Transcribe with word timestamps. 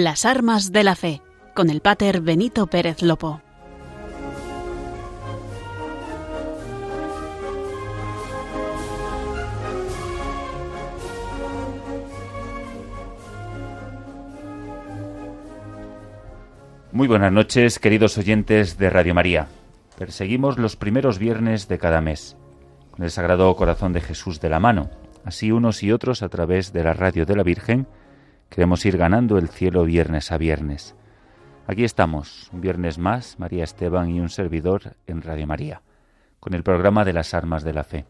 Las 0.00 0.24
armas 0.24 0.70
de 0.70 0.84
la 0.84 0.94
fe, 0.94 1.22
con 1.56 1.70
el 1.70 1.80
pater 1.80 2.20
Benito 2.20 2.68
Pérez 2.68 3.02
Lopo. 3.02 3.42
Muy 16.92 17.08
buenas 17.08 17.32
noches, 17.32 17.80
queridos 17.80 18.16
oyentes 18.18 18.78
de 18.78 18.90
Radio 18.90 19.16
María. 19.16 19.48
Perseguimos 19.98 20.58
los 20.58 20.76
primeros 20.76 21.18
viernes 21.18 21.66
de 21.66 21.78
cada 21.80 22.00
mes, 22.00 22.36
con 22.92 23.04
el 23.04 23.10
Sagrado 23.10 23.52
Corazón 23.56 23.92
de 23.92 24.00
Jesús 24.00 24.40
de 24.40 24.48
la 24.48 24.60
mano. 24.60 24.90
Así 25.24 25.50
unos 25.50 25.82
y 25.82 25.90
otros, 25.90 26.22
a 26.22 26.28
través 26.28 26.72
de 26.72 26.84
la 26.84 26.92
radio 26.92 27.26
de 27.26 27.34
la 27.34 27.42
Virgen, 27.42 27.88
queremos 28.48 28.84
ir 28.86 28.96
ganando 28.96 29.38
el 29.38 29.48
cielo 29.48 29.84
viernes 29.84 30.32
a 30.32 30.38
viernes. 30.38 30.94
Aquí 31.66 31.84
estamos, 31.84 32.48
un 32.52 32.60
viernes 32.60 32.98
más, 32.98 33.38
María 33.38 33.64
Esteban 33.64 34.08
y 34.10 34.20
un 34.20 34.30
servidor 34.30 34.96
en 35.06 35.22
Radio 35.22 35.46
María, 35.46 35.82
con 36.40 36.54
el 36.54 36.62
programa 36.62 37.04
de 37.04 37.12
las 37.12 37.34
armas 37.34 37.62
de 37.62 37.72
la 37.74 37.84
fe. 37.84 38.06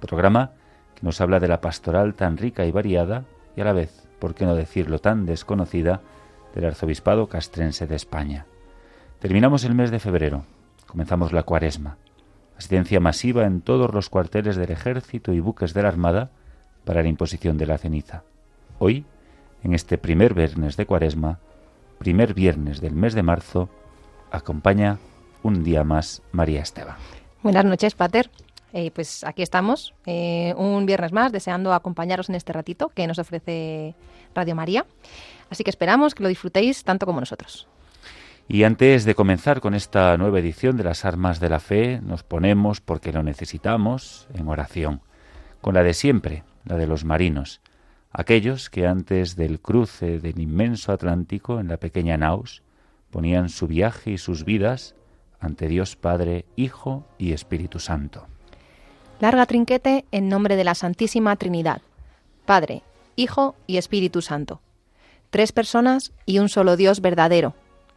Programa 0.00 0.52
que 0.94 1.04
nos 1.04 1.20
habla 1.20 1.40
de 1.40 1.48
la 1.48 1.60
pastoral 1.60 2.14
tan 2.14 2.38
rica 2.38 2.64
y 2.64 2.72
variada 2.72 3.24
y 3.54 3.60
a 3.60 3.64
la 3.64 3.72
vez, 3.72 4.08
por 4.18 4.34
qué 4.34 4.46
no 4.46 4.54
decirlo, 4.54 4.98
tan 4.98 5.26
desconocida, 5.26 6.00
del 6.54 6.64
Arzobispado 6.64 7.28
Castrense 7.28 7.86
de 7.86 7.96
España. 7.96 8.46
Terminamos 9.18 9.64
el 9.64 9.74
mes 9.74 9.90
de 9.90 9.98
febrero, 9.98 10.44
comenzamos 10.86 11.32
la 11.32 11.42
cuaresma, 11.42 11.98
asistencia 12.56 12.98
masiva 12.98 13.44
en 13.44 13.60
todos 13.60 13.92
los 13.92 14.08
cuarteles 14.08 14.56
del 14.56 14.70
ejército 14.70 15.34
y 15.34 15.40
buques 15.40 15.74
de 15.74 15.82
la 15.82 15.88
Armada 15.88 16.30
para 16.86 17.02
la 17.02 17.08
imposición 17.08 17.58
de 17.58 17.66
la 17.66 17.76
ceniza. 17.76 18.22
Hoy, 18.78 19.04
en 19.66 19.74
este 19.74 19.98
primer 19.98 20.32
viernes 20.32 20.76
de 20.76 20.86
cuaresma, 20.86 21.40
primer 21.98 22.34
viernes 22.34 22.80
del 22.80 22.94
mes 22.94 23.14
de 23.14 23.24
marzo, 23.24 23.68
acompaña 24.30 24.98
un 25.42 25.64
día 25.64 25.82
más 25.82 26.22
María 26.30 26.62
Esteban. 26.62 26.94
Buenas 27.42 27.64
noches, 27.64 27.96
Pater. 27.96 28.30
Eh, 28.72 28.92
pues 28.92 29.24
aquí 29.24 29.42
estamos, 29.42 29.92
eh, 30.06 30.54
un 30.56 30.86
viernes 30.86 31.10
más, 31.10 31.32
deseando 31.32 31.74
acompañaros 31.74 32.28
en 32.28 32.36
este 32.36 32.52
ratito 32.52 32.90
que 32.90 33.08
nos 33.08 33.18
ofrece 33.18 33.96
Radio 34.36 34.54
María. 34.54 34.86
Así 35.50 35.64
que 35.64 35.70
esperamos 35.70 36.14
que 36.14 36.22
lo 36.22 36.28
disfrutéis 36.28 36.84
tanto 36.84 37.04
como 37.04 37.18
nosotros. 37.18 37.66
Y 38.46 38.62
antes 38.62 39.04
de 39.04 39.16
comenzar 39.16 39.60
con 39.60 39.74
esta 39.74 40.16
nueva 40.16 40.38
edición 40.38 40.76
de 40.76 40.84
las 40.84 41.04
Armas 41.04 41.40
de 41.40 41.48
la 41.48 41.58
Fe, 41.58 42.00
nos 42.04 42.22
ponemos, 42.22 42.80
porque 42.80 43.12
lo 43.12 43.24
necesitamos, 43.24 44.28
en 44.32 44.46
oración, 44.46 45.00
con 45.60 45.74
la 45.74 45.82
de 45.82 45.92
siempre, 45.92 46.44
la 46.64 46.76
de 46.76 46.86
los 46.86 47.04
marinos, 47.04 47.60
aquellos 48.10 48.70
que 48.70 48.86
antes 48.86 49.36
del 49.36 49.60
cruce 49.60 50.18
del 50.18 50.40
inmenso 50.40 50.92
Atlántico 50.92 51.60
en 51.60 51.68
la 51.68 51.76
pequeña 51.76 52.16
Naus 52.16 52.62
ponían 53.10 53.48
su 53.48 53.66
viaje 53.66 54.12
y 54.12 54.18
sus 54.18 54.44
vidas 54.44 54.94
ante 55.40 55.68
Dios 55.68 55.96
Padre, 55.96 56.44
Hijo 56.56 57.06
y 57.18 57.32
Espíritu 57.32 57.78
Santo. 57.78 58.26
Larga 59.20 59.46
trinquete 59.46 60.04
en 60.10 60.28
nombre 60.28 60.56
de 60.56 60.64
la 60.64 60.74
Santísima 60.74 61.36
Trinidad, 61.36 61.82
Padre, 62.44 62.82
Hijo 63.16 63.54
y 63.66 63.78
Espíritu 63.78 64.22
Santo 64.22 64.60
tres 65.30 65.52
personas 65.52 66.12
y 66.24 66.38
un 66.38 66.48
solo 66.48 66.76
Dios 66.76 67.00
verdadero, 67.00 67.54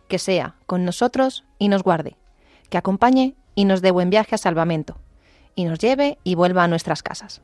que 0.07 0.19
sea 0.19 0.55
con 0.65 0.85
nosotros 0.85 1.45
y 1.57 1.69
nos 1.69 1.83
guarde, 1.83 2.17
que 2.69 2.77
acompañe 2.77 3.35
y 3.55 3.65
nos 3.65 3.81
dé 3.81 3.91
buen 3.91 4.09
viaje 4.09 4.35
a 4.35 4.37
salvamento, 4.37 4.97
y 5.55 5.65
nos 5.65 5.79
lleve 5.79 6.17
y 6.23 6.35
vuelva 6.35 6.63
a 6.63 6.67
nuestras 6.67 7.03
casas. 7.03 7.41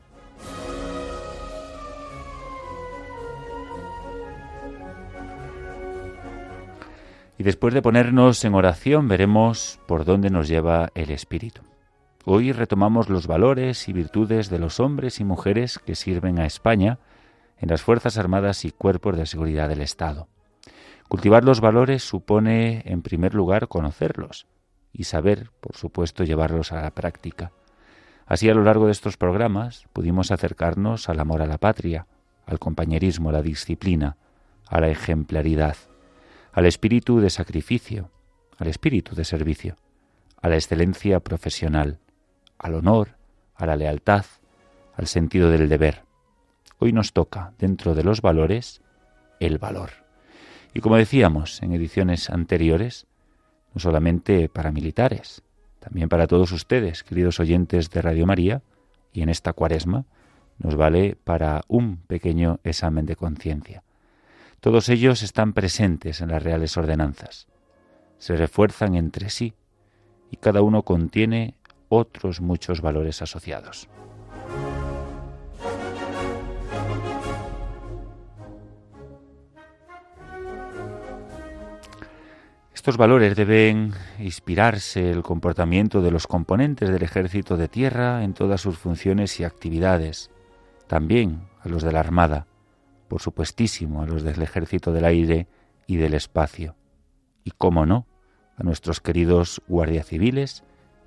Y 7.38 7.42
después 7.42 7.74
de 7.74 7.82
ponernos 7.82 8.44
en 8.44 8.54
oración 8.54 9.08
veremos 9.08 9.78
por 9.86 10.04
dónde 10.04 10.30
nos 10.30 10.48
lleva 10.48 10.90
el 10.94 11.10
Espíritu. 11.10 11.62
Hoy 12.24 12.52
retomamos 12.52 13.08
los 13.08 13.26
valores 13.26 13.88
y 13.88 13.92
virtudes 13.92 14.48
de 14.48 14.58
los 14.58 14.80
hombres 14.80 15.20
y 15.20 15.24
mujeres 15.24 15.78
que 15.78 15.94
sirven 15.94 16.40
a 16.40 16.46
España, 16.46 16.98
en 17.58 17.68
las 17.68 17.82
Fuerzas 17.82 18.18
Armadas 18.18 18.64
y 18.64 18.70
cuerpos 18.70 19.16
de 19.16 19.26
seguridad 19.26 19.68
del 19.68 19.80
Estado. 19.80 20.28
Cultivar 21.08 21.44
los 21.44 21.60
valores 21.60 22.02
supone, 22.02 22.82
en 22.84 23.02
primer 23.02 23.34
lugar, 23.34 23.68
conocerlos 23.68 24.46
y 24.92 25.04
saber, 25.04 25.50
por 25.60 25.76
supuesto, 25.76 26.24
llevarlos 26.24 26.72
a 26.72 26.82
la 26.82 26.90
práctica. 26.90 27.52
Así, 28.26 28.50
a 28.50 28.54
lo 28.54 28.64
largo 28.64 28.86
de 28.86 28.92
estos 28.92 29.16
programas, 29.16 29.84
pudimos 29.92 30.32
acercarnos 30.32 31.08
al 31.08 31.20
amor 31.20 31.42
a 31.42 31.46
la 31.46 31.58
patria, 31.58 32.06
al 32.44 32.58
compañerismo, 32.58 33.28
a 33.28 33.34
la 33.34 33.42
disciplina, 33.42 34.16
a 34.68 34.80
la 34.80 34.88
ejemplaridad, 34.88 35.76
al 36.56 36.64
espíritu 36.64 37.20
de 37.20 37.28
sacrificio, 37.28 38.10
al 38.56 38.68
espíritu 38.68 39.14
de 39.14 39.26
servicio, 39.26 39.76
a 40.40 40.48
la 40.48 40.54
excelencia 40.54 41.20
profesional, 41.20 41.98
al 42.56 42.74
honor, 42.74 43.18
a 43.56 43.66
la 43.66 43.76
lealtad, 43.76 44.24
al 44.94 45.06
sentido 45.06 45.50
del 45.50 45.68
deber. 45.68 46.04
Hoy 46.78 46.94
nos 46.94 47.12
toca, 47.12 47.52
dentro 47.58 47.94
de 47.94 48.04
los 48.04 48.22
valores, 48.22 48.80
el 49.38 49.58
valor. 49.58 49.90
Y 50.72 50.80
como 50.80 50.96
decíamos 50.96 51.62
en 51.62 51.74
ediciones 51.74 52.30
anteriores, 52.30 53.06
no 53.74 53.80
solamente 53.82 54.48
para 54.48 54.72
militares, 54.72 55.42
también 55.78 56.08
para 56.08 56.26
todos 56.26 56.52
ustedes, 56.52 57.04
queridos 57.04 57.38
oyentes 57.38 57.90
de 57.90 58.00
Radio 58.00 58.24
María, 58.24 58.62
y 59.12 59.20
en 59.20 59.28
esta 59.28 59.52
cuaresma 59.52 60.06
nos 60.56 60.74
vale 60.74 61.18
para 61.22 61.60
un 61.68 61.98
pequeño 61.98 62.60
examen 62.64 63.04
de 63.04 63.14
conciencia. 63.14 63.82
Todos 64.60 64.88
ellos 64.88 65.22
están 65.22 65.52
presentes 65.52 66.20
en 66.20 66.30
las 66.30 66.42
reales 66.42 66.76
ordenanzas, 66.76 67.46
se 68.18 68.36
refuerzan 68.36 68.94
entre 68.94 69.30
sí 69.30 69.54
y 70.30 70.36
cada 70.36 70.62
uno 70.62 70.82
contiene 70.82 71.56
otros 71.88 72.40
muchos 72.40 72.80
valores 72.80 73.22
asociados. 73.22 73.88
estos 82.86 82.98
valores 82.98 83.34
deben 83.34 83.94
inspirarse 84.20 85.10
el 85.10 85.24
comportamiento 85.24 86.02
de 86.02 86.12
los 86.12 86.28
componentes 86.28 86.88
del 86.88 87.02
ejército 87.02 87.56
de 87.56 87.66
tierra 87.66 88.22
en 88.22 88.32
todas 88.32 88.60
sus 88.60 88.78
funciones 88.78 89.40
y 89.40 89.42
actividades, 89.42 90.30
también 90.86 91.48
a 91.64 91.68
los 91.68 91.82
de 91.82 91.90
la 91.90 91.98
Armada, 91.98 92.46
por 93.08 93.20
supuestísimo 93.20 94.02
a 94.02 94.06
los 94.06 94.22
del 94.22 94.42
ejército 94.42 94.92
del 94.92 95.04
aire 95.04 95.48
y 95.86 95.96
del 95.96 96.14
espacio, 96.14 96.76
y, 97.44 97.52
cómo 97.52 97.86
no, 97.86 98.06
a 98.56 98.62
nuestros 98.62 99.00
queridos 99.00 99.62
guardias 99.68 100.06
civiles 100.06 100.64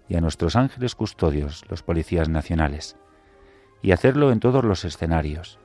y 0.07 0.15
a 0.15 0.21
nuestros 0.21 0.55
ángeles 0.55 0.95
custodios, 0.95 1.63
los 1.69 1.83
policías 1.83 2.29
nacionales, 2.29 2.95
y 3.81 3.91
hacerlo 3.91 4.31
en 4.31 4.39
todos 4.39 4.63
los 4.63 4.85
escenarios, 4.85 5.59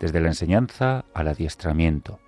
desde 0.00 0.20
la 0.20 0.28
enseñanza 0.28 1.04
al 1.14 1.28
adiestramiento, 1.28 2.20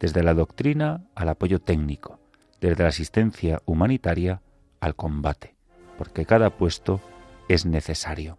desde 0.00 0.22
la 0.22 0.34
doctrina 0.34 1.04
al 1.14 1.28
apoyo 1.28 1.60
técnico, 1.60 2.18
desde 2.60 2.82
la 2.82 2.88
asistencia 2.88 3.62
humanitaria 3.64 4.42
al 4.80 4.96
combate, 4.96 5.54
porque 5.98 6.24
cada 6.26 6.50
puesto 6.50 7.00
es 7.48 7.66
necesario. 7.66 8.38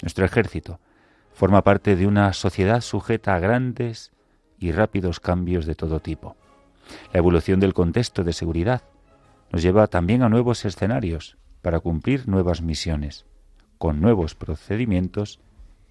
Nuestro 0.00 0.24
ejército 0.24 0.80
forma 1.32 1.62
parte 1.62 1.96
de 1.96 2.06
una 2.06 2.32
sociedad 2.32 2.80
sujeta 2.80 3.34
a 3.34 3.40
grandes 3.40 4.12
y 4.58 4.72
rápidos 4.72 5.20
cambios 5.20 5.66
de 5.66 5.74
todo 5.74 6.00
tipo. 6.00 6.36
La 7.12 7.18
evolución 7.18 7.60
del 7.60 7.74
contexto 7.74 8.24
de 8.24 8.32
seguridad 8.32 8.82
nos 9.50 9.62
lleva 9.62 9.86
también 9.86 10.22
a 10.22 10.28
nuevos 10.28 10.64
escenarios 10.64 11.36
para 11.62 11.80
cumplir 11.80 12.28
nuevas 12.28 12.62
misiones, 12.62 13.26
con 13.78 14.00
nuevos 14.00 14.34
procedimientos 14.34 15.40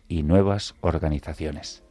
y 0.08 0.24
nuevas 0.24 0.76
organizaciones. 0.82 1.84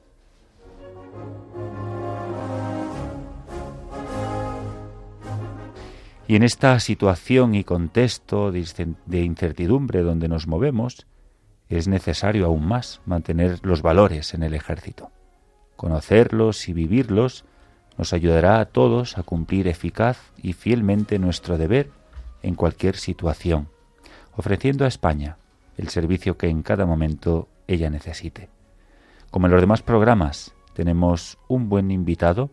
Y 6.28 6.36
en 6.36 6.44
esta 6.44 6.78
situación 6.78 7.56
y 7.56 7.64
contexto 7.64 8.52
de 8.52 9.20
incertidumbre 9.24 10.02
donde 10.02 10.28
nos 10.28 10.46
movemos, 10.46 11.06
es 11.70 11.86
necesario 11.86 12.46
aún 12.46 12.66
más 12.66 13.00
mantener 13.06 13.60
los 13.62 13.80
valores 13.80 14.34
en 14.34 14.42
el 14.42 14.54
ejército. 14.54 15.10
Conocerlos 15.76 16.68
y 16.68 16.72
vivirlos 16.72 17.44
nos 17.96 18.12
ayudará 18.12 18.60
a 18.60 18.66
todos 18.66 19.16
a 19.16 19.22
cumplir 19.22 19.68
eficaz 19.68 20.18
y 20.42 20.52
fielmente 20.52 21.18
nuestro 21.18 21.56
deber 21.56 21.90
en 22.42 22.56
cualquier 22.56 22.96
situación, 22.96 23.68
ofreciendo 24.36 24.84
a 24.84 24.88
España 24.88 25.36
el 25.76 25.88
servicio 25.88 26.36
que 26.36 26.48
en 26.48 26.62
cada 26.62 26.86
momento 26.86 27.48
ella 27.68 27.88
necesite. 27.88 28.50
Como 29.30 29.46
en 29.46 29.52
los 29.52 29.60
demás 29.60 29.82
programas, 29.82 30.54
tenemos 30.74 31.38
un 31.46 31.68
buen 31.68 31.90
invitado 31.90 32.50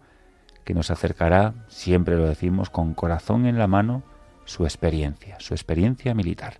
que 0.64 0.76
nos 0.76 0.92
acercará, 0.92 1.66
siempre 1.70 2.18
lo 2.18 2.28
decimos, 2.28 2.70
con 2.70 2.94
corazón 2.94 3.48
en 3.48 3.58
la 3.58 3.68
mano, 3.68 4.04
su 4.46 4.66
experiencia, 4.66 5.38
su 5.40 5.54
experiencia 5.54 6.14
militar. 6.14 6.60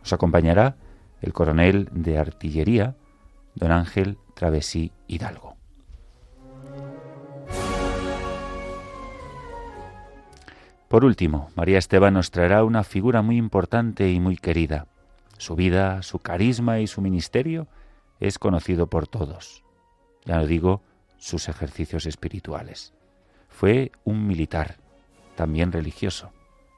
Nos 0.00 0.12
acompañará 0.12 0.76
el 1.24 1.32
coronel 1.32 1.88
de 1.90 2.18
artillería, 2.18 2.96
don 3.54 3.72
Ángel 3.72 4.18
Travesí 4.34 4.92
Hidalgo. 5.08 5.56
Por 10.88 11.06
último, 11.06 11.48
María 11.56 11.78
Esteban 11.78 12.12
nos 12.12 12.30
traerá 12.30 12.62
una 12.62 12.84
figura 12.84 13.22
muy 13.22 13.38
importante 13.38 14.12
y 14.12 14.20
muy 14.20 14.36
querida. 14.36 14.86
Su 15.38 15.56
vida, 15.56 16.02
su 16.02 16.18
carisma 16.18 16.80
y 16.80 16.86
su 16.86 17.00
ministerio 17.00 17.68
es 18.20 18.38
conocido 18.38 18.88
por 18.88 19.08
todos. 19.08 19.64
Ya 20.26 20.36
no 20.36 20.46
digo 20.46 20.82
sus 21.16 21.48
ejercicios 21.48 22.04
espirituales. 22.04 22.92
Fue 23.48 23.92
un 24.04 24.26
militar, 24.26 24.76
también 25.36 25.72
religioso. 25.72 26.32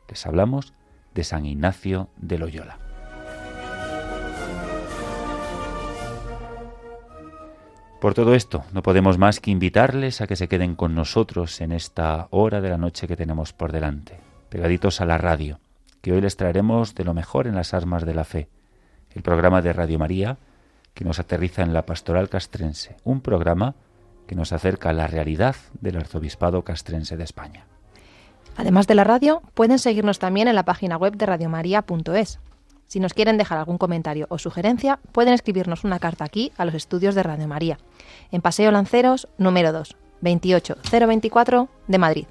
Les 0.08 0.24
hablamos 0.24 0.72
de 1.14 1.24
San 1.24 1.46
Ignacio 1.46 2.10
de 2.16 2.38
Loyola. 2.38 2.85
Por 8.00 8.12
todo 8.14 8.34
esto, 8.34 8.64
no 8.72 8.82
podemos 8.82 9.18
más 9.18 9.40
que 9.40 9.50
invitarles 9.50 10.20
a 10.20 10.26
que 10.26 10.36
se 10.36 10.48
queden 10.48 10.74
con 10.74 10.94
nosotros 10.94 11.60
en 11.60 11.72
esta 11.72 12.28
hora 12.30 12.60
de 12.60 12.68
la 12.68 12.76
noche 12.76 13.08
que 13.08 13.16
tenemos 13.16 13.52
por 13.52 13.72
delante, 13.72 14.20
pegaditos 14.50 15.00
a 15.00 15.06
la 15.06 15.16
radio, 15.16 15.58
que 16.02 16.12
hoy 16.12 16.20
les 16.20 16.36
traeremos 16.36 16.94
de 16.94 17.04
lo 17.04 17.14
mejor 17.14 17.46
en 17.46 17.54
las 17.54 17.72
armas 17.72 18.04
de 18.04 18.14
la 18.14 18.24
fe, 18.24 18.48
el 19.14 19.22
programa 19.22 19.62
de 19.62 19.72
Radio 19.72 19.98
María 19.98 20.36
que 20.96 21.04
nos 21.04 21.18
aterriza 21.18 21.62
en 21.62 21.74
la 21.74 21.84
pastoral 21.84 22.28
castrense, 22.28 22.96
un 23.04 23.20
programa 23.20 23.74
que 24.26 24.34
nos 24.34 24.52
acerca 24.52 24.90
a 24.90 24.92
la 24.94 25.06
realidad 25.06 25.56
del 25.80 25.96
arzobispado 25.96 26.62
castrense 26.62 27.16
de 27.16 27.24
España. 27.24 27.66
Además 28.56 28.86
de 28.86 28.94
la 28.94 29.04
radio, 29.04 29.42
pueden 29.52 29.78
seguirnos 29.78 30.18
también 30.18 30.48
en 30.48 30.54
la 30.54 30.64
página 30.64 30.96
web 30.96 31.16
de 31.16 31.26
radiomaria.es. 31.26 32.40
Si 32.86 33.00
nos 33.00 33.14
quieren 33.14 33.36
dejar 33.36 33.58
algún 33.58 33.78
comentario 33.78 34.26
o 34.30 34.38
sugerencia, 34.38 35.00
pueden 35.12 35.34
escribirnos 35.34 35.84
una 35.84 35.98
carta 35.98 36.24
aquí 36.24 36.52
a 36.56 36.64
los 36.64 36.74
estudios 36.74 37.14
de 37.14 37.22
Radio 37.22 37.48
María, 37.48 37.78
en 38.30 38.42
Paseo 38.42 38.70
Lanceros, 38.70 39.28
número 39.38 39.72
2, 39.72 39.96
28024 40.20 41.68
de 41.88 41.98
Madrid. 41.98 42.26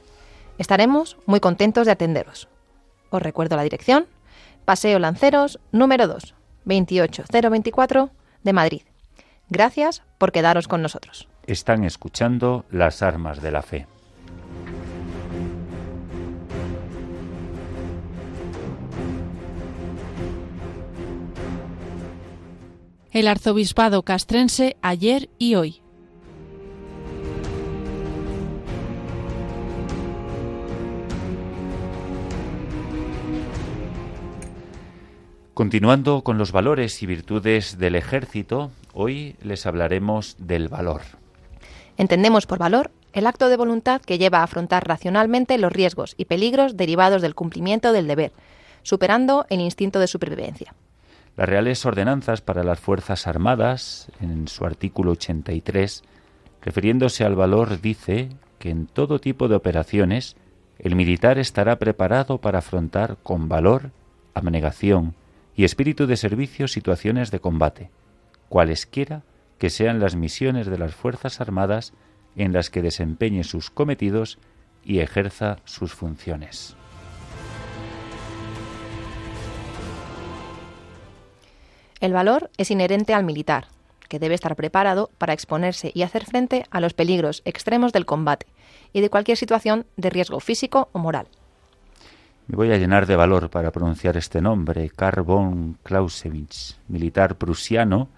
Estaremos 0.57 1.17
muy 1.25 1.39
contentos 1.39 1.85
de 1.85 1.91
atenderos. 1.91 2.47
Os 3.09 3.21
recuerdo 3.21 3.57
la 3.57 3.63
dirección, 3.63 4.07
Paseo 4.63 4.99
Lanceros, 4.99 5.59
número 5.71 6.07
2, 6.07 6.33
28024 6.65 8.09
de 8.43 8.53
Madrid. 8.53 8.81
Gracias 9.49 10.03
por 10.17 10.31
quedaros 10.31 10.67
con 10.67 10.81
nosotros. 10.81 11.27
Están 11.45 11.83
escuchando 11.83 12.65
las 12.71 13.03
armas 13.03 13.41
de 13.41 13.51
la 13.51 13.61
fe. 13.61 13.87
El 23.15 23.29
arzobispado 23.29 24.03
castrense 24.03 24.75
ayer 24.81 25.29
y 25.39 25.55
hoy. 25.55 25.81
Continuando 35.53 36.23
con 36.23 36.37
los 36.37 36.51
valores 36.51 37.01
y 37.03 37.05
virtudes 37.05 37.77
del 37.77 37.95
ejército, 37.95 38.71
hoy 38.93 39.37
les 39.41 39.65
hablaremos 39.65 40.35
del 40.37 40.67
valor. 40.67 41.03
Entendemos 41.95 42.45
por 42.45 42.59
valor 42.59 42.91
el 43.13 43.27
acto 43.27 43.47
de 43.47 43.55
voluntad 43.55 44.01
que 44.01 44.17
lleva 44.17 44.39
a 44.39 44.43
afrontar 44.43 44.85
racionalmente 44.85 45.57
los 45.57 45.71
riesgos 45.71 46.15
y 46.17 46.25
peligros 46.25 46.75
derivados 46.75 47.21
del 47.21 47.33
cumplimiento 47.33 47.93
del 47.93 48.07
deber, 48.07 48.33
superando 48.83 49.45
el 49.49 49.61
instinto 49.61 50.01
de 50.01 50.07
supervivencia. 50.07 50.75
Las 51.37 51.49
Reales 51.49 51.85
Ordenanzas 51.85 52.39
para 52.39 52.63
las 52.63 52.79
Fuerzas 52.79 53.27
Armadas, 53.27 54.09
en 54.21 54.47
su 54.47 54.65
artículo 54.65 55.11
83, 55.11 56.03
refiriéndose 56.61 57.25
al 57.25 57.35
valor, 57.35 57.81
dice 57.81 58.29
que 58.57 58.69
en 58.69 58.87
todo 58.87 59.19
tipo 59.19 59.49
de 59.49 59.55
operaciones 59.55 60.37
el 60.79 60.95
militar 60.95 61.37
estará 61.37 61.77
preparado 61.77 62.39
para 62.39 62.59
afrontar 62.59 63.17
con 63.21 63.49
valor, 63.49 63.91
abnegación 64.33 65.13
y 65.57 65.65
espíritu 65.65 66.07
de 66.07 66.15
servicio 66.15 66.69
situaciones 66.69 67.31
de 67.31 67.41
combate, 67.41 67.89
cualesquiera 68.47 69.23
que 69.57 69.69
sean 69.69 69.99
las 69.99 70.15
misiones 70.15 70.67
de 70.67 70.77
las 70.77 70.95
Fuerzas 70.95 71.41
Armadas 71.41 71.93
en 72.37 72.53
las 72.53 72.69
que 72.69 72.81
desempeñe 72.81 73.43
sus 73.43 73.69
cometidos 73.69 74.39
y 74.85 74.99
ejerza 74.99 75.57
sus 75.65 75.93
funciones. 75.93 76.77
El 82.05 82.13
valor 82.13 82.51
es 82.59 82.69
inherente 82.69 83.15
al 83.15 83.23
militar, 83.23 83.65
que 84.09 84.19
debe 84.19 84.35
estar 84.35 84.55
preparado 84.55 85.09
para 85.17 85.33
exponerse 85.33 85.89
y 85.91 86.03
hacer 86.03 86.23
frente 86.23 86.63
a 86.69 86.79
los 86.79 86.93
peligros 86.93 87.41
extremos 87.45 87.93
del 87.93 88.05
combate 88.05 88.45
y 88.93 89.01
de 89.01 89.09
cualquier 89.09 89.37
situación 89.37 89.87
de 89.97 90.11
riesgo 90.11 90.39
físico 90.39 90.87
o 90.91 90.99
moral. 90.99 91.25
Me 92.45 92.57
voy 92.57 92.71
a 92.71 92.77
llenar 92.77 93.07
de 93.07 93.15
valor 93.15 93.49
para 93.49 93.71
pronunciar 93.71 94.17
este 94.17 94.39
nombre, 94.39 94.91
Karl 94.95 95.23
von 95.23 95.79
Clausewitz, 95.81 96.77
militar 96.89 97.37
prusiano 97.37 98.09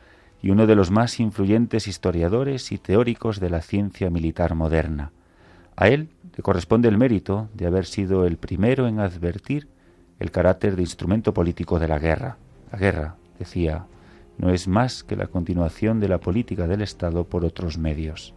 y 0.42 0.50
uno 0.50 0.68
de 0.68 0.76
los 0.76 0.92
más 0.92 1.22
influyentes 1.22 1.88
historiadores 1.88 2.74
y 2.74 2.80
teóricos 2.80 3.40
de 3.40 3.52
la 3.52 3.62
ciencia 3.62 4.10
militar 4.10 4.54
moderna. 4.54 5.14
A 5.78 5.88
él 5.88 6.10
le 6.36 6.44
corresponde 6.44 6.90
el 6.90 6.98
mérito 6.98 7.48
de 7.54 7.68
haber 7.68 7.86
sido 7.86 8.26
el 8.26 8.36
primero 8.36 8.86
en 8.86 9.00
advertir 9.00 9.70
el 10.20 10.30
carácter 10.30 10.76
de 10.76 10.82
instrumento 10.82 11.34
político 11.34 11.80
de 11.80 11.88
la 11.88 12.00
guerra. 12.00 12.36
La 12.70 12.78
guerra, 12.78 13.16
decía, 13.40 13.86
no 14.38 14.52
es 14.52 14.68
más 14.68 15.04
que 15.04 15.16
la 15.16 15.28
continuación 15.28 16.00
de 16.00 16.08
la 16.08 16.20
política 16.20 16.68
del 16.68 16.82
Estado 16.82 17.24
por 17.24 17.44
otros 17.44 17.78
medios. 17.78 18.34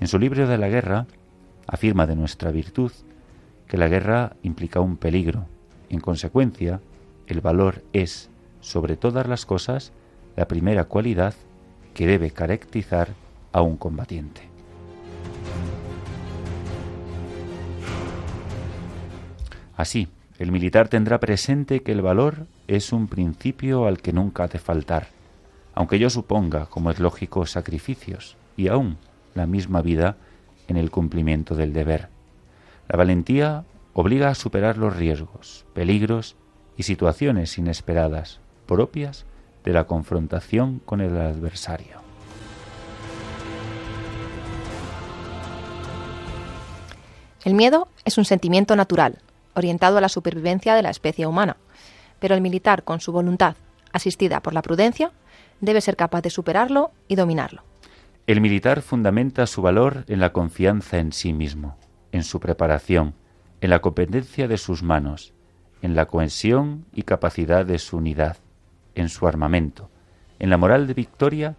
En 0.00 0.08
su 0.08 0.18
libro 0.18 0.46
de 0.46 0.58
la 0.58 0.68
guerra 0.68 1.06
afirma 1.66 2.06
de 2.06 2.16
nuestra 2.16 2.50
virtud 2.50 2.92
que 3.66 3.76
la 3.76 3.88
guerra 3.88 4.36
implica 4.42 4.80
un 4.80 4.96
peligro. 4.96 5.46
En 5.88 6.00
consecuencia, 6.00 6.80
el 7.26 7.40
valor 7.40 7.82
es, 7.92 8.28
sobre 8.60 8.96
todas 8.96 9.26
las 9.26 9.46
cosas, 9.46 9.92
la 10.36 10.46
primera 10.46 10.84
cualidad 10.84 11.34
que 11.94 12.06
debe 12.06 12.30
caracterizar 12.30 13.08
a 13.52 13.62
un 13.62 13.76
combatiente. 13.76 14.42
Así, 19.76 20.08
el 20.38 20.50
militar 20.50 20.88
tendrá 20.88 21.20
presente 21.20 21.80
que 21.82 21.92
el 21.92 22.02
valor 22.02 22.46
es 22.66 22.92
un 22.92 23.06
principio 23.06 23.86
al 23.86 24.00
que 24.00 24.12
nunca 24.12 24.44
ha 24.44 24.48
de 24.48 24.58
faltar, 24.58 25.08
aunque 25.74 25.98
yo 25.98 26.10
suponga, 26.10 26.66
como 26.66 26.90
es 26.90 26.98
lógico, 26.98 27.46
sacrificios 27.46 28.36
y 28.56 28.68
aún 28.68 28.96
la 29.34 29.46
misma 29.46 29.80
vida 29.80 30.16
en 30.66 30.76
el 30.76 30.90
cumplimiento 30.90 31.54
del 31.54 31.72
deber. 31.72 32.08
La 32.88 32.96
valentía 32.96 33.64
obliga 33.92 34.28
a 34.28 34.34
superar 34.34 34.76
los 34.76 34.96
riesgos, 34.96 35.66
peligros 35.72 36.36
y 36.76 36.82
situaciones 36.82 37.56
inesperadas, 37.58 38.40
propias 38.66 39.24
de 39.64 39.72
la 39.72 39.84
confrontación 39.84 40.80
con 40.84 41.00
el 41.00 41.16
adversario. 41.16 42.02
El 47.44 47.54
miedo 47.54 47.88
es 48.04 48.18
un 48.18 48.24
sentimiento 48.24 48.74
natural, 48.74 49.18
orientado 49.54 49.98
a 49.98 50.00
la 50.00 50.08
supervivencia 50.08 50.74
de 50.74 50.82
la 50.82 50.90
especie 50.90 51.26
humana, 51.26 51.56
pero 52.18 52.34
el 52.34 52.40
militar, 52.40 52.84
con 52.84 53.00
su 53.00 53.12
voluntad, 53.12 53.56
asistida 53.92 54.40
por 54.40 54.54
la 54.54 54.62
prudencia, 54.62 55.12
debe 55.60 55.80
ser 55.80 55.96
capaz 55.96 56.22
de 56.22 56.30
superarlo 56.30 56.90
y 57.08 57.16
dominarlo. 57.16 57.62
El 58.26 58.40
militar 58.40 58.82
fundamenta 58.82 59.46
su 59.46 59.62
valor 59.62 60.04
en 60.08 60.20
la 60.20 60.32
confianza 60.32 60.98
en 60.98 61.12
sí 61.12 61.32
mismo, 61.32 61.76
en 62.12 62.22
su 62.22 62.40
preparación, 62.40 63.14
en 63.60 63.70
la 63.70 63.80
competencia 63.80 64.48
de 64.48 64.56
sus 64.56 64.82
manos, 64.82 65.34
en 65.82 65.94
la 65.94 66.06
cohesión 66.06 66.86
y 66.94 67.02
capacidad 67.02 67.66
de 67.66 67.78
su 67.78 67.98
unidad, 67.98 68.38
en 68.94 69.08
su 69.08 69.26
armamento, 69.26 69.90
en 70.38 70.50
la 70.50 70.56
moral 70.56 70.86
de 70.86 70.94
victoria 70.94 71.56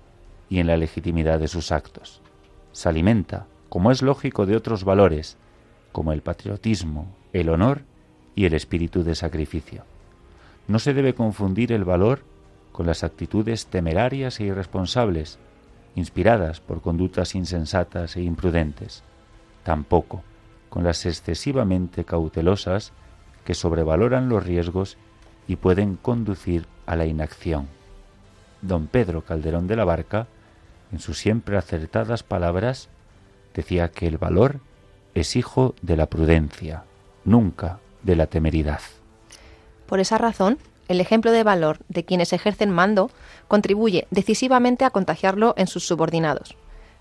y 0.49 0.59
en 0.59 0.67
la 0.67 0.77
legitimidad 0.77 1.39
de 1.39 1.47
sus 1.47 1.71
actos. 1.71 2.21
Se 2.71 2.89
alimenta, 2.89 3.45
como 3.69 3.91
es 3.91 4.01
lógico, 4.01 4.45
de 4.45 4.55
otros 4.55 4.83
valores, 4.83 5.37
como 5.91 6.11
el 6.13 6.21
patriotismo, 6.21 7.15
el 7.39 7.49
honor 7.49 7.81
y 8.33 8.45
el 8.45 8.53
espíritu 8.53 9.03
de 9.03 9.13
sacrificio. 9.13 9.83
No 10.67 10.79
se 10.79 10.93
debe 10.93 11.13
confundir 11.13 11.73
el 11.73 11.83
valor 11.83 12.23
con 12.71 12.85
las 12.85 13.03
actitudes 13.03 13.67
temerarias 13.67 14.39
e 14.39 14.45
irresponsables, 14.45 15.37
inspiradas 15.95 16.61
por 16.61 16.81
conductas 16.81 17.35
insensatas 17.35 18.15
e 18.15 18.21
imprudentes, 18.21 19.03
tampoco 19.63 20.23
con 20.69 20.83
las 20.83 21.05
excesivamente 21.05 22.05
cautelosas 22.05 22.93
que 23.43 23.53
sobrevaloran 23.53 24.29
los 24.29 24.45
riesgos 24.45 24.97
y 25.47 25.57
pueden 25.57 25.97
conducir 25.97 26.67
a 26.85 26.95
la 26.95 27.05
inacción. 27.05 27.67
Don 28.61 28.87
Pedro 28.87 29.23
Calderón 29.23 29.67
de 29.67 29.75
la 29.75 29.85
Barca, 29.85 30.27
en 30.91 30.99
sus 30.99 31.17
siempre 31.17 31.57
acertadas 31.57 32.23
palabras, 32.23 32.89
decía 33.53 33.91
que 33.91 34.07
el 34.07 34.17
valor 34.17 34.61
es 35.13 35.35
hijo 35.35 35.75
de 35.81 35.97
la 35.97 36.07
prudencia, 36.07 36.83
nunca 37.25 37.79
de 38.03 38.15
la 38.15 38.27
temeridad. 38.27 38.79
Por 39.85 39.99
esa 39.99 40.17
razón, 40.17 40.57
el 40.87 41.01
ejemplo 41.01 41.31
de 41.31 41.43
valor 41.43 41.79
de 41.89 42.05
quienes 42.05 42.31
ejercen 42.31 42.69
mando 42.69 43.09
contribuye 43.47 44.07
decisivamente 44.11 44.85
a 44.85 44.91
contagiarlo 44.91 45.53
en 45.57 45.67
sus 45.67 45.85
subordinados. 45.85 46.55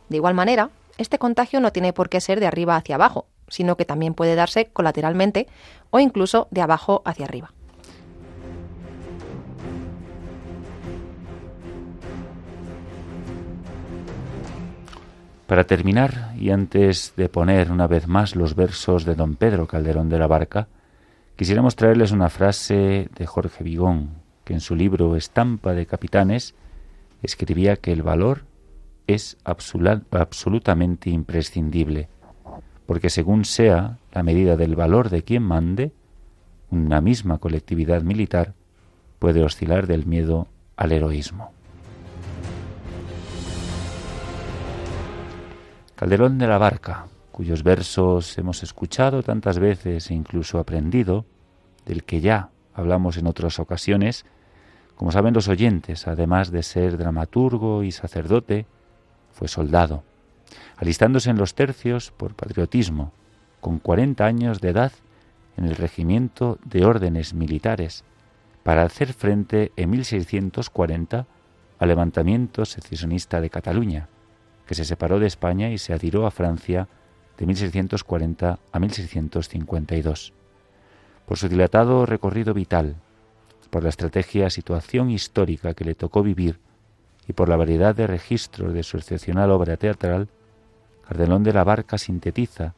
De 0.08 0.16
igual 0.16 0.34
manera, 0.34 0.70
este 0.98 1.18
contagio 1.18 1.60
no 1.60 1.72
tiene 1.72 1.92
por 1.92 2.08
qué 2.08 2.20
ser 2.20 2.40
de 2.40 2.46
arriba 2.46 2.76
hacia 2.76 2.94
abajo, 2.94 3.26
sino 3.48 3.76
que 3.76 3.84
también 3.84 4.14
puede 4.14 4.34
darse 4.34 4.66
colateralmente 4.66 5.46
o 5.90 6.00
incluso 6.00 6.48
de 6.50 6.62
abajo 6.62 7.02
hacia 7.04 7.26
arriba. 7.26 7.52
Para 15.46 15.64
terminar, 15.64 16.32
y 16.38 16.50
antes 16.50 17.12
de 17.16 17.28
poner 17.28 17.70
una 17.70 17.86
vez 17.86 18.08
más 18.08 18.34
los 18.34 18.54
versos 18.54 19.04
de 19.04 19.14
don 19.14 19.36
Pedro 19.36 19.66
Calderón 19.66 20.08
de 20.08 20.18
la 20.18 20.26
Barca, 20.26 20.68
quisiéramos 21.36 21.76
traerles 21.76 22.12
una 22.12 22.30
frase 22.30 23.10
de 23.14 23.26
Jorge 23.26 23.62
Vigón, 23.62 24.22
que 24.44 24.54
en 24.54 24.60
su 24.60 24.74
libro 24.74 25.16
Estampa 25.16 25.74
de 25.74 25.84
Capitanes 25.84 26.54
escribía 27.22 27.76
que 27.76 27.92
el 27.92 28.02
valor 28.02 28.44
es 29.06 29.36
absolutamente 29.44 31.10
imprescindible, 31.10 32.08
porque 32.86 33.10
según 33.10 33.44
sea 33.44 33.98
la 34.12 34.22
medida 34.22 34.56
del 34.56 34.76
valor 34.76 35.10
de 35.10 35.24
quien 35.24 35.42
mande, 35.42 35.92
una 36.70 37.02
misma 37.02 37.36
colectividad 37.36 38.00
militar 38.02 38.54
puede 39.18 39.44
oscilar 39.44 39.86
del 39.86 40.06
miedo 40.06 40.48
al 40.76 40.92
heroísmo. 40.92 41.53
Calderón 46.04 46.36
de 46.36 46.46
la 46.46 46.58
Barca, 46.58 47.06
cuyos 47.32 47.62
versos 47.62 48.36
hemos 48.36 48.62
escuchado 48.62 49.22
tantas 49.22 49.58
veces 49.58 50.10
e 50.10 50.14
incluso 50.14 50.58
aprendido, 50.58 51.24
del 51.86 52.04
que 52.04 52.20
ya 52.20 52.50
hablamos 52.74 53.16
en 53.16 53.26
otras 53.26 53.58
ocasiones, 53.58 54.26
como 54.96 55.12
saben 55.12 55.32
los 55.32 55.48
oyentes, 55.48 56.06
además 56.06 56.50
de 56.50 56.62
ser 56.62 56.98
dramaturgo 56.98 57.84
y 57.84 57.90
sacerdote, 57.90 58.66
fue 59.32 59.48
soldado, 59.48 60.02
alistándose 60.76 61.30
en 61.30 61.38
los 61.38 61.54
tercios 61.54 62.10
por 62.10 62.34
patriotismo, 62.34 63.14
con 63.62 63.78
40 63.78 64.26
años 64.26 64.60
de 64.60 64.68
edad 64.68 64.92
en 65.56 65.64
el 65.64 65.74
regimiento 65.74 66.58
de 66.66 66.84
órdenes 66.84 67.32
militares, 67.32 68.04
para 68.62 68.82
hacer 68.82 69.14
frente 69.14 69.72
en 69.76 69.88
1640 69.88 71.26
al 71.78 71.88
levantamiento 71.88 72.66
secesionista 72.66 73.40
de 73.40 73.48
Cataluña, 73.48 74.10
que 74.66 74.74
se 74.74 74.84
separó 74.84 75.18
de 75.18 75.26
España 75.26 75.70
y 75.70 75.78
se 75.78 75.92
adhirió 75.92 76.26
a 76.26 76.30
Francia 76.30 76.88
de 77.38 77.46
1640 77.46 78.58
a 78.72 78.78
1652. 78.78 80.32
Por 81.26 81.38
su 81.38 81.48
dilatado 81.48 82.06
recorrido 82.06 82.54
vital, 82.54 82.96
por 83.70 83.82
la 83.82 83.88
estrategia 83.88 84.50
situación 84.50 85.10
histórica 85.10 85.74
que 85.74 85.84
le 85.84 85.94
tocó 85.94 86.22
vivir 86.22 86.60
y 87.26 87.32
por 87.32 87.48
la 87.48 87.56
variedad 87.56 87.94
de 87.94 88.06
registros 88.06 88.72
de 88.72 88.82
su 88.82 88.96
excepcional 88.96 89.50
obra 89.50 89.76
teatral, 89.76 90.28
Cardelón 91.06 91.42
de 91.42 91.52
la 91.52 91.64
Barca 91.64 91.98
sintetiza 91.98 92.74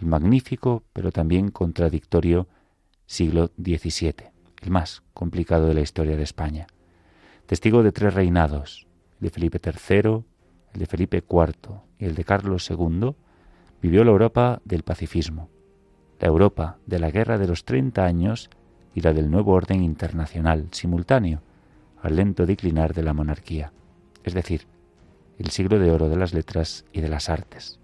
el 0.00 0.06
magnífico 0.06 0.82
pero 0.92 1.12
también 1.12 1.50
contradictorio 1.50 2.46
siglo 3.06 3.50
XVII, 3.58 4.14
el 4.62 4.70
más 4.70 5.02
complicado 5.14 5.66
de 5.66 5.74
la 5.74 5.80
historia 5.80 6.16
de 6.16 6.22
España. 6.22 6.66
Testigo 7.46 7.82
de 7.82 7.92
tres 7.92 8.14
reinados, 8.14 8.86
de 9.20 9.30
Felipe 9.30 9.60
III, 9.62 10.22
el 10.72 10.80
de 10.80 10.86
Felipe 10.86 11.24
IV 11.28 11.80
y 11.98 12.04
el 12.04 12.14
de 12.14 12.24
Carlos 12.24 12.70
II, 12.70 13.14
vivió 13.80 14.04
la 14.04 14.10
Europa 14.10 14.60
del 14.64 14.82
pacifismo, 14.82 15.48
la 16.20 16.28
Europa 16.28 16.78
de 16.86 16.98
la 16.98 17.10
Guerra 17.10 17.38
de 17.38 17.46
los 17.46 17.64
Treinta 17.64 18.04
Años 18.04 18.50
y 18.94 19.00
la 19.00 19.12
del 19.12 19.30
nuevo 19.30 19.52
orden 19.52 19.82
internacional, 19.82 20.68
simultáneo 20.72 21.42
al 22.02 22.16
lento 22.16 22.46
declinar 22.46 22.94
de 22.94 23.02
la 23.02 23.12
monarquía, 23.12 23.72
es 24.24 24.34
decir, 24.34 24.66
el 25.38 25.50
siglo 25.50 25.78
de 25.78 25.90
oro 25.90 26.08
de 26.08 26.16
las 26.16 26.34
letras 26.34 26.84
y 26.92 27.00
de 27.00 27.08
las 27.08 27.28
artes. 27.28 27.78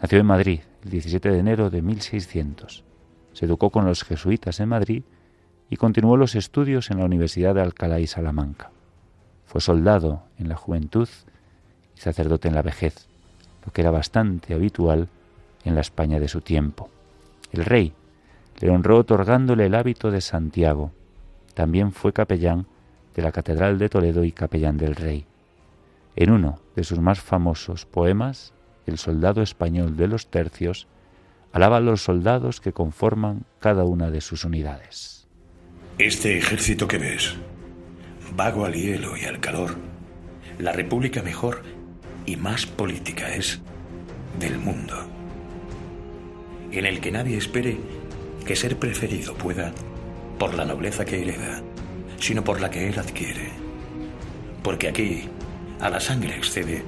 Nació 0.00 0.18
en 0.18 0.26
Madrid 0.26 0.60
el 0.82 0.90
17 0.90 1.30
de 1.30 1.38
enero 1.38 1.70
de 1.70 1.82
1600. 1.82 2.84
Se 3.32 3.44
educó 3.44 3.70
con 3.70 3.84
los 3.84 4.02
jesuitas 4.02 4.60
en 4.60 4.70
Madrid 4.70 5.02
y 5.68 5.76
continuó 5.76 6.16
los 6.16 6.34
estudios 6.34 6.90
en 6.90 6.98
la 6.98 7.04
Universidad 7.04 7.54
de 7.54 7.62
Alcalá 7.62 8.00
y 8.00 8.06
Salamanca. 8.06 8.70
Fue 9.44 9.60
soldado 9.60 10.24
en 10.38 10.48
la 10.48 10.56
juventud 10.56 11.08
sacerdote 12.00 12.48
en 12.48 12.54
la 12.54 12.62
vejez, 12.62 13.06
lo 13.64 13.72
que 13.72 13.82
era 13.82 13.90
bastante 13.90 14.54
habitual 14.54 15.08
en 15.64 15.74
la 15.74 15.82
España 15.82 16.18
de 16.18 16.28
su 16.28 16.40
tiempo. 16.40 16.88
El 17.52 17.64
rey 17.64 17.92
le 18.60 18.70
honró 18.70 18.98
otorgándole 18.98 19.66
el 19.66 19.74
hábito 19.74 20.10
de 20.10 20.20
Santiago. 20.20 20.92
También 21.54 21.92
fue 21.92 22.12
capellán 22.12 22.66
de 23.14 23.22
la 23.22 23.32
Catedral 23.32 23.78
de 23.78 23.88
Toledo 23.88 24.24
y 24.24 24.32
capellán 24.32 24.78
del 24.78 24.96
rey. 24.96 25.26
En 26.16 26.30
uno 26.30 26.58
de 26.74 26.84
sus 26.84 26.98
más 26.98 27.20
famosos 27.20 27.86
poemas, 27.86 28.52
El 28.86 28.98
soldado 28.98 29.42
español 29.42 29.96
de 29.96 30.08
los 30.08 30.28
tercios, 30.28 30.88
alaba 31.52 31.76
a 31.76 31.80
los 31.80 32.02
soldados 32.02 32.60
que 32.60 32.72
conforman 32.72 33.44
cada 33.60 33.84
una 33.84 34.10
de 34.10 34.20
sus 34.20 34.44
unidades. 34.44 35.28
Este 35.98 36.36
ejército 36.36 36.88
que 36.88 36.98
ves, 36.98 37.36
vago 38.34 38.64
al 38.64 38.72
hielo 38.72 39.16
y 39.16 39.26
al 39.26 39.38
calor, 39.38 39.76
la 40.58 40.72
república 40.72 41.22
mejor 41.22 41.62
y 42.26 42.36
más 42.36 42.66
política 42.66 43.34
es 43.34 43.60
del 44.38 44.58
mundo, 44.58 44.96
en 46.72 46.86
el 46.86 47.00
que 47.00 47.10
nadie 47.10 47.36
espere 47.36 47.78
que 48.44 48.56
ser 48.56 48.78
preferido 48.78 49.34
pueda 49.34 49.72
por 50.38 50.54
la 50.54 50.64
nobleza 50.64 51.04
que 51.04 51.20
hereda, 51.22 51.62
sino 52.18 52.44
por 52.44 52.60
la 52.60 52.70
que 52.70 52.88
él 52.88 52.98
adquiere. 52.98 53.50
Porque 54.62 54.88
aquí 54.88 55.28
a 55.80 55.90
la 55.90 56.00
sangre 56.00 56.36
excede 56.36 56.82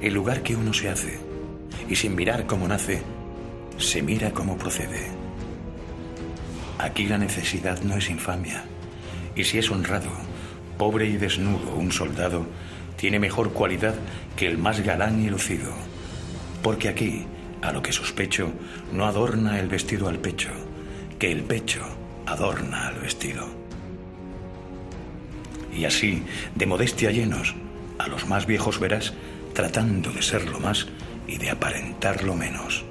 el 0.00 0.14
lugar 0.14 0.42
que 0.42 0.56
uno 0.56 0.72
se 0.72 0.88
hace, 0.88 1.18
y 1.88 1.96
sin 1.96 2.14
mirar 2.14 2.46
cómo 2.46 2.68
nace, 2.68 3.02
se 3.78 4.02
mira 4.02 4.32
cómo 4.32 4.56
procede. 4.56 5.08
Aquí 6.78 7.06
la 7.06 7.18
necesidad 7.18 7.80
no 7.82 7.96
es 7.96 8.10
infamia, 8.10 8.64
y 9.34 9.44
si 9.44 9.58
es 9.58 9.70
honrado, 9.70 10.10
pobre 10.78 11.06
y 11.06 11.16
desnudo 11.16 11.74
un 11.74 11.92
soldado, 11.92 12.46
tiene 12.96 13.18
mejor 13.18 13.52
cualidad 13.52 13.94
que 14.36 14.46
el 14.46 14.58
más 14.58 14.80
galán 14.80 15.22
y 15.22 15.28
lucido, 15.28 15.72
porque 16.62 16.88
aquí, 16.88 17.26
a 17.62 17.72
lo 17.72 17.82
que 17.82 17.92
sospecho, 17.92 18.52
no 18.92 19.04
adorna 19.04 19.60
el 19.60 19.68
vestido 19.68 20.08
al 20.08 20.18
pecho, 20.18 20.50
que 21.18 21.30
el 21.30 21.42
pecho 21.42 21.82
adorna 22.26 22.88
al 22.88 22.98
vestido. 23.00 23.46
Y 25.74 25.84
así, 25.84 26.22
de 26.54 26.66
modestia 26.66 27.10
llenos, 27.10 27.54
a 27.98 28.08
los 28.08 28.26
más 28.26 28.46
viejos 28.46 28.80
verás 28.80 29.12
tratando 29.52 30.10
de 30.10 30.22
ser 30.22 30.48
lo 30.48 30.60
más 30.60 30.86
y 31.26 31.38
de 31.38 31.50
aparentar 31.50 32.24
lo 32.24 32.34
menos. 32.34 32.84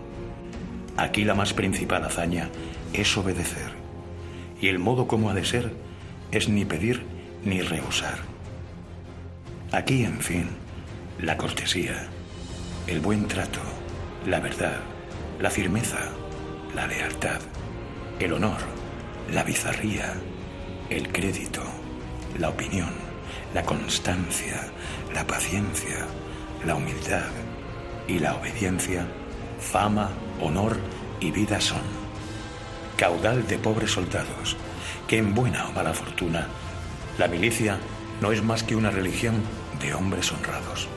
Aquí 0.97 1.23
la 1.25 1.35
más 1.35 1.53
principal 1.53 2.03
hazaña 2.05 2.49
es 2.93 3.17
obedecer, 3.17 3.71
y 4.61 4.67
el 4.67 4.79
modo 4.79 5.07
como 5.07 5.29
ha 5.29 5.33
de 5.33 5.45
ser 5.45 5.73
es 6.31 6.47
ni 6.47 6.65
pedir 6.65 7.03
ni 7.43 7.61
rehusar 7.61 8.34
Aquí, 9.75 10.05
en 10.05 10.21
fin, 10.21 10.47
la 11.19 11.35
cortesía, 11.35 12.07
el 12.87 13.01
buen 13.01 13.27
trato, 13.27 13.59
la 14.25 14.39
verdad, 14.39 14.79
la 15.41 15.49
firmeza, 15.49 15.99
la 16.73 16.87
lealtad, 16.87 17.41
el 18.17 18.31
honor, 18.31 18.61
la 19.33 19.43
bizarría, 19.43 20.13
el 20.89 21.11
crédito, 21.11 21.61
la 22.39 22.47
opinión, 22.47 22.91
la 23.53 23.63
constancia, 23.63 24.61
la 25.13 25.27
paciencia, 25.27 26.07
la 26.65 26.75
humildad 26.75 27.27
y 28.07 28.19
la 28.19 28.35
obediencia, 28.35 29.05
fama, 29.59 30.09
honor 30.39 30.77
y 31.19 31.31
vida 31.31 31.59
son. 31.59 31.83
Caudal 32.95 33.45
de 33.45 33.57
pobres 33.57 33.91
soldados, 33.91 34.55
que 35.05 35.17
en 35.17 35.35
buena 35.35 35.67
o 35.67 35.73
mala 35.73 35.93
fortuna, 35.93 36.47
la 37.17 37.27
milicia 37.27 37.77
no 38.21 38.31
es 38.31 38.41
más 38.41 38.63
que 38.63 38.77
una 38.77 38.89
religión 38.89 39.43
de 39.79 39.93
hombres 39.93 40.31
honrados. 40.31 40.87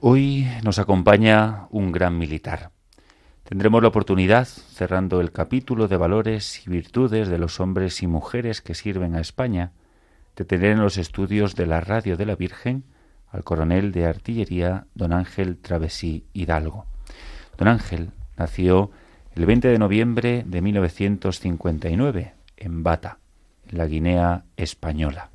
Hoy 0.00 0.48
nos 0.64 0.78
acompaña 0.78 1.66
un 1.70 1.92
gran 1.92 2.18
militar. 2.18 2.70
Tendremos 3.44 3.82
la 3.82 3.88
oportunidad, 3.88 4.46
cerrando 4.46 5.20
el 5.20 5.30
capítulo 5.30 5.86
de 5.86 5.96
valores 5.96 6.66
y 6.66 6.70
virtudes 6.70 7.28
de 7.28 7.38
los 7.38 7.60
hombres 7.60 8.02
y 8.02 8.06
mujeres 8.06 8.62
que 8.62 8.74
sirven 8.74 9.14
a 9.14 9.20
España, 9.20 9.72
de 10.36 10.44
tener 10.44 10.72
en 10.72 10.80
los 10.80 10.96
estudios 10.96 11.54
de 11.54 11.66
la 11.66 11.80
Radio 11.80 12.16
de 12.16 12.26
la 12.26 12.34
Virgen 12.34 12.84
al 13.30 13.44
coronel 13.44 13.92
de 13.92 14.06
artillería 14.06 14.86
don 14.94 15.12
Ángel 15.12 15.58
Travesí 15.58 16.24
Hidalgo. 16.32 16.86
Don 17.58 17.68
Ángel 17.68 18.10
nació 18.36 18.90
el 19.34 19.46
20 19.46 19.68
de 19.68 19.78
noviembre 19.78 20.44
de 20.46 20.60
1959 20.60 22.34
en 22.58 22.82
Bata, 22.82 23.18
en 23.70 23.78
la 23.78 23.86
Guinea 23.86 24.44
española. 24.56 25.30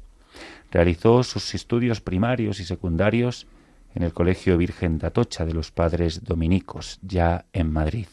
Realizó 0.72 1.24
sus 1.24 1.56
estudios 1.56 2.00
primarios 2.00 2.60
y 2.60 2.66
secundarios 2.66 3.48
en 3.96 4.04
el 4.04 4.13
Colegio 4.13 4.58
Virgen 4.58 5.00
de 5.00 5.08
Atocha 5.08 5.46
de 5.46 5.54
los 5.54 5.72
Padres 5.72 6.24
Dominicos, 6.24 7.00
ya 7.01 7.46
en 7.54 7.72
Madrid. 7.72 8.08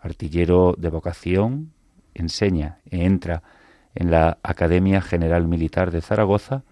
Artillero 0.00 0.74
de 0.78 0.88
vocación, 0.88 1.72
enseña 2.14 2.78
e 2.90 3.04
entra 3.04 3.42
en 3.94 4.10
la 4.10 4.38
Academia 4.42 5.02
General 5.02 5.46
Militar 5.46 5.90
de 5.90 6.00
Zaragoza 6.00 6.62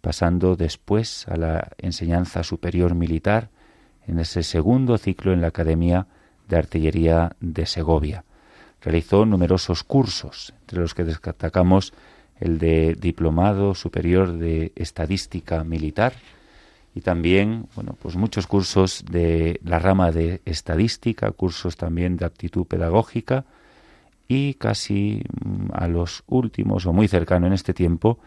pasando 0.00 0.56
después 0.56 1.28
a 1.28 1.36
la 1.36 1.70
enseñanza 1.78 2.42
superior 2.42 2.94
militar 2.94 3.50
en 4.06 4.18
ese 4.18 4.42
segundo 4.42 4.98
ciclo 4.98 5.32
en 5.32 5.40
la 5.40 5.48
Academia 5.48 6.06
de 6.48 6.56
Artillería 6.56 7.36
de 7.40 7.66
Segovia. 7.66 8.24
Realizó 8.82 9.24
numerosos 9.24 9.82
cursos, 9.82 10.54
entre 10.60 10.80
los 10.80 10.94
que 10.94 11.04
destacamos 11.04 11.92
el 12.38 12.58
de 12.58 12.94
Diplomado 12.94 13.74
Superior 13.74 14.32
de 14.32 14.72
Estadística 14.76 15.64
Militar 15.64 16.12
y 16.94 17.00
también, 17.00 17.66
bueno, 17.74 17.96
pues 18.00 18.16
muchos 18.16 18.46
cursos 18.46 19.04
de 19.10 19.60
la 19.64 19.78
rama 19.78 20.12
de 20.12 20.40
estadística, 20.44 21.30
cursos 21.32 21.76
también 21.76 22.16
de 22.16 22.24
aptitud 22.24 22.66
pedagógica 22.66 23.44
y 24.28 24.54
casi 24.54 25.22
mm, 25.44 25.68
a 25.72 25.88
los 25.88 26.22
últimos 26.26 26.86
o 26.86 26.92
muy 26.92 27.08
cercano 27.08 27.46
en 27.46 27.52
este 27.52 27.74
tiempo 27.74 28.18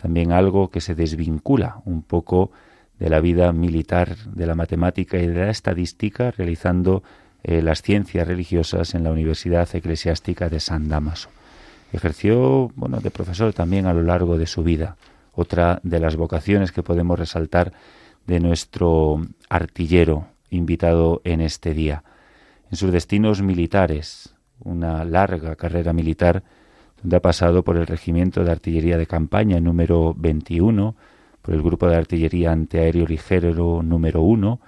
también 0.00 0.30
algo 0.30 0.70
que 0.70 0.80
se 0.80 0.94
desvincula 0.94 1.82
un 1.84 2.02
poco 2.02 2.52
de 3.00 3.10
la 3.10 3.20
vida 3.20 3.52
militar, 3.52 4.16
de 4.16 4.46
la 4.46 4.54
matemática 4.54 5.18
y 5.18 5.26
de 5.26 5.34
la 5.34 5.50
estadística, 5.50 6.30
realizando 6.30 7.02
eh, 7.42 7.62
las 7.62 7.82
ciencias 7.82 8.26
religiosas 8.26 8.94
en 8.94 9.04
la 9.04 9.10
Universidad 9.10 9.68
Eclesiástica 9.74 10.48
de 10.48 10.60
San 10.60 10.88
Damaso. 10.88 11.30
Ejerció, 11.92 12.70
bueno, 12.74 13.00
de 13.00 13.10
profesor 13.10 13.52
también 13.52 13.86
a 13.86 13.94
lo 13.94 14.02
largo 14.02 14.36
de 14.36 14.46
su 14.46 14.62
vida. 14.62 14.96
Otra 15.34 15.80
de 15.82 16.00
las 16.00 16.16
vocaciones 16.16 16.72
que 16.72 16.82
podemos 16.82 17.18
resaltar 17.18 17.72
de 18.26 18.40
nuestro 18.40 19.22
artillero 19.48 20.26
invitado 20.50 21.20
en 21.24 21.40
este 21.40 21.74
día. 21.74 22.02
En 22.70 22.76
sus 22.76 22.92
destinos 22.92 23.40
militares, 23.40 24.34
una 24.62 25.04
larga 25.04 25.56
carrera 25.56 25.92
militar, 25.92 26.42
donde 27.02 27.16
ha 27.16 27.20
pasado 27.20 27.62
por 27.62 27.76
el 27.76 27.86
Regimiento 27.86 28.44
de 28.44 28.50
Artillería 28.50 28.98
de 28.98 29.06
Campaña 29.06 29.60
número 29.60 30.14
21, 30.16 30.94
por 31.40 31.54
el 31.54 31.62
Grupo 31.62 31.88
de 31.88 31.96
Artillería 31.96 32.52
Antiaéreo 32.52 33.06
Ligero 33.06 33.82
número 33.82 34.20
1, 34.22 34.60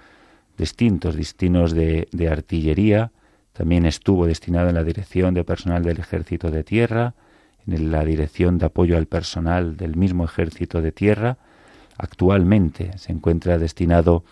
distintos 0.61 1.15
destinos 1.15 1.73
de, 1.73 2.07
artillería, 2.29 3.11
también 3.51 3.87
estuvo 3.87 4.27
destinado 4.27 4.69
en 4.69 4.75
la 4.75 4.83
Dirección 4.83 5.33
de 5.33 5.43
Personal 5.43 5.81
del 5.81 5.99
Ejército 5.99 6.51
de 6.51 6.63
Tierra, 6.63 7.15
en 7.65 7.91
la 7.91 8.05
Dirección 8.05 8.59
de 8.59 8.67
Apoyo 8.67 8.95
al 8.95 9.07
Personal 9.07 9.75
del 9.75 9.95
mismo 9.95 10.23
Ejército 10.23 10.79
de 10.83 10.91
Tierra. 10.91 11.39
Actualmente 11.97 12.95
se 12.99 13.11
encuentra 13.11 13.57
destinado 13.57 14.23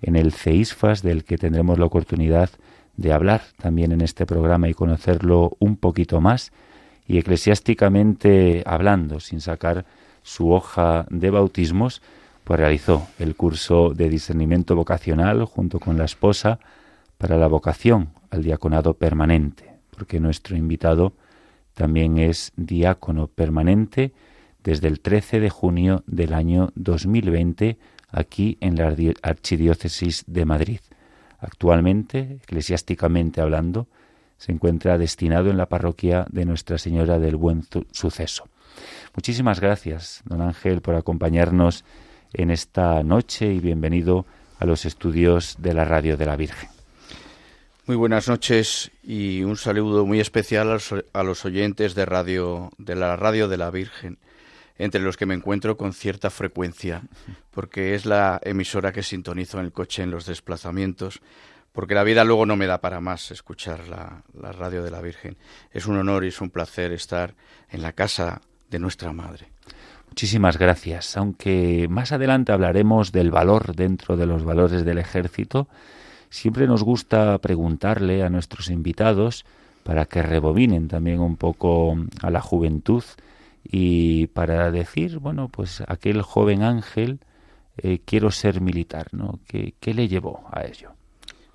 en 0.00 0.16
el 0.16 0.32
CEISFAS, 0.32 1.02
del 1.02 1.24
que 1.24 1.36
tendremos 1.36 1.78
la 1.78 1.84
oportunidad 1.84 2.48
de 2.96 3.12
hablar 3.12 3.42
también 3.58 3.92
en 3.92 4.00
este 4.00 4.24
programa 4.24 4.70
y 4.70 4.74
conocerlo 4.74 5.54
un 5.58 5.76
poquito 5.76 6.22
más, 6.22 6.50
y 7.06 7.18
eclesiásticamente 7.18 8.62
hablando, 8.64 9.20
sin 9.20 9.42
sacar 9.42 9.84
su 10.22 10.50
hoja 10.50 11.04
de 11.10 11.28
bautismos, 11.28 12.00
pues 12.44 12.60
realizó 12.60 13.08
el 13.18 13.34
curso 13.34 13.94
de 13.94 14.08
discernimiento 14.08 14.76
vocacional 14.76 15.44
junto 15.44 15.80
con 15.80 15.96
la 15.98 16.04
esposa 16.04 16.60
para 17.18 17.36
la 17.38 17.46
vocación 17.46 18.10
al 18.30 18.42
diaconado 18.42 18.94
permanente, 18.94 19.72
porque 19.90 20.20
nuestro 20.20 20.56
invitado 20.56 21.14
también 21.72 22.18
es 22.18 22.52
diácono 22.56 23.26
permanente 23.28 24.12
desde 24.62 24.88
el 24.88 25.00
13 25.00 25.40
de 25.40 25.50
junio 25.50 26.04
del 26.06 26.34
año 26.34 26.70
2020 26.74 27.78
aquí 28.10 28.58
en 28.60 28.76
la 28.76 28.94
Archidiócesis 29.22 30.24
de 30.26 30.44
Madrid. 30.44 30.80
Actualmente, 31.38 32.38
eclesiásticamente 32.42 33.40
hablando, 33.40 33.88
se 34.38 34.52
encuentra 34.52 34.98
destinado 34.98 35.50
en 35.50 35.56
la 35.56 35.68
parroquia 35.68 36.26
de 36.30 36.44
Nuestra 36.44 36.78
Señora 36.78 37.18
del 37.18 37.36
Buen 37.36 37.62
Suceso. 37.92 38.48
Muchísimas 39.14 39.60
gracias, 39.60 40.22
don 40.24 40.42
Ángel, 40.42 40.80
por 40.80 40.94
acompañarnos 40.94 41.84
en 42.34 42.50
esta 42.50 43.02
noche 43.02 43.52
y 43.52 43.60
bienvenido 43.60 44.26
a 44.58 44.66
los 44.66 44.84
estudios 44.84 45.56
de 45.58 45.72
la 45.72 45.84
Radio 45.84 46.16
de 46.16 46.26
la 46.26 46.36
Virgen. 46.36 46.68
Muy 47.86 47.96
buenas 47.96 48.28
noches 48.28 48.90
y 49.02 49.42
un 49.42 49.56
saludo 49.56 50.06
muy 50.06 50.20
especial 50.20 50.78
a 51.12 51.22
los 51.22 51.44
oyentes 51.44 51.94
de 51.94 52.06
radio 52.06 52.70
de 52.78 52.94
la 52.94 53.16
Radio 53.16 53.46
de 53.46 53.56
la 53.56 53.70
Virgen, 53.70 54.18
entre 54.78 55.02
los 55.02 55.16
que 55.16 55.26
me 55.26 55.34
encuentro 55.34 55.76
con 55.76 55.92
cierta 55.92 56.30
frecuencia, 56.30 57.02
porque 57.50 57.94
es 57.94 58.06
la 58.06 58.40
emisora 58.42 58.92
que 58.92 59.02
sintonizo 59.02 59.58
en 59.58 59.66
el 59.66 59.72
coche 59.72 60.02
en 60.02 60.10
los 60.10 60.26
desplazamientos, 60.26 61.20
porque 61.72 61.94
la 61.94 62.04
vida 62.04 62.24
luego 62.24 62.46
no 62.46 62.56
me 62.56 62.66
da 62.66 62.80
para 62.80 63.00
más 63.00 63.30
escuchar 63.30 63.86
la, 63.88 64.22
la 64.32 64.52
Radio 64.52 64.82
de 64.82 64.90
la 64.90 65.00
Virgen. 65.00 65.36
Es 65.70 65.86
un 65.86 65.96
honor 65.98 66.24
y 66.24 66.28
es 66.28 66.40
un 66.40 66.50
placer 66.50 66.90
estar 66.92 67.34
en 67.70 67.82
la 67.82 67.92
casa 67.92 68.40
de 68.70 68.78
nuestra 68.78 69.12
Madre. 69.12 69.53
Muchísimas 70.14 70.58
gracias. 70.58 71.16
Aunque 71.16 71.86
más 71.90 72.12
adelante 72.12 72.52
hablaremos 72.52 73.10
del 73.10 73.30
valor 73.30 73.74
dentro 73.74 74.16
de 74.16 74.26
los 74.26 74.44
valores 74.44 74.84
del 74.84 74.98
ejército, 74.98 75.68
Siempre 76.34 76.66
nos 76.66 76.82
gusta 76.82 77.38
preguntarle 77.38 78.24
a 78.24 78.28
nuestros 78.28 78.68
invitados 78.68 79.44
para 79.84 80.04
que 80.06 80.20
rebobinen 80.20 80.88
también 80.88 81.20
un 81.20 81.36
poco 81.36 81.96
a 82.22 82.30
la 82.30 82.40
juventud 82.40 83.04
y 83.62 84.26
para 84.26 84.72
decir, 84.72 85.20
bueno, 85.20 85.48
pues 85.48 85.84
aquel 85.86 86.22
joven 86.22 86.64
ángel, 86.64 87.20
eh, 87.76 88.00
quiero 88.04 88.32
ser 88.32 88.60
militar, 88.60 89.06
¿no? 89.12 89.38
¿Qué, 89.46 89.74
¿Qué 89.78 89.94
le 89.94 90.08
llevó 90.08 90.44
a 90.50 90.64
ello? 90.64 90.90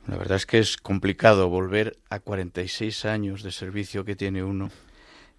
La 0.07 0.15
verdad 0.15 0.37
es 0.37 0.45
que 0.45 0.59
es 0.59 0.77
complicado 0.77 1.49
volver 1.49 1.97
a 2.09 2.21
46 2.21 3.03
años 3.03 3.43
de 3.43 3.51
servicio 3.51 4.05
que 4.05 4.15
tiene 4.15 4.43
uno 4.43 4.69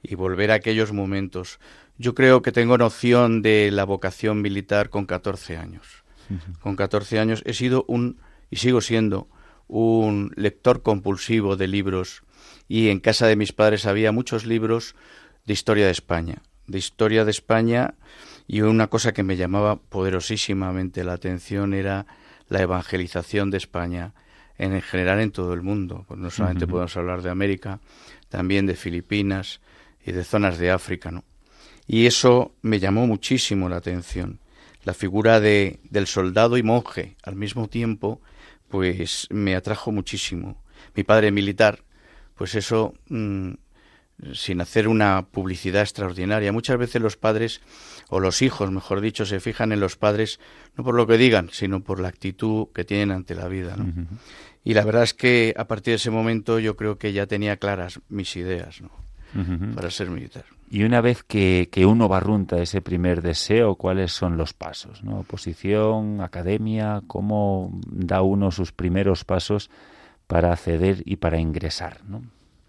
y 0.02 0.16
volver 0.16 0.50
a 0.50 0.56
aquellos 0.56 0.92
momentos. 0.92 1.60
Yo 2.00 2.14
creo 2.14 2.40
que 2.40 2.50
tengo 2.50 2.78
noción 2.78 3.42
de 3.42 3.70
la 3.70 3.84
vocación 3.84 4.40
militar 4.40 4.88
con 4.88 5.04
14 5.04 5.58
años. 5.58 6.02
Con 6.60 6.74
14 6.74 7.18
años 7.18 7.42
he 7.44 7.52
sido 7.52 7.84
un 7.88 8.16
y 8.50 8.56
sigo 8.56 8.80
siendo 8.80 9.28
un 9.68 10.32
lector 10.34 10.82
compulsivo 10.82 11.56
de 11.56 11.68
libros 11.68 12.22
y 12.68 12.88
en 12.88 13.00
casa 13.00 13.26
de 13.26 13.36
mis 13.36 13.52
padres 13.52 13.84
había 13.84 14.12
muchos 14.12 14.46
libros 14.46 14.94
de 15.44 15.52
historia 15.52 15.84
de 15.84 15.92
España, 15.92 16.40
de 16.66 16.78
historia 16.78 17.26
de 17.26 17.32
España 17.32 17.92
y 18.48 18.62
una 18.62 18.86
cosa 18.86 19.12
que 19.12 19.22
me 19.22 19.36
llamaba 19.36 19.76
poderosísimamente 19.76 21.04
la 21.04 21.12
atención 21.12 21.74
era 21.74 22.06
la 22.48 22.62
evangelización 22.62 23.50
de 23.50 23.58
España 23.58 24.14
en 24.56 24.80
general 24.80 25.20
en 25.20 25.32
todo 25.32 25.52
el 25.52 25.60
mundo. 25.60 26.06
Pues 26.08 26.18
no 26.18 26.30
solamente 26.30 26.66
podemos 26.66 26.96
hablar 26.96 27.20
de 27.20 27.28
América, 27.28 27.78
también 28.30 28.64
de 28.64 28.74
Filipinas 28.74 29.60
y 30.02 30.12
de 30.12 30.24
zonas 30.24 30.56
de 30.56 30.70
África, 30.70 31.10
¿no? 31.10 31.24
Y 31.92 32.06
eso 32.06 32.54
me 32.62 32.78
llamó 32.78 33.08
muchísimo 33.08 33.68
la 33.68 33.78
atención. 33.78 34.38
La 34.84 34.94
figura 34.94 35.40
de, 35.40 35.80
del 35.90 36.06
soldado 36.06 36.56
y 36.56 36.62
monje 36.62 37.16
al 37.24 37.34
mismo 37.34 37.68
tiempo 37.68 38.20
pues 38.68 39.26
me 39.28 39.56
atrajo 39.56 39.90
muchísimo. 39.90 40.62
Mi 40.94 41.02
padre 41.02 41.32
militar, 41.32 41.80
pues 42.36 42.54
eso, 42.54 42.94
mm, 43.08 43.54
sin 44.34 44.60
hacer 44.60 44.86
una 44.86 45.26
publicidad 45.32 45.82
extraordinaria. 45.82 46.52
Muchas 46.52 46.78
veces 46.78 47.02
los 47.02 47.16
padres, 47.16 47.60
o 48.08 48.20
los 48.20 48.40
hijos, 48.40 48.70
mejor 48.70 49.00
dicho, 49.00 49.26
se 49.26 49.40
fijan 49.40 49.72
en 49.72 49.80
los 49.80 49.96
padres 49.96 50.38
no 50.76 50.84
por 50.84 50.94
lo 50.94 51.08
que 51.08 51.18
digan, 51.18 51.48
sino 51.50 51.82
por 51.82 51.98
la 51.98 52.06
actitud 52.06 52.68
que 52.72 52.84
tienen 52.84 53.10
ante 53.10 53.34
la 53.34 53.48
vida. 53.48 53.76
Y 54.62 54.74
la 54.74 54.84
verdad 54.84 55.02
es 55.02 55.14
que 55.14 55.54
a 55.56 55.66
partir 55.66 55.90
de 55.90 55.96
ese 55.96 56.12
momento 56.12 56.60
yo 56.60 56.76
creo 56.76 56.98
que 56.98 57.12
ya 57.12 57.26
tenía 57.26 57.56
claras 57.56 57.98
mis 58.08 58.36
ideas 58.36 58.80
¿no? 58.80 58.92
para 59.74 59.90
ser 59.90 60.08
militar. 60.08 60.44
Y 60.72 60.84
una 60.84 61.00
vez 61.00 61.24
que, 61.24 61.68
que, 61.72 61.84
uno 61.84 62.06
barrunta 62.06 62.62
ese 62.62 62.80
primer 62.80 63.22
deseo, 63.22 63.74
¿cuáles 63.74 64.12
son 64.12 64.36
los 64.36 64.52
pasos? 64.52 65.02
¿no? 65.02 65.18
Oposición, 65.20 66.20
academia, 66.20 67.02
¿cómo 67.08 67.80
da 67.86 68.22
uno 68.22 68.52
sus 68.52 68.70
primeros 68.70 69.24
pasos 69.24 69.68
para 70.28 70.52
acceder 70.52 71.02
y 71.04 71.16
para 71.16 71.40
ingresar? 71.40 72.04
¿no? 72.06 72.22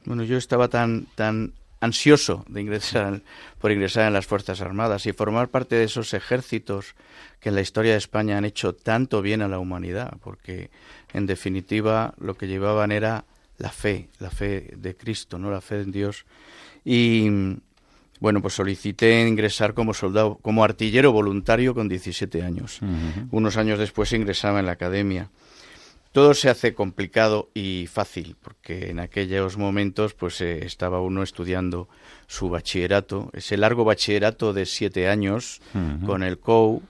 Bueno, 0.04 0.24
yo 0.24 0.38
estaba 0.38 0.68
tan, 0.68 1.06
tan 1.14 1.54
ansioso 1.80 2.44
de 2.48 2.62
ingresar, 2.62 3.22
por 3.60 3.72
ingresar 3.72 4.08
en 4.08 4.14
las 4.14 4.26
Fuerzas 4.26 4.62
Armadas 4.62 5.06
y 5.06 5.14
formar 5.14 5.50
parte 5.50 5.76
de 5.76 5.84
esos 5.84 6.16
ejércitos 6.16 6.96
que 7.40 7.50
en 7.50 7.56
la 7.56 7.62
historia 7.62 7.92
de 7.92 8.00
España 8.00 8.36
han 8.36 8.46
hecho 8.46 8.74
tanto 8.74 9.22
bien 9.22 9.44
a 9.44 9.48
la 9.48 9.60
humanidad, 9.60 10.18
porque 10.24 10.72
en 11.14 11.28
definitiva 11.28 12.16
lo 12.20 12.36
que 12.36 12.48
llevaban 12.48 12.92
era 12.92 13.26
la 13.58 13.70
fe, 13.70 14.10
la 14.18 14.32
fe 14.32 14.74
de 14.76 14.96
Cristo, 14.96 15.38
no 15.38 15.52
la 15.52 15.62
fe 15.62 15.82
en 15.82 15.92
Dios. 15.92 16.26
Y 16.84 17.30
bueno, 18.22 18.40
pues 18.40 18.54
solicité 18.54 19.28
ingresar 19.28 19.74
como 19.74 19.96
soldado, 19.96 20.38
como 20.44 20.64
artillero 20.64 21.12
voluntario 21.12 21.74
con 21.74 21.90
17 21.90 22.44
años. 22.44 22.80
Unos 23.32 23.58
años 23.58 23.80
después 23.80 24.14
ingresaba 24.14 24.60
en 24.60 24.68
la 24.68 24.74
academia. 24.74 25.32
Todo 26.12 26.36
se 26.36 26.50
hace 26.50 26.76
complicado 26.76 27.50
y 27.56 27.88
fácil, 27.92 28.36
porque 28.40 28.92
en 28.92 29.00
aquellos 29.00 29.58
momentos 29.58 30.14
pues 30.14 30.40
eh, 30.42 30.66
estaba 30.66 31.02
uno 31.02 31.24
estudiando 31.24 31.90
su 32.28 32.50
bachillerato, 32.50 33.32
ese 33.34 33.58
largo 33.58 33.86
bachillerato 33.86 34.54
de 34.54 34.68
siete 34.68 35.10
años, 35.10 35.60
con 36.06 36.22
el 36.22 36.38
COU, 36.38 36.84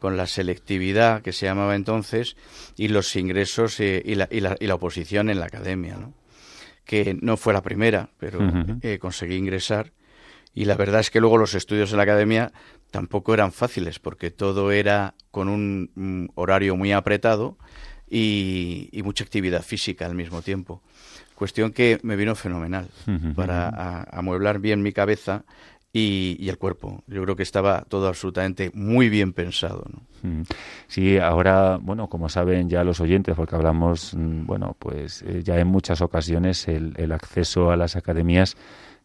con 0.00 0.18
la 0.18 0.26
selectividad 0.26 1.22
que 1.22 1.32
se 1.32 1.46
llamaba 1.46 1.76
entonces, 1.76 2.36
y 2.76 2.88
los 2.88 3.16
ingresos 3.16 3.80
eh, 3.80 4.02
y, 4.04 4.16
la, 4.16 4.28
y, 4.30 4.40
la, 4.40 4.54
y, 4.60 4.66
la, 4.66 4.74
oposición 4.74 5.30
en 5.30 5.40
la 5.40 5.46
academia, 5.46 5.96
¿no? 5.96 6.12
que 6.84 7.16
no 7.22 7.38
fue 7.38 7.54
la 7.54 7.62
primera, 7.62 8.10
pero 8.18 8.38
eh, 8.82 8.98
conseguí 8.98 9.36
ingresar 9.36 9.92
y 10.54 10.64
la 10.66 10.76
verdad 10.76 11.00
es 11.00 11.10
que 11.10 11.20
luego 11.20 11.36
los 11.36 11.54
estudios 11.54 11.90
en 11.90 11.96
la 11.96 12.04
academia 12.04 12.52
tampoco 12.90 13.34
eran 13.34 13.50
fáciles 13.50 13.98
porque 13.98 14.30
todo 14.30 14.70
era 14.70 15.14
con 15.32 15.48
un, 15.48 16.30
horario 16.36 16.76
muy 16.76 16.92
apretado 16.92 17.58
y, 18.08 18.88
mucha 19.04 19.24
actividad 19.24 19.62
física 19.62 20.06
al 20.06 20.14
mismo 20.14 20.42
tiempo. 20.42 20.80
Cuestión 21.34 21.72
que 21.72 21.98
me 22.04 22.14
vino 22.14 22.36
fenomenal 22.36 22.88
para 23.34 24.04
amueblar 24.12 24.60
bien 24.60 24.82
mi 24.82 24.92
cabeza 24.92 25.44
y, 25.92 26.48
el 26.48 26.56
cuerpo. 26.56 27.02
Yo 27.08 27.22
creo 27.22 27.34
que 27.34 27.42
estaba 27.42 27.84
todo 27.88 28.06
absolutamente 28.06 28.70
muy 28.74 29.08
bien 29.08 29.32
pensado. 29.32 29.84
Sí, 30.86 31.18
ahora, 31.18 31.78
bueno, 31.82 32.08
como 32.08 32.28
saben 32.28 32.68
ya 32.70 32.82
los 32.82 33.00
oyentes, 33.00 33.34
porque 33.34 33.56
hablamos, 33.56 34.14
mm, 34.14 34.46
bueno, 34.46 34.74
pues 34.78 35.22
eh, 35.22 35.42
ya 35.44 35.58
en 35.58 35.66
muchas 35.66 36.00
ocasiones 36.00 36.66
el, 36.66 36.94
el 36.96 37.12
acceso 37.12 37.70
a 37.70 37.76
las 37.76 37.94
academias 37.94 38.56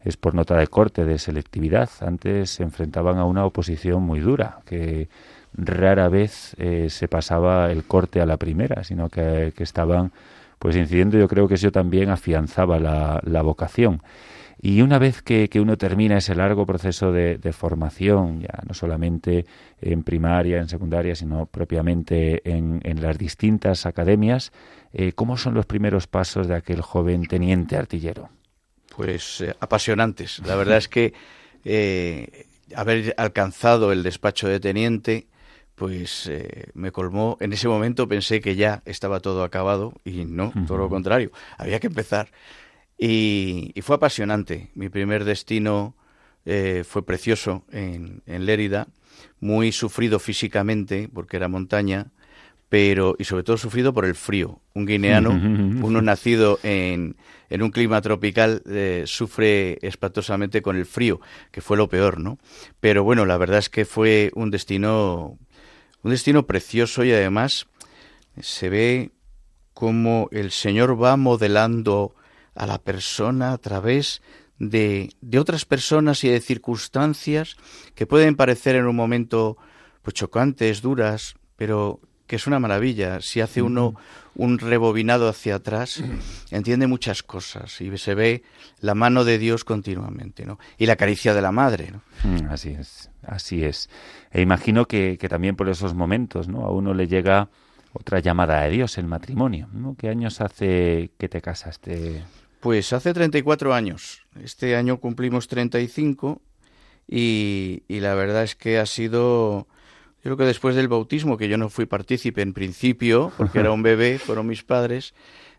es 0.02 0.16
por 0.16 0.34
nota 0.34 0.56
de 0.56 0.66
corte, 0.66 1.04
de 1.04 1.18
selectividad. 1.18 1.90
Antes 2.00 2.50
se 2.50 2.62
enfrentaban 2.62 3.18
a 3.18 3.24
una 3.24 3.44
oposición 3.44 4.02
muy 4.02 4.20
dura, 4.20 4.60
que 4.64 5.08
rara 5.52 6.08
vez 6.08 6.54
eh, 6.58 6.88
se 6.90 7.08
pasaba 7.08 7.70
el 7.70 7.84
corte 7.84 8.20
a 8.20 8.26
la 8.26 8.36
primera, 8.36 8.84
sino 8.84 9.08
que, 9.08 9.52
estaban 9.58 10.12
pues 10.58 10.76
incidiendo. 10.76 11.18
Yo 11.18 11.28
creo 11.28 11.48
que 11.48 11.54
eso 11.54 11.70
también 11.70 12.10
afianzaba 12.10 12.78
la, 12.78 13.42
vocación. 13.42 14.02
Y 14.62 14.82
una 14.82 14.98
vez 14.98 15.22
que, 15.22 15.48
uno 15.60 15.76
termina 15.76 16.18
ese 16.18 16.34
largo 16.34 16.66
proceso 16.66 17.12
de, 17.12 17.52
formación, 17.52 18.40
ya 18.40 18.62
no 18.66 18.74
solamente 18.74 19.46
en 19.80 20.02
primaria, 20.02 20.58
en 20.58 20.68
secundaria, 20.68 21.14
sino 21.14 21.46
propiamente 21.46 22.42
en, 22.50 22.80
en 22.84 23.02
las 23.02 23.18
distintas 23.18 23.86
academias, 23.86 24.52
eh, 24.92 25.12
¿cómo 25.12 25.36
son 25.36 25.54
los 25.54 25.66
primeros 25.66 26.06
pasos 26.06 26.46
de 26.46 26.54
aquel 26.54 26.80
joven 26.80 27.26
teniente 27.26 27.76
artillero? 27.76 28.28
Pues 28.94 29.40
eh, 29.40 29.54
apasionantes. 29.60 30.40
La 30.44 30.56
verdad 30.56 30.78
es 30.78 30.88
que 30.88 31.14
eh, 31.64 32.46
haber 32.74 33.14
alcanzado 33.16 33.92
el 33.92 34.02
despacho 34.02 34.48
de 34.48 34.60
teniente, 34.60 35.26
pues 35.74 36.26
eh, 36.26 36.70
me 36.74 36.92
colmó. 36.92 37.36
En 37.40 37.52
ese 37.52 37.68
momento 37.68 38.08
pensé 38.08 38.40
que 38.40 38.56
ya 38.56 38.82
estaba 38.84 39.20
todo 39.20 39.44
acabado 39.44 39.94
y 40.04 40.24
no, 40.24 40.52
todo 40.66 40.78
lo 40.78 40.88
contrario. 40.88 41.30
Había 41.56 41.80
que 41.80 41.86
empezar. 41.86 42.30
Y, 42.98 43.72
fue 43.82 43.96
apasionante. 43.96 44.70
Mi 44.74 44.88
primer 44.88 45.24
destino 45.24 45.94
fue 46.44 47.04
precioso 47.04 47.64
en, 47.70 48.22
en 48.26 48.44
Lérida, 48.44 48.88
muy 49.40 49.72
sufrido 49.72 50.18
físicamente 50.18 51.08
porque 51.12 51.36
era 51.36 51.48
montaña 51.48 52.10
pero 52.70 53.16
y 53.18 53.24
sobre 53.24 53.42
todo 53.42 53.58
sufrido 53.58 53.92
por 53.92 54.06
el 54.06 54.14
frío. 54.14 54.60
Un 54.74 54.86
guineano, 54.86 55.30
uno 55.30 56.00
nacido 56.00 56.60
en, 56.62 57.16
en 57.50 57.62
un 57.62 57.72
clima 57.72 58.00
tropical, 58.00 58.62
eh, 58.64 59.02
sufre 59.06 59.78
espantosamente 59.82 60.62
con 60.62 60.76
el 60.76 60.86
frío, 60.86 61.20
que 61.50 61.60
fue 61.60 61.76
lo 61.76 61.88
peor, 61.88 62.20
¿no? 62.20 62.38
Pero 62.78 63.02
bueno, 63.02 63.26
la 63.26 63.36
verdad 63.38 63.58
es 63.58 63.68
que 63.68 63.84
fue 63.84 64.30
un 64.36 64.52
destino, 64.52 65.36
un 66.02 66.10
destino 66.12 66.46
precioso 66.46 67.02
y 67.02 67.10
además 67.10 67.66
se 68.40 68.68
ve 68.68 69.10
cómo 69.74 70.28
el 70.30 70.52
Señor 70.52 71.02
va 71.02 71.16
modelando 71.16 72.14
a 72.54 72.66
la 72.66 72.78
persona 72.78 73.52
a 73.52 73.58
través 73.58 74.22
de, 74.60 75.10
de 75.20 75.38
otras 75.40 75.64
personas 75.64 76.22
y 76.22 76.28
de 76.28 76.40
circunstancias 76.40 77.56
que 77.96 78.06
pueden 78.06 78.36
parecer 78.36 78.76
en 78.76 78.86
un 78.86 78.94
momento 78.94 79.56
pues 80.02 80.14
chocantes, 80.14 80.82
duras, 80.82 81.34
pero 81.56 82.00
que 82.30 82.36
es 82.36 82.46
una 82.46 82.60
maravilla. 82.60 83.20
Si 83.20 83.40
hace 83.40 83.60
uno 83.60 83.96
un 84.36 84.60
rebobinado 84.60 85.28
hacia 85.28 85.56
atrás, 85.56 86.00
entiende 86.52 86.86
muchas 86.86 87.24
cosas 87.24 87.80
y 87.80 87.98
se 87.98 88.14
ve 88.14 88.44
la 88.78 88.94
mano 88.94 89.24
de 89.24 89.36
Dios 89.36 89.64
continuamente, 89.64 90.46
¿no? 90.46 90.60
Y 90.78 90.86
la 90.86 90.94
caricia 90.94 91.34
de 91.34 91.42
la 91.42 91.50
madre, 91.50 91.90
¿no? 91.90 92.02
Mm, 92.22 92.46
así 92.52 92.68
es, 92.68 93.10
así 93.24 93.64
es. 93.64 93.90
E 94.30 94.42
imagino 94.42 94.86
que, 94.86 95.18
también 95.28 95.56
por 95.56 95.68
esos 95.68 95.92
momentos, 95.92 96.46
¿no? 96.46 96.64
A 96.66 96.70
uno 96.70 96.94
le 96.94 97.08
llega 97.08 97.48
otra 97.94 98.20
llamada 98.20 98.60
de 98.60 98.70
Dios, 98.70 98.96
el 98.96 99.08
matrimonio, 99.08 99.68
¿no? 99.72 99.96
¿Qué 99.98 100.08
años 100.08 100.40
hace 100.40 101.10
que 101.18 101.28
te 101.28 101.42
casaste? 101.42 102.22
Pues 102.60 102.92
hace 102.92 103.12
34 103.12 103.74
años. 103.74 104.22
Este 104.40 104.76
año 104.76 104.98
cumplimos 104.98 105.48
35 105.48 106.40
y, 107.08 107.82
y 107.88 107.98
la 107.98 108.14
verdad 108.14 108.44
es 108.44 108.54
que 108.54 108.78
ha 108.78 108.86
sido 108.86 109.66
yo 110.22 110.24
creo 110.24 110.36
que 110.36 110.44
después 110.44 110.76
del 110.76 110.88
bautismo, 110.88 111.38
que 111.38 111.48
yo 111.48 111.56
no 111.56 111.70
fui 111.70 111.86
partícipe 111.86 112.42
en 112.42 112.52
principio, 112.52 113.32
porque 113.38 113.60
era 113.60 113.72
un 113.72 113.82
bebé, 113.82 114.18
fueron 114.24 114.46
mis 114.46 114.62
padres, 114.62 115.14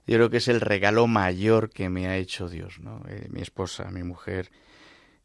yo 0.06 0.18
creo 0.18 0.30
que 0.30 0.38
es 0.38 0.48
el 0.48 0.62
regalo 0.62 1.08
mayor 1.08 1.72
que 1.72 1.90
me 1.90 2.08
ha 2.08 2.18
hecho 2.18 2.48
Dios, 2.48 2.80
¿no? 2.80 3.02
Eh, 3.08 3.28
mi 3.32 3.42
esposa, 3.42 3.90
mi 3.90 4.04
mujer. 4.04 4.52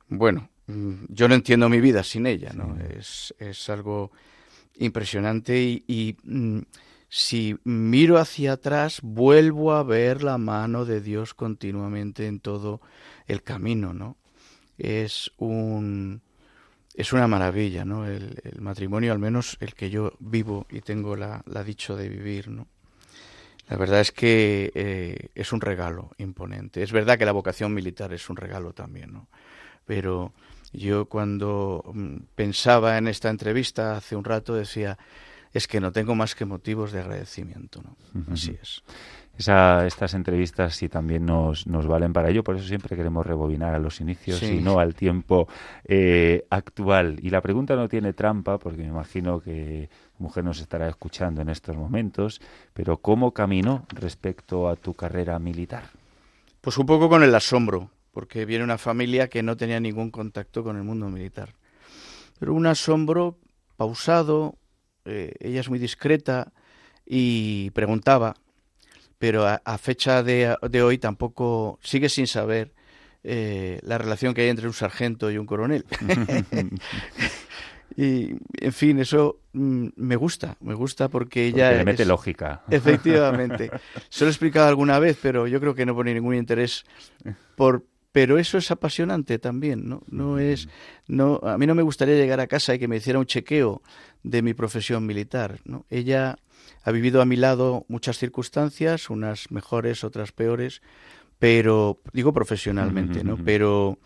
Bueno, 0.08 0.48
mm, 0.68 1.04
yo 1.08 1.28
no 1.28 1.34
entiendo 1.34 1.68
mi 1.68 1.80
vida 1.80 2.02
sin 2.02 2.26
ella, 2.26 2.52
¿no? 2.54 2.78
Es, 2.78 3.34
es, 3.38 3.68
algo 3.68 4.10
impresionante 4.78 5.60
y, 5.60 5.84
y 5.86 6.16
mm, 6.22 6.60
si 7.08 7.56
miro 7.64 8.18
hacia 8.18 8.52
atrás, 8.52 9.00
vuelvo 9.02 9.72
a 9.72 9.82
ver 9.82 10.22
la 10.22 10.38
mano 10.38 10.86
de 10.86 11.02
Dios 11.02 11.34
continuamente 11.34 12.26
en 12.26 12.40
todo 12.40 12.80
el 13.26 13.42
camino, 13.42 13.92
¿no? 13.92 14.16
Es 14.78 15.30
un 15.36 16.22
es 16.96 17.12
una 17.12 17.28
maravilla, 17.28 17.84
¿no? 17.84 18.06
El, 18.06 18.40
matrimonio, 18.58 19.12
al 19.12 19.18
menos 19.18 19.58
el 19.60 19.74
que 19.74 19.90
yo 19.90 20.14
vivo 20.18 20.66
y 20.70 20.80
tengo 20.80 21.14
la, 21.14 21.42
la 21.46 21.62
dicho 21.62 21.94
de 21.94 22.08
vivir, 22.08 22.48
¿no? 22.48 22.66
La 23.68 23.76
verdad 23.76 24.00
es 24.00 24.12
que 24.12 24.72
eh, 24.74 25.28
es 25.34 25.52
un 25.52 25.60
regalo 25.60 26.10
imponente. 26.18 26.82
Es 26.82 26.92
verdad 26.92 27.18
que 27.18 27.26
la 27.26 27.32
vocación 27.32 27.74
militar 27.74 28.12
es 28.12 28.30
un 28.30 28.36
regalo 28.36 28.72
también, 28.72 29.12
¿no? 29.12 29.28
Pero 29.84 30.32
yo 30.72 31.06
cuando 31.06 31.84
mm, 31.92 32.16
pensaba 32.34 32.96
en 32.96 33.08
esta 33.08 33.28
entrevista 33.28 33.96
hace 33.96 34.16
un 34.16 34.24
rato 34.24 34.54
decía, 34.54 34.96
es 35.52 35.66
que 35.66 35.80
no 35.80 35.92
tengo 35.92 36.14
más 36.14 36.34
que 36.34 36.44
motivos 36.44 36.92
de 36.92 37.00
agradecimiento, 37.00 37.82
¿no? 37.82 37.96
Así 38.32 38.56
es. 38.60 38.82
Esa, 39.38 39.86
estas 39.86 40.14
entrevistas 40.14 40.74
sí 40.74 40.88
también 40.88 41.26
nos, 41.26 41.66
nos 41.66 41.86
valen 41.86 42.14
para 42.14 42.30
ello, 42.30 42.42
por 42.42 42.56
eso 42.56 42.66
siempre 42.66 42.96
queremos 42.96 43.26
rebobinar 43.26 43.74
a 43.74 43.78
los 43.78 44.00
inicios 44.00 44.42
y 44.42 44.60
no 44.60 44.78
al 44.78 44.94
tiempo 44.94 45.46
eh, 45.84 46.46
actual. 46.48 47.18
Y 47.22 47.28
la 47.28 47.42
pregunta 47.42 47.76
no 47.76 47.86
tiene 47.88 48.14
trampa, 48.14 48.58
porque 48.58 48.78
me 48.78 48.88
imagino 48.88 49.40
que 49.40 49.90
mujer 50.18 50.42
nos 50.44 50.60
estará 50.60 50.88
escuchando 50.88 51.42
en 51.42 51.50
estos 51.50 51.76
momentos, 51.76 52.40
pero 52.72 52.96
¿cómo 52.96 53.32
caminó 53.32 53.84
respecto 53.90 54.68
a 54.68 54.76
tu 54.76 54.94
carrera 54.94 55.38
militar? 55.38 55.84
Pues 56.62 56.78
un 56.78 56.86
poco 56.86 57.10
con 57.10 57.22
el 57.22 57.34
asombro, 57.34 57.90
porque 58.12 58.46
viene 58.46 58.64
una 58.64 58.78
familia 58.78 59.28
que 59.28 59.42
no 59.42 59.58
tenía 59.58 59.80
ningún 59.80 60.10
contacto 60.10 60.64
con 60.64 60.78
el 60.78 60.82
mundo 60.82 61.08
militar. 61.10 61.50
Pero 62.38 62.54
un 62.54 62.66
asombro 62.66 63.36
pausado, 63.76 64.56
eh, 65.04 65.34
ella 65.40 65.60
es 65.60 65.68
muy 65.68 65.78
discreta 65.78 66.52
y 67.04 67.70
preguntaba 67.70 68.34
pero 69.18 69.46
a, 69.46 69.78
fecha 69.78 70.22
de, 70.22 70.56
hoy 70.82 70.98
tampoco 70.98 71.78
sigue 71.82 72.08
sin 72.08 72.26
saber 72.26 72.72
eh, 73.24 73.80
la 73.82 73.98
relación 73.98 74.34
que 74.34 74.42
hay 74.42 74.48
entre 74.48 74.66
un 74.66 74.72
sargento 74.72 75.30
y 75.30 75.38
un 75.38 75.46
coronel. 75.46 75.84
y, 77.96 78.34
en 78.60 78.72
fin, 78.72 78.98
eso 78.98 79.40
mm, 79.52 79.88
me 79.96 80.16
gusta, 80.16 80.56
me 80.60 80.74
gusta 80.74 81.08
porque 81.08 81.46
ella... 81.46 81.72
le 81.72 81.84
mete 81.84 82.04
lógica. 82.04 82.62
Efectivamente. 82.70 83.70
Se 84.10 84.24
lo 84.24 84.28
he 84.28 84.32
explicado 84.32 84.68
alguna 84.68 84.98
vez, 84.98 85.18
pero 85.20 85.46
yo 85.46 85.60
creo 85.60 85.74
que 85.74 85.86
no 85.86 85.94
pone 85.94 86.14
ningún 86.14 86.34
interés 86.34 86.84
por... 87.56 87.84
Pero 88.16 88.38
eso 88.38 88.56
es 88.56 88.70
apasionante 88.70 89.38
también, 89.38 89.90
¿no? 89.90 90.02
No 90.08 90.38
es, 90.38 90.70
no, 91.06 91.38
a 91.42 91.58
mí 91.58 91.66
no 91.66 91.74
me 91.74 91.82
gustaría 91.82 92.14
llegar 92.14 92.40
a 92.40 92.46
casa 92.46 92.74
y 92.74 92.78
que 92.78 92.88
me 92.88 92.96
hiciera 92.96 93.18
un 93.18 93.26
chequeo 93.26 93.82
de 94.22 94.40
mi 94.40 94.54
profesión 94.54 95.04
militar, 95.04 95.60
¿no? 95.66 95.84
Ella 95.90 96.38
ha 96.82 96.92
vivido 96.92 97.20
a 97.20 97.26
mi 97.26 97.36
lado 97.36 97.84
muchas 97.88 98.16
circunstancias, 98.16 99.10
unas 99.10 99.50
mejores, 99.50 100.02
otras 100.02 100.32
peores, 100.32 100.80
pero 101.38 102.00
digo 102.14 102.32
profesionalmente, 102.32 103.22
¿no? 103.22 103.36
Pero 103.36 103.98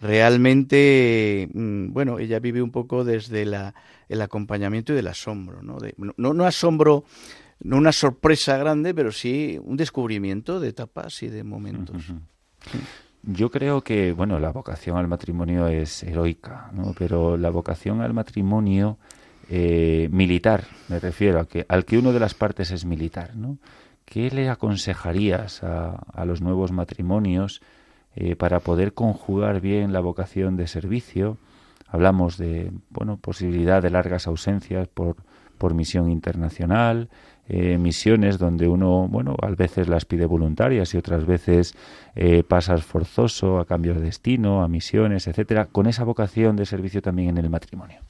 realmente, 0.00 1.48
mm, 1.52 1.92
bueno, 1.92 2.20
ella 2.20 2.38
vive 2.38 2.62
un 2.62 2.70
poco 2.70 3.02
desde 3.02 3.44
la, 3.44 3.74
el 4.08 4.22
acompañamiento 4.22 4.92
y 4.92 4.94
del 4.94 5.08
asombro, 5.08 5.60
¿no? 5.60 5.78
no, 5.96 6.34
no 6.34 6.46
asombro, 6.46 7.02
no 7.64 7.78
una 7.78 7.90
sorpresa 7.90 8.58
grande, 8.58 8.94
pero 8.94 9.10
sí 9.10 9.58
un 9.60 9.76
descubrimiento 9.76 10.60
de 10.60 10.68
etapas 10.68 11.20
y 11.24 11.30
de 11.30 11.42
momentos. 11.42 12.12
Yo 13.26 13.50
creo 13.50 13.82
que, 13.82 14.12
bueno, 14.12 14.38
la 14.38 14.52
vocación 14.52 14.96
al 14.98 15.08
matrimonio 15.08 15.66
es 15.66 16.04
heroica, 16.04 16.70
¿no? 16.72 16.94
Pero 16.96 17.36
la 17.36 17.50
vocación 17.50 18.00
al 18.00 18.14
matrimonio 18.14 18.98
eh, 19.50 20.08
militar, 20.12 20.64
me 20.88 21.00
refiero 21.00 21.40
a 21.40 21.46
que 21.48 21.66
al 21.68 21.84
que 21.84 21.98
uno 21.98 22.12
de 22.12 22.20
las 22.20 22.34
partes 22.34 22.70
es 22.70 22.84
militar, 22.84 23.34
¿no? 23.34 23.58
¿Qué 24.04 24.30
le 24.30 24.48
aconsejarías 24.48 25.64
a, 25.64 26.24
los 26.24 26.40
nuevos 26.40 26.70
matrimonios 26.70 27.62
eh, 28.14 28.36
para 28.36 28.60
poder 28.60 28.94
conjugar 28.94 29.60
bien 29.60 29.92
la 29.92 29.98
vocación 29.98 30.56
de 30.56 30.68
servicio? 30.68 31.36
Hablamos 31.88 32.38
de 32.38 32.70
bueno 32.90 33.16
posibilidad 33.16 33.82
de 33.82 33.90
largas 33.90 34.28
ausencias 34.28 34.86
por, 34.86 35.16
por 35.58 35.74
misión 35.74 36.10
internacional, 36.10 37.08
eh, 37.48 37.78
misiones 37.78 38.38
donde 38.38 38.68
uno, 38.68 39.06
bueno, 39.08 39.36
a 39.40 39.50
veces 39.50 39.88
las 39.88 40.04
pide 40.04 40.26
voluntarias 40.26 40.92
y 40.94 40.96
otras 40.96 41.26
veces 41.26 41.74
eh, 42.14 42.42
pasas 42.42 42.84
forzoso 42.84 43.58
a 43.58 43.66
cambio 43.66 43.94
de 43.94 44.00
destino, 44.00 44.62
a 44.62 44.68
misiones, 44.68 45.26
etcétera, 45.26 45.66
con 45.66 45.86
esa 45.86 46.04
vocación 46.04 46.56
de 46.56 46.66
servicio 46.66 47.02
también 47.02 47.30
en 47.30 47.38
el 47.38 47.50
matrimonio. 47.50 48.00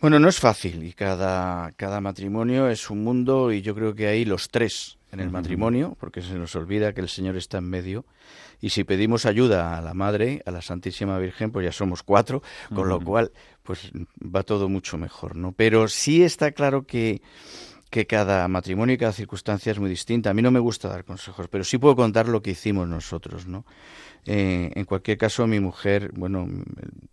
Bueno, 0.00 0.18
no 0.18 0.28
es 0.28 0.40
fácil 0.40 0.82
y 0.82 0.92
cada, 0.94 1.70
cada 1.72 2.00
matrimonio 2.00 2.68
es 2.68 2.90
un 2.90 3.04
mundo 3.04 3.52
y 3.52 3.62
yo 3.62 3.74
creo 3.74 3.94
que 3.94 4.08
hay 4.08 4.24
los 4.24 4.48
tres 4.48 4.98
en 5.12 5.20
el 5.20 5.30
matrimonio, 5.30 5.96
porque 6.00 6.22
se 6.22 6.34
nos 6.34 6.56
olvida 6.56 6.94
que 6.94 7.02
el 7.02 7.08
Señor 7.08 7.36
está 7.36 7.58
en 7.58 7.68
medio. 7.68 8.06
Y 8.62 8.70
si 8.70 8.82
pedimos 8.82 9.26
ayuda 9.26 9.76
a 9.76 9.82
la 9.82 9.92
Madre, 9.92 10.42
a 10.46 10.50
la 10.50 10.62
Santísima 10.62 11.18
Virgen, 11.18 11.52
pues 11.52 11.64
ya 11.64 11.72
somos 11.72 12.02
cuatro, 12.02 12.42
con 12.74 12.88
lo 12.88 12.98
cual, 12.98 13.30
pues 13.62 13.92
va 14.20 14.42
todo 14.42 14.70
mucho 14.70 14.96
mejor, 14.96 15.36
¿no? 15.36 15.52
Pero 15.52 15.86
sí 15.88 16.22
está 16.22 16.52
claro 16.52 16.86
que, 16.86 17.20
que 17.92 18.06
cada 18.06 18.48
matrimonio 18.48 18.94
y 18.94 18.98
cada 18.98 19.12
circunstancia 19.12 19.70
es 19.70 19.78
muy 19.78 19.90
distinta. 19.90 20.30
A 20.30 20.34
mí 20.34 20.40
no 20.40 20.50
me 20.50 20.60
gusta 20.60 20.88
dar 20.88 21.04
consejos, 21.04 21.46
pero 21.48 21.62
sí 21.62 21.76
puedo 21.76 21.94
contar 21.94 22.26
lo 22.26 22.40
que 22.40 22.52
hicimos 22.52 22.88
nosotros, 22.88 23.46
¿no? 23.46 23.66
Eh, 24.24 24.70
en 24.74 24.84
cualquier 24.86 25.18
caso, 25.18 25.46
mi 25.46 25.60
mujer, 25.60 26.10
bueno, 26.14 26.48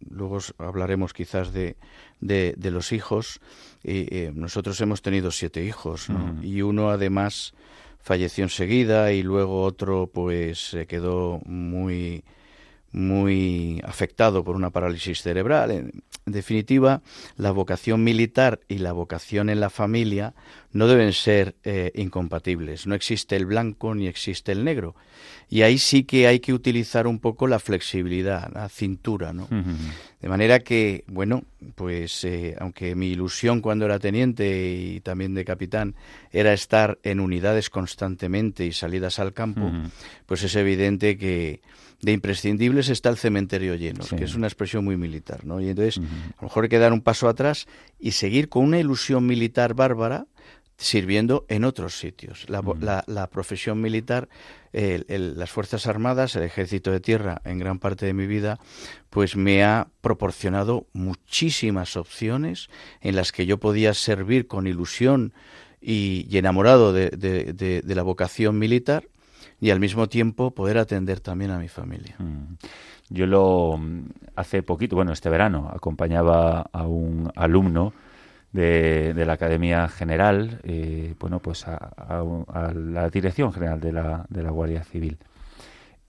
luego 0.10 0.38
hablaremos 0.58 1.12
quizás 1.12 1.52
de, 1.52 1.76
de, 2.22 2.72
los 2.72 2.94
hijos. 2.94 3.42
Eh, 3.84 4.32
nosotros 4.34 4.80
hemos 4.80 5.02
tenido 5.02 5.32
siete 5.32 5.66
hijos, 5.66 6.08
Y 6.42 6.62
uno 6.62 6.92
además 6.92 7.54
falleció 8.00 8.46
enseguida 8.46 9.12
y 9.12 9.22
luego 9.22 9.64
otro 9.64 10.08
pues 10.08 10.70
se 10.70 10.88
quedó 10.88 11.42
muy 11.46 12.24
muy 12.92 13.82
afectado 13.84 14.44
por 14.44 14.56
una 14.56 14.70
parálisis 14.70 15.22
cerebral. 15.22 15.92
En, 16.30 16.34
definitiva, 16.34 17.02
la 17.38 17.52
vocación 17.52 18.04
militar 18.04 18.60
y 18.68 18.78
la 18.78 18.94
vocación 18.94 19.50
en 19.50 19.60
la 19.60 19.72
familia 19.72 20.36
no 20.72 20.88
deben 20.88 21.12
ser 21.14 21.56
eh, 21.64 21.92
incompatibles. 21.96 22.86
No 22.86 22.94
existe 22.94 23.36
el 23.36 23.48
blanco 23.48 23.96
ni 23.96 24.06
existe 24.06 24.52
el 24.52 24.64
negro. 24.64 24.96
Y 25.50 25.64
ahí 25.64 25.80
sí 25.80 26.04
que 26.04 26.28
hay 26.28 26.40
que 26.40 26.54
utilizar 26.54 27.08
un 27.08 27.18
poco 27.18 27.48
la 27.48 27.58
flexibilidad, 27.58 28.52
la 28.54 28.70
cintura, 28.70 29.34
¿no? 29.34 29.48
De 30.22 30.30
manera 30.30 30.60
que, 30.60 31.04
bueno, 31.08 31.44
pues 31.74 32.24
eh, 32.24 32.56
aunque 32.60 32.94
mi 32.94 33.08
ilusión 33.08 33.60
cuando 33.60 33.86
era 33.86 33.98
teniente 33.98 34.72
y 34.72 35.00
también 35.00 35.34
de 35.34 35.46
capitán 35.46 35.96
era 36.32 36.54
estar 36.54 37.00
en 37.02 37.20
unidades 37.20 37.72
constantemente 37.72 38.66
y 38.66 38.72
salidas 38.72 39.18
al 39.18 39.34
campo, 39.34 39.72
pues 40.28 40.44
es 40.44 40.56
evidente 40.56 41.18
que 41.18 41.62
de 42.02 42.14
imprescindibles 42.14 42.90
está 42.90 43.10
el 43.10 43.18
cementerio 43.18 43.76
lleno, 43.76 44.06
que 44.06 44.24
es 44.24 44.36
una 44.36 44.48
expresión 44.48 44.86
muy 44.86 44.98
militar, 44.98 45.46
¿no? 45.46 45.60
Y 45.60 45.70
entonces, 45.70 45.98
a 45.98 46.42
lo 46.42 46.48
mejor 46.48 46.64
hay 46.64 46.70
que 46.70 46.80
dar 46.80 46.94
un 46.94 47.02
paso 47.02 47.28
atrás 47.28 47.68
y 48.00 48.12
seguir 48.12 48.50
con 48.50 48.64
una 48.64 48.80
ilusión 48.80 49.26
militar 49.26 49.74
bárbara 49.74 50.26
sirviendo 50.78 51.46
en 51.50 51.66
otros 51.66 52.00
sitios. 52.00 52.46
La, 52.48 53.28
profesión 53.28 53.82
militar, 53.82 54.30
las 54.72 55.50
Fuerzas 55.50 55.88
Armadas, 55.88 56.38
el 56.38 56.44
Ejército 56.44 56.92
de 56.92 57.02
Tierra, 57.02 57.42
en 57.44 57.60
gran 57.60 57.80
parte 57.80 58.06
de 58.06 58.14
mi 58.14 58.28
vida, 58.28 58.60
pues 59.10 59.36
me 59.36 59.66
ha 59.66 59.90
proporcionado 60.00 60.88
muchísimas 60.94 61.98
opciones 61.98 62.70
en 63.02 63.18
las 63.18 63.34
que 63.34 63.46
yo 63.46 63.58
podía 63.60 63.94
servir 63.94 64.48
con 64.48 64.68
ilusión 64.68 65.34
y, 65.82 66.26
enamorado 66.38 66.94
de 66.94 67.84
la 67.86 68.04
vocación 68.04 68.58
militar 68.58 69.04
y 69.62 69.72
al 69.72 69.80
mismo 69.80 70.08
tiempo 70.08 70.52
poder 70.52 70.78
atender 70.78 71.20
también 71.20 71.52
a 71.52 71.60
mi 71.60 71.68
familia. 71.68 72.16
Mm. 72.20 72.56
Yo 73.10 73.26
lo 73.26 73.80
hace 74.36 74.62
poquito, 74.62 74.96
bueno, 74.96 75.12
este 75.12 75.30
verano 75.30 75.72
acompañaba 75.74 76.70
a 76.72 76.86
un 76.86 77.32
alumno 77.36 77.94
de, 78.52 79.14
de 79.14 79.26
la 79.26 79.34
Academia 79.34 79.88
General, 79.88 80.60
eh, 80.64 81.16
bueno, 81.20 81.40
pues 81.40 81.68
a, 81.68 82.24
la 82.74 83.10
Dirección 83.10 83.52
General 83.52 83.80
de 83.80 83.92
la, 83.92 84.26
de 84.30 84.44
la 84.44 84.52
Guardia 84.52 84.84
Civil. 84.84 85.18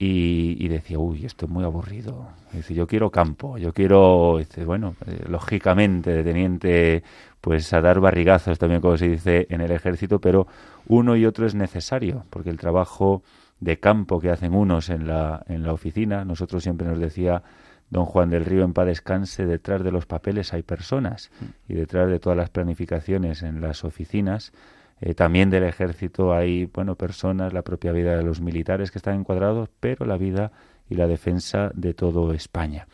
Y, 0.03 0.67
decía, 0.67 0.97
uy, 0.97 1.25
esto 1.27 1.45
es 1.45 1.51
muy 1.51 1.63
aburrido. 1.63 2.29
Dice, 2.51 2.73
yo 2.73 2.87
quiero 2.87 3.11
campo, 3.11 3.59
yo 3.59 3.71
quiero, 3.71 4.37
dice, 4.39 4.65
bueno, 4.65 4.95
eh, 5.05 5.25
lógicamente, 5.29 6.09
de 6.11 6.23
teniente, 6.23 7.03
pues 7.39 7.71
a 7.71 7.81
dar 7.81 7.99
barrigazos 7.99 8.57
también, 8.57 8.81
como 8.81 8.97
se 8.97 9.07
dice 9.07 9.45
en 9.51 9.61
el 9.61 9.69
ejército, 9.69 10.17
pero 10.17 10.47
uno 10.87 11.15
y 11.15 11.27
otro 11.27 11.45
es 11.45 11.53
necesario, 11.53 12.25
porque 12.31 12.49
el 12.49 12.57
trabajo 12.57 13.21
de 13.61 13.79
campo 13.79 14.19
que 14.19 14.29
hacen 14.29 14.53
unos 14.53 14.89
en 14.89 15.07
la, 15.07 15.43
en 15.47 15.63
la 15.63 15.71
oficina. 15.71 16.25
Nosotros 16.25 16.63
siempre 16.63 16.87
nos 16.87 16.99
decía 16.99 17.43
don 17.89 18.05
Juan 18.05 18.29
del 18.29 18.43
Río 18.43 18.63
en 18.63 18.73
paz 18.73 18.87
descanse, 18.87 19.45
detrás 19.45 19.83
de 19.83 19.91
los 19.91 20.05
papeles 20.05 20.53
hay 20.53 20.63
personas 20.63 21.29
y 21.67 21.75
detrás 21.75 22.09
de 22.09 22.19
todas 22.19 22.37
las 22.37 22.49
planificaciones 22.49 23.43
en 23.43 23.61
las 23.61 23.83
oficinas, 23.83 24.53
eh, 25.01 25.13
también 25.13 25.49
del 25.49 25.63
ejército 25.63 26.33
hay, 26.33 26.65
bueno, 26.65 26.95
personas, 26.95 27.53
la 27.53 27.63
propia 27.63 27.91
vida 27.91 28.15
de 28.15 28.23
los 28.23 28.39
militares 28.39 28.91
que 28.91 28.97
están 28.97 29.19
encuadrados, 29.19 29.69
pero 29.79 30.05
la 30.05 30.17
vida 30.17 30.51
y 30.89 30.95
la 30.95 31.07
defensa 31.07 31.71
de 31.73 31.93
todo 31.93 32.33
España. 32.33 32.87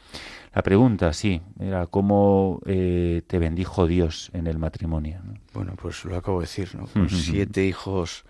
La 0.53 0.63
pregunta, 0.63 1.13
sí, 1.13 1.41
era 1.59 1.85
cómo 1.85 2.61
eh, 2.65 3.21
te 3.27 3.37
bendijo 3.37 3.85
Dios 3.85 4.31
en 4.33 4.47
el 4.47 4.57
matrimonio. 4.57 5.19
Bueno, 5.53 5.73
pues 5.79 6.05
lo 6.05 6.15
acabo 6.15 6.39
de 6.39 6.45
decir, 6.45 6.75
¿no? 6.75 6.87
Con 6.93 7.09
siete 7.09 7.65
hijos 7.65 8.25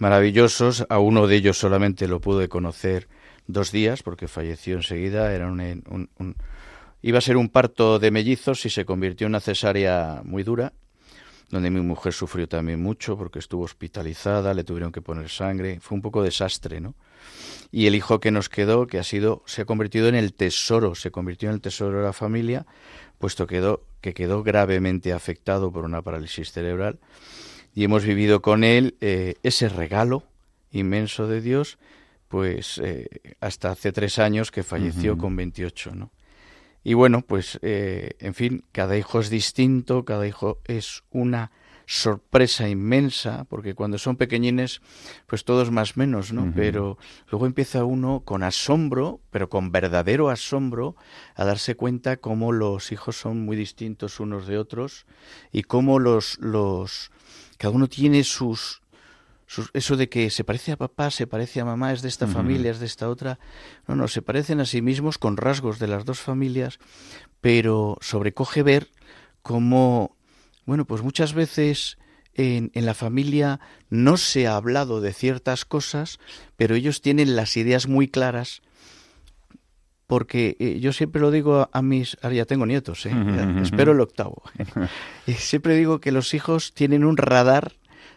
maravillosos. 0.00 0.86
A 0.88 0.98
uno 0.98 1.28
de 1.28 1.36
ellos 1.36 1.58
solamente 1.58 2.08
lo 2.08 2.20
pude 2.20 2.48
conocer 2.48 3.08
dos 3.46 3.70
días 3.70 4.02
porque 4.02 4.26
falleció 4.26 4.76
enseguida. 4.76 5.32
Era 5.32 5.46
un, 5.46 6.36
iba 7.02 7.18
a 7.18 7.20
ser 7.20 7.36
un 7.36 7.48
parto 7.48 7.98
de 8.00 8.10
mellizos 8.10 8.66
y 8.66 8.70
se 8.70 8.84
convirtió 8.84 9.26
en 9.26 9.32
una 9.32 9.40
cesárea 9.40 10.22
muy 10.24 10.42
dura, 10.42 10.72
donde 11.50 11.70
mi 11.70 11.80
mujer 11.80 12.12
sufrió 12.12 12.48
también 12.48 12.82
mucho 12.82 13.16
porque 13.16 13.38
estuvo 13.38 13.64
hospitalizada, 13.64 14.54
le 14.54 14.64
tuvieron 14.64 14.90
que 14.90 15.02
poner 15.02 15.28
sangre. 15.28 15.78
Fue 15.80 15.94
un 15.96 16.02
poco 16.02 16.22
desastre, 16.22 16.80
¿no? 16.80 16.94
Y 17.70 17.86
el 17.86 17.94
hijo 17.94 18.18
que 18.18 18.30
nos 18.30 18.48
quedó, 18.48 18.86
que 18.86 18.98
ha 18.98 19.04
sido, 19.04 19.42
se 19.46 19.62
ha 19.62 19.64
convertido 19.64 20.08
en 20.08 20.14
el 20.14 20.32
tesoro, 20.32 20.94
se 20.94 21.10
convirtió 21.10 21.50
en 21.50 21.56
el 21.56 21.60
tesoro 21.60 21.98
de 21.98 22.04
la 22.04 22.12
familia, 22.12 22.66
puesto 23.18 23.46
quedó, 23.46 23.84
que 24.00 24.14
quedó 24.14 24.42
gravemente 24.42 25.12
afectado 25.12 25.70
por 25.70 25.84
una 25.84 26.02
parálisis 26.02 26.50
cerebral 26.52 26.98
y 27.74 27.84
hemos 27.84 28.04
vivido 28.04 28.42
con 28.42 28.64
él 28.64 28.96
eh, 29.00 29.34
ese 29.42 29.68
regalo 29.68 30.24
inmenso 30.72 31.26
de 31.26 31.40
Dios, 31.40 31.78
pues 32.28 32.80
eh, 32.82 33.08
hasta 33.40 33.70
hace 33.70 33.92
tres 33.92 34.18
años 34.18 34.50
que 34.50 34.62
falleció 34.62 35.18
con 35.18 35.34
28, 35.34 35.94
¿no? 35.94 36.10
Y 36.82 36.94
bueno, 36.94 37.22
pues 37.22 37.58
eh, 37.62 38.12
en 38.20 38.34
fin, 38.34 38.64
cada 38.72 38.96
hijo 38.96 39.20
es 39.20 39.28
distinto, 39.28 40.04
cada 40.04 40.26
hijo 40.26 40.60
es 40.64 41.02
una 41.10 41.50
sorpresa 41.86 42.68
inmensa, 42.68 43.46
porque 43.48 43.74
cuando 43.74 43.98
son 43.98 44.14
pequeñines, 44.14 44.80
pues 45.26 45.44
todos 45.44 45.72
más 45.72 45.96
menos, 45.96 46.32
¿no? 46.32 46.52
Pero 46.54 46.98
luego 47.28 47.46
empieza 47.46 47.82
uno 47.82 48.22
con 48.24 48.44
asombro, 48.44 49.20
pero 49.32 49.48
con 49.48 49.72
verdadero 49.72 50.30
asombro, 50.30 50.94
a 51.34 51.44
darse 51.44 51.74
cuenta 51.74 52.18
cómo 52.18 52.52
los 52.52 52.92
hijos 52.92 53.16
son 53.16 53.44
muy 53.44 53.56
distintos 53.56 54.20
unos 54.20 54.46
de 54.46 54.56
otros 54.56 55.04
y 55.50 55.64
cómo 55.64 55.98
los, 55.98 56.38
los, 56.38 57.10
cada 57.60 57.74
uno 57.74 57.88
tiene 57.88 58.24
sus, 58.24 58.80
eso 59.74 59.98
de 59.98 60.08
que 60.08 60.30
se 60.30 60.44
parece 60.44 60.72
a 60.72 60.78
papá, 60.78 61.10
se 61.10 61.26
parece 61.26 61.60
a 61.60 61.66
mamá, 61.66 61.92
es 61.92 62.00
de 62.00 62.08
esta 62.08 62.26
familia, 62.26 62.70
es 62.70 62.80
de 62.80 62.86
esta 62.86 63.10
otra. 63.10 63.38
No, 63.86 63.94
no, 63.96 64.08
se 64.08 64.22
parecen 64.22 64.60
a 64.60 64.64
sí 64.64 64.80
mismos 64.80 65.18
con 65.18 65.36
rasgos 65.36 65.78
de 65.78 65.86
las 65.86 66.06
dos 66.06 66.20
familias, 66.20 66.78
pero 67.42 67.98
sobrecoge 68.00 68.62
ver 68.62 68.88
cómo, 69.42 70.16
bueno, 70.64 70.86
pues 70.86 71.02
muchas 71.02 71.34
veces 71.34 71.98
en, 72.32 72.70
en, 72.72 72.86
la 72.86 72.94
familia 72.94 73.60
no 73.90 74.16
se 74.16 74.46
ha 74.46 74.56
hablado 74.56 75.02
de 75.02 75.12
ciertas 75.12 75.66
cosas, 75.66 76.18
pero 76.56 76.74
ellos 76.74 77.02
tienen 77.02 77.36
las 77.36 77.58
ideas 77.58 77.88
muy 77.88 78.08
claras 78.08 78.62
porque 80.10 80.56
eh, 80.58 80.80
yo 80.80 80.92
siempre 80.92 81.22
lo 81.22 81.30
digo 81.30 81.70
a, 81.72 81.82
mis, 81.82 82.18
ahora 82.20 82.34
ya 82.34 82.44
tengo 82.44 82.66
nietos, 82.66 83.06
¿eh? 83.06 83.12
espero 83.62 83.92
el 83.92 84.00
octavo, 84.00 84.42
y 85.28 85.34
siempre 85.34 85.76
digo 85.76 86.00
que 86.00 86.10
los 86.10 86.34
hijos 86.34 86.74
tienen 86.74 87.04
un 87.04 87.16
radar 87.16 87.74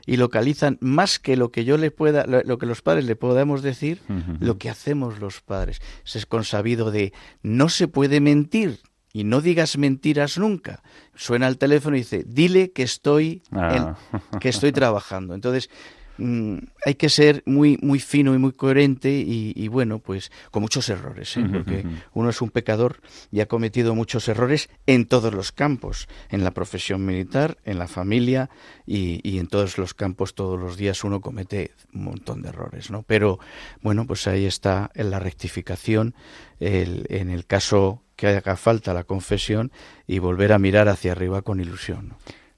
y 0.08 0.18
localizan 0.18 0.80
más 0.82 1.20
que 1.20 1.38
lo 1.38 1.52
que 1.52 1.66
yo 1.66 1.78
le 1.78 1.92
pueda, 1.92 2.26
lo, 2.26 2.58
que 2.58 2.66
los 2.66 2.82
padres 2.82 3.06
le 3.06 3.16
podamos 3.16 3.62
decir, 3.62 4.02
lo 4.40 4.58
que 4.58 4.72
hacemos 4.72 5.20
los 5.20 5.42
padres. 5.42 5.82
Es 6.04 6.26
consabido 6.26 6.90
de 6.90 7.14
no 7.44 7.70
se 7.70 7.88
puede 7.88 8.20
mentir 8.20 8.80
y 9.14 9.24
no 9.24 9.40
digas 9.40 9.78
mentiras 9.78 10.40
nunca. 10.40 10.82
Suena 11.14 11.48
el 11.48 11.60
teléfono 11.60 11.96
y 11.96 12.00
dice, 12.00 12.24
dile 12.26 12.72
que 12.72 12.82
estoy, 12.82 13.44
ah. 13.52 13.96
que 14.42 14.50
estoy 14.50 14.72
trabajando. 14.72 15.36
Entonces, 15.36 15.70
Mm, 16.18 16.58
hay 16.86 16.94
que 16.94 17.10
ser 17.10 17.42
muy 17.48 17.80
muy 17.82 18.00
fino 18.00 18.36
y 18.36 18.38
muy 18.38 18.52
coherente 18.52 19.10
y, 19.10 19.68
bueno 19.68 19.98
pues 19.98 20.32
con 20.52 20.62
muchos 20.62 20.88
errores 20.90 21.36
¿eh? 21.38 21.46
porque 21.52 21.86
uno 22.14 22.30
es 22.30 22.40
un 22.40 22.52
pecador 22.52 23.02
y 23.32 23.40
ha 23.40 23.48
cometido 23.48 23.96
muchos 23.96 24.28
errores 24.28 24.70
en 24.86 25.08
todos 25.08 25.34
los 25.34 25.52
campos 25.52 26.08
en 26.30 26.44
la 26.44 26.52
profesión 26.52 27.04
militar 27.04 27.58
en 27.66 27.80
la 27.80 27.88
familia 27.88 28.52
y, 28.86 29.40
en 29.40 29.48
todos 29.48 29.80
los 29.80 29.96
campos 29.96 30.36
todos 30.36 30.60
los 30.60 30.78
días 30.78 31.04
uno 31.04 31.20
comete 31.20 31.72
un 31.96 32.04
montón 32.04 32.44
de 32.44 32.50
errores 32.50 32.92
no 32.92 33.02
pero 33.02 33.40
bueno 33.82 34.06
pues 34.06 34.28
ahí 34.28 34.46
está 34.46 34.92
en 34.94 35.10
la 35.10 35.18
rectificación 35.18 36.14
en 36.60 37.32
el 37.32 37.48
caso 37.48 38.04
que 38.16 38.28
haga 38.28 38.56
falta 38.56 38.94
la 38.94 39.04
confesión 39.04 39.72
y 40.06 40.20
volver 40.20 40.54
a 40.54 40.60
mirar 40.60 40.90
hacia 40.90 41.14
arriba 41.14 41.42
con 41.42 41.60
ilusión 41.60 42.14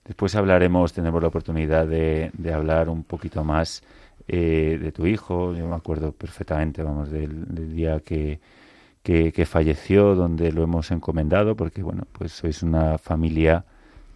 Después 0.06 0.36
hablaremos, 0.36 0.94
tendremos 0.94 1.22
la 1.22 1.30
oportunidad 1.30 1.88
de, 1.88 2.32
de 2.34 2.54
hablar 2.54 2.90
un 2.90 3.04
poquito 3.04 3.44
más 3.44 3.84
eh, 4.28 4.80
de 4.82 4.92
tu 4.92 5.06
hijo. 5.06 5.54
Yo 5.54 5.68
me 5.68 5.76
acuerdo 5.76 6.12
perfectamente, 6.12 6.82
vamos, 6.82 7.12
del, 7.12 7.76
día 7.76 8.00
que, 8.00 8.40
que, 9.04 9.46
falleció, 9.46 10.16
donde 10.16 10.52
lo 10.52 10.64
hemos 10.64 10.90
encomendado, 10.90 11.56
porque 11.56 11.84
bueno, 11.84 12.08
pues 12.12 12.32
sois 12.32 12.64
una 12.64 12.98
familia 12.98 13.66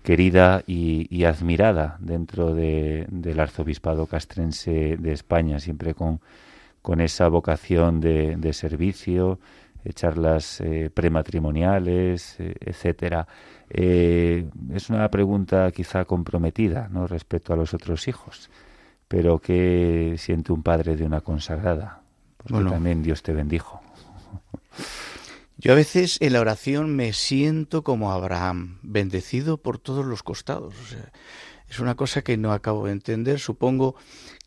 querida 0.02 0.64
y, 0.66 1.24
admirada 1.26 1.98
dentro 2.00 2.56
del 2.56 3.40
arzobispado 3.40 4.08
castrense 4.08 4.98
de 4.98 5.12
España, 5.12 5.60
siempre 5.60 5.94
con, 5.94 6.22
con 6.82 7.02
esa 7.02 7.28
vocación 7.28 8.00
de, 8.02 8.54
servicio, 8.54 9.40
charlas 9.94 10.60
eh, 10.62 10.90
prematrimoniales, 10.92 12.40
eh, 12.40 12.56
etcétera. 12.60 13.28
Eh, 13.70 14.50
es 14.74 14.90
una 14.90 15.10
pregunta 15.12 15.72
quizá 15.72 16.06
comprometida 16.06 16.88
¿no? 16.90 17.06
respecto 17.08 17.54
a 17.54 17.56
los 17.56 17.74
otros 17.74 18.08
hijos, 18.08 18.50
pero 19.08 19.40
¿qué 19.40 20.16
siente 20.18 20.52
un 20.52 20.64
padre 20.64 20.96
de 20.96 21.06
una 21.06 21.22
consagrada? 21.22 22.02
Porque 22.38 22.70
también 22.70 23.04
Dios 23.04 23.22
te 23.22 23.34
bendijo. 23.34 23.82
Yo 25.58 25.74
a 25.74 25.76
veces 25.76 26.18
en 26.22 26.34
la 26.34 26.40
oración 26.40 26.96
me 26.96 27.12
siento 27.12 27.84
como 27.84 28.14
Abraham, 28.14 28.80
bendecido 28.82 29.58
por 29.58 29.78
todos 29.78 30.06
los 30.06 30.24
costados. 30.24 30.74
es 31.70 31.80
una 31.80 31.96
cosa 31.96 32.22
que 32.22 32.38
no 32.38 32.54
acabo 32.54 32.86
de 32.86 32.94
entender. 32.94 33.40
Supongo 33.40 33.96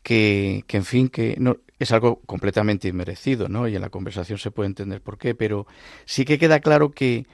que, 0.01 0.65
en 0.67 0.85
fin, 0.85 1.09
que 1.09 1.35
no, 1.39 1.57
es 1.77 1.91
algo 1.91 2.19
completamente 2.25 2.87
inmerecido, 2.87 3.47
¿no? 3.47 3.67
Y 3.67 3.75
en 3.75 3.81
la 3.81 3.89
conversación 3.89 4.39
se 4.39 4.49
puede 4.49 4.67
entender 4.67 5.01
por 5.01 5.19
qué, 5.19 5.35
pero 5.35 5.67
sí 6.05 6.25
que 6.25 6.39
queda 6.39 6.59
claro 6.61 6.89
que, 6.89 7.27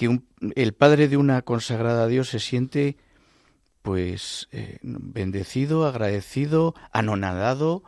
que 0.00 0.18
el 0.54 0.72
padre 0.72 1.08
de 1.08 1.18
una 1.18 1.42
consagrada 1.42 2.04
a 2.04 2.06
Dios 2.06 2.30
se 2.30 2.38
siente 2.38 2.96
pues 3.82 4.48
eh, 4.50 4.78
bendecido, 4.80 5.86
agradecido, 5.86 6.74
anonadado, 6.90 7.82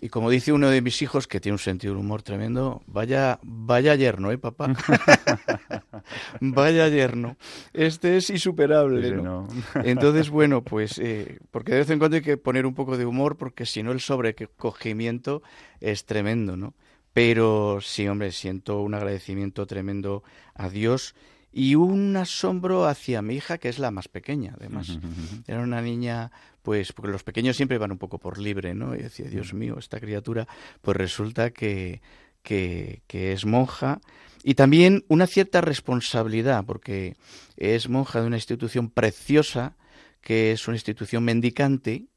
y 0.00 0.08
como 0.08 0.30
dice 0.30 0.52
uno 0.52 0.70
de 0.70 0.82
mis 0.82 1.02
hijos, 1.02 1.26
que 1.26 1.40
tiene 1.40 1.54
un 1.54 1.58
sentido 1.58 1.94
de 1.94 2.00
humor 2.00 2.22
tremendo, 2.22 2.80
vaya, 2.86 3.40
vaya 3.42 3.96
yerno, 3.96 4.30
¿eh, 4.30 4.38
papá? 4.38 4.72
vaya 6.40 6.88
yerno. 6.88 7.36
Este 7.72 8.18
es 8.18 8.30
insuperable, 8.30 9.10
¿no? 9.16 9.48
Entonces, 9.82 10.30
bueno, 10.30 10.62
pues, 10.62 10.96
eh, 11.00 11.40
porque 11.50 11.72
de 11.72 11.78
vez 11.78 11.90
en 11.90 11.98
cuando 11.98 12.18
hay 12.18 12.22
que 12.22 12.36
poner 12.36 12.66
un 12.66 12.74
poco 12.74 12.96
de 12.96 13.04
humor, 13.04 13.36
porque 13.36 13.66
si 13.66 13.82
no 13.82 13.90
el 13.90 13.98
sobrecogimiento 13.98 15.42
es 15.80 16.04
tremendo, 16.04 16.56
¿no? 16.56 16.74
Pero 17.16 17.78
sí, 17.80 18.06
hombre, 18.08 18.30
siento 18.30 18.82
un 18.82 18.92
agradecimiento 18.92 19.66
tremendo 19.66 20.22
a 20.52 20.68
Dios 20.68 21.14
y 21.50 21.74
un 21.74 22.14
asombro 22.14 22.84
hacia 22.84 23.22
mi 23.22 23.36
hija, 23.36 23.56
que 23.56 23.70
es 23.70 23.78
la 23.78 23.90
más 23.90 24.06
pequeña, 24.06 24.52
además. 24.54 24.98
Era 25.46 25.62
una 25.62 25.80
niña, 25.80 26.30
pues, 26.60 26.92
porque 26.92 27.12
los 27.12 27.24
pequeños 27.24 27.56
siempre 27.56 27.78
van 27.78 27.92
un 27.92 27.96
poco 27.96 28.18
por 28.18 28.36
libre, 28.36 28.74
¿no? 28.74 28.94
Y 28.94 28.98
decía, 28.98 29.30
Dios 29.30 29.54
mío, 29.54 29.76
esta 29.78 29.98
criatura, 29.98 30.46
pues 30.82 30.94
resulta 30.94 31.52
que, 31.52 32.02
que, 32.42 33.00
que 33.06 33.32
es 33.32 33.46
monja. 33.46 34.02
Y 34.44 34.52
también 34.52 35.06
una 35.08 35.26
cierta 35.26 35.62
responsabilidad, 35.62 36.66
porque 36.66 37.16
es 37.56 37.88
monja 37.88 38.20
de 38.20 38.26
una 38.26 38.36
institución 38.36 38.90
preciosa, 38.90 39.78
que 40.20 40.52
es 40.52 40.68
una 40.68 40.76
institución 40.76 41.24
mendicante, 41.24 42.08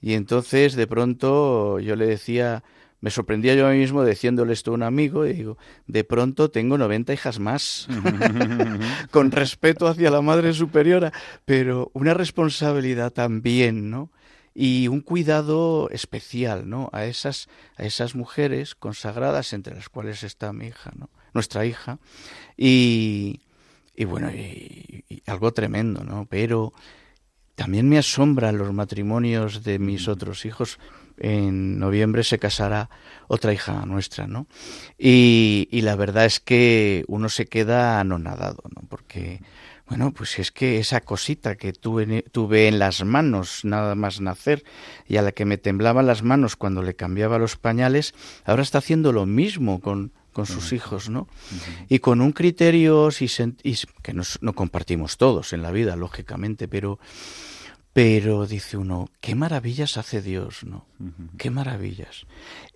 y 0.00 0.14
entonces 0.14 0.76
de 0.76 0.86
pronto 0.86 1.78
yo 1.78 1.94
le 1.94 2.06
decía, 2.06 2.64
me 3.00 3.10
sorprendía 3.10 3.54
yo 3.54 3.66
a 3.66 3.70
mí 3.70 3.78
mismo 3.78 4.04
diciéndole 4.04 4.52
esto 4.52 4.70
a 4.70 4.74
un 4.74 4.82
amigo 4.82 5.26
y 5.26 5.32
digo, 5.32 5.56
de 5.86 6.04
pronto 6.04 6.50
tengo 6.50 6.76
90 6.76 7.12
hijas 7.12 7.38
más, 7.38 7.88
con 9.10 9.30
respeto 9.30 9.88
hacia 9.88 10.10
la 10.10 10.20
madre 10.20 10.52
superiora, 10.52 11.12
pero 11.44 11.90
una 11.94 12.14
responsabilidad 12.14 13.12
también, 13.12 13.90
¿no? 13.90 14.10
Y 14.52 14.88
un 14.88 15.00
cuidado 15.00 15.88
especial, 15.90 16.68
¿no? 16.68 16.90
A 16.92 17.06
esas, 17.06 17.48
a 17.76 17.84
esas 17.84 18.14
mujeres 18.14 18.74
consagradas, 18.74 19.52
entre 19.52 19.74
las 19.74 19.88
cuales 19.88 20.22
está 20.22 20.52
mi 20.52 20.66
hija, 20.66 20.90
¿no? 20.96 21.08
Nuestra 21.32 21.64
hija. 21.64 21.98
Y, 22.56 23.40
y 23.94 24.04
bueno, 24.04 24.30
y, 24.30 25.04
y 25.08 25.22
algo 25.26 25.52
tremendo, 25.52 26.04
¿no? 26.04 26.26
Pero 26.28 26.74
también 27.54 27.88
me 27.88 27.98
asombran 27.98 28.58
los 28.58 28.72
matrimonios 28.72 29.62
de 29.62 29.78
mis 29.78 30.08
otros 30.08 30.44
hijos 30.44 30.78
en 31.20 31.78
noviembre 31.78 32.24
se 32.24 32.38
casará 32.38 32.90
otra 33.28 33.52
hija 33.52 33.86
nuestra, 33.86 34.26
¿no? 34.26 34.46
Y, 34.98 35.68
la 35.82 35.94
verdad 35.94 36.24
es 36.24 36.40
que 36.40 37.04
uno 37.06 37.28
se 37.28 37.46
queda 37.46 38.00
anonadado, 38.00 38.62
¿no? 38.74 38.82
Porque, 38.88 39.40
bueno, 39.86 40.12
pues 40.12 40.38
es 40.38 40.50
que 40.50 40.78
esa 40.78 41.00
cosita 41.02 41.54
que 41.54 41.72
tuve, 41.72 42.22
tuve 42.32 42.66
en 42.66 42.78
las 42.78 43.04
manos 43.04 43.60
nada 43.64 43.94
más 43.94 44.20
nacer 44.20 44.64
y 45.06 45.16
a 45.16 45.22
la 45.22 45.32
que 45.32 45.44
me 45.44 45.58
temblaban 45.58 46.06
las 46.06 46.22
manos 46.22 46.56
cuando 46.56 46.82
le 46.82 46.96
cambiaba 46.96 47.38
los 47.38 47.56
pañales, 47.56 48.14
ahora 48.44 48.62
está 48.62 48.78
haciendo 48.78 49.12
lo 49.12 49.26
mismo 49.26 49.80
con, 49.80 50.12
con 50.32 50.46
sus 50.46 50.72
hijos, 50.72 51.08
¿no? 51.08 51.28
Y 51.88 51.98
con 51.98 52.20
un 52.20 52.32
criterio 52.32 53.10
que 54.02 54.14
no 54.40 54.52
compartimos 54.54 55.16
todos 55.18 55.52
en 55.52 55.62
la 55.62 55.70
vida, 55.70 55.96
lógicamente, 55.96 56.66
pero 56.66 56.98
pero 57.92 58.46
dice 58.46 58.76
uno, 58.76 59.08
qué 59.20 59.34
maravillas 59.34 59.96
hace 59.96 60.22
Dios, 60.22 60.64
¿no? 60.64 60.86
Qué 61.38 61.50
maravillas. 61.50 62.26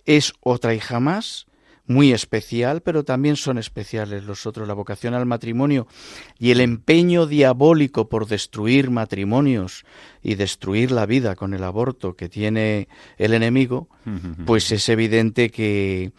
Es 0.05 0.33
otra 0.41 0.73
hija 0.73 0.99
más, 0.99 1.47
muy 1.87 2.11
especial, 2.11 2.81
pero 2.81 3.03
también 3.03 3.35
son 3.35 3.57
especiales 3.57 4.23
los 4.23 4.45
otros. 4.45 4.67
La 4.67 4.73
vocación 4.73 5.13
al 5.13 5.25
matrimonio 5.25 5.87
y 6.37 6.51
el 6.51 6.59
empeño 6.59 7.27
diabólico 7.27 8.09
por 8.09 8.27
destruir 8.27 8.89
matrimonios 8.89 9.85
y 10.21 10.35
destruir 10.35 10.91
la 10.91 11.05
vida 11.05 11.35
con 11.35 11.53
el 11.53 11.63
aborto 11.63 12.15
que 12.15 12.27
tiene 12.27 12.87
el 13.17 13.33
enemigo, 13.33 13.87
pues 14.45 14.71
es 14.71 14.89
evidente 14.89 15.49
que 15.49 16.11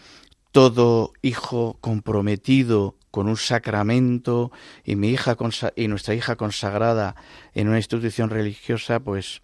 todo 0.53 1.13
hijo 1.21 1.77
comprometido 1.81 2.97
con 3.17 3.29
un 3.29 3.39
sacramento 3.39 4.53
y 4.85 4.95
mi 4.95 5.09
hija 5.09 5.39
y 5.75 5.89
nuestra 5.89 6.15
hija 6.15 6.37
consagrada 6.37 7.17
en 7.55 7.67
una 7.69 7.79
institución 7.79 8.29
religiosa, 8.29 9.01
pues, 9.01 9.41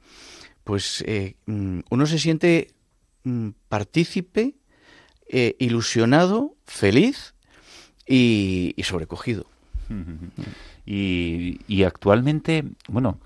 pues 0.63 1.03
eh, 1.07 1.37
mm, 1.47 1.79
uno 1.89 2.05
se 2.05 2.19
siente 2.19 2.69
mm, 3.25 3.49
partícipe, 3.71 4.57
eh, 5.27 5.57
ilusionado, 5.59 6.55
feliz 6.67 7.33
y, 8.07 8.75
sobrecogido. 8.83 9.47
Y, 10.85 11.83
actualmente, 11.85 12.65
bueno, 12.89 13.19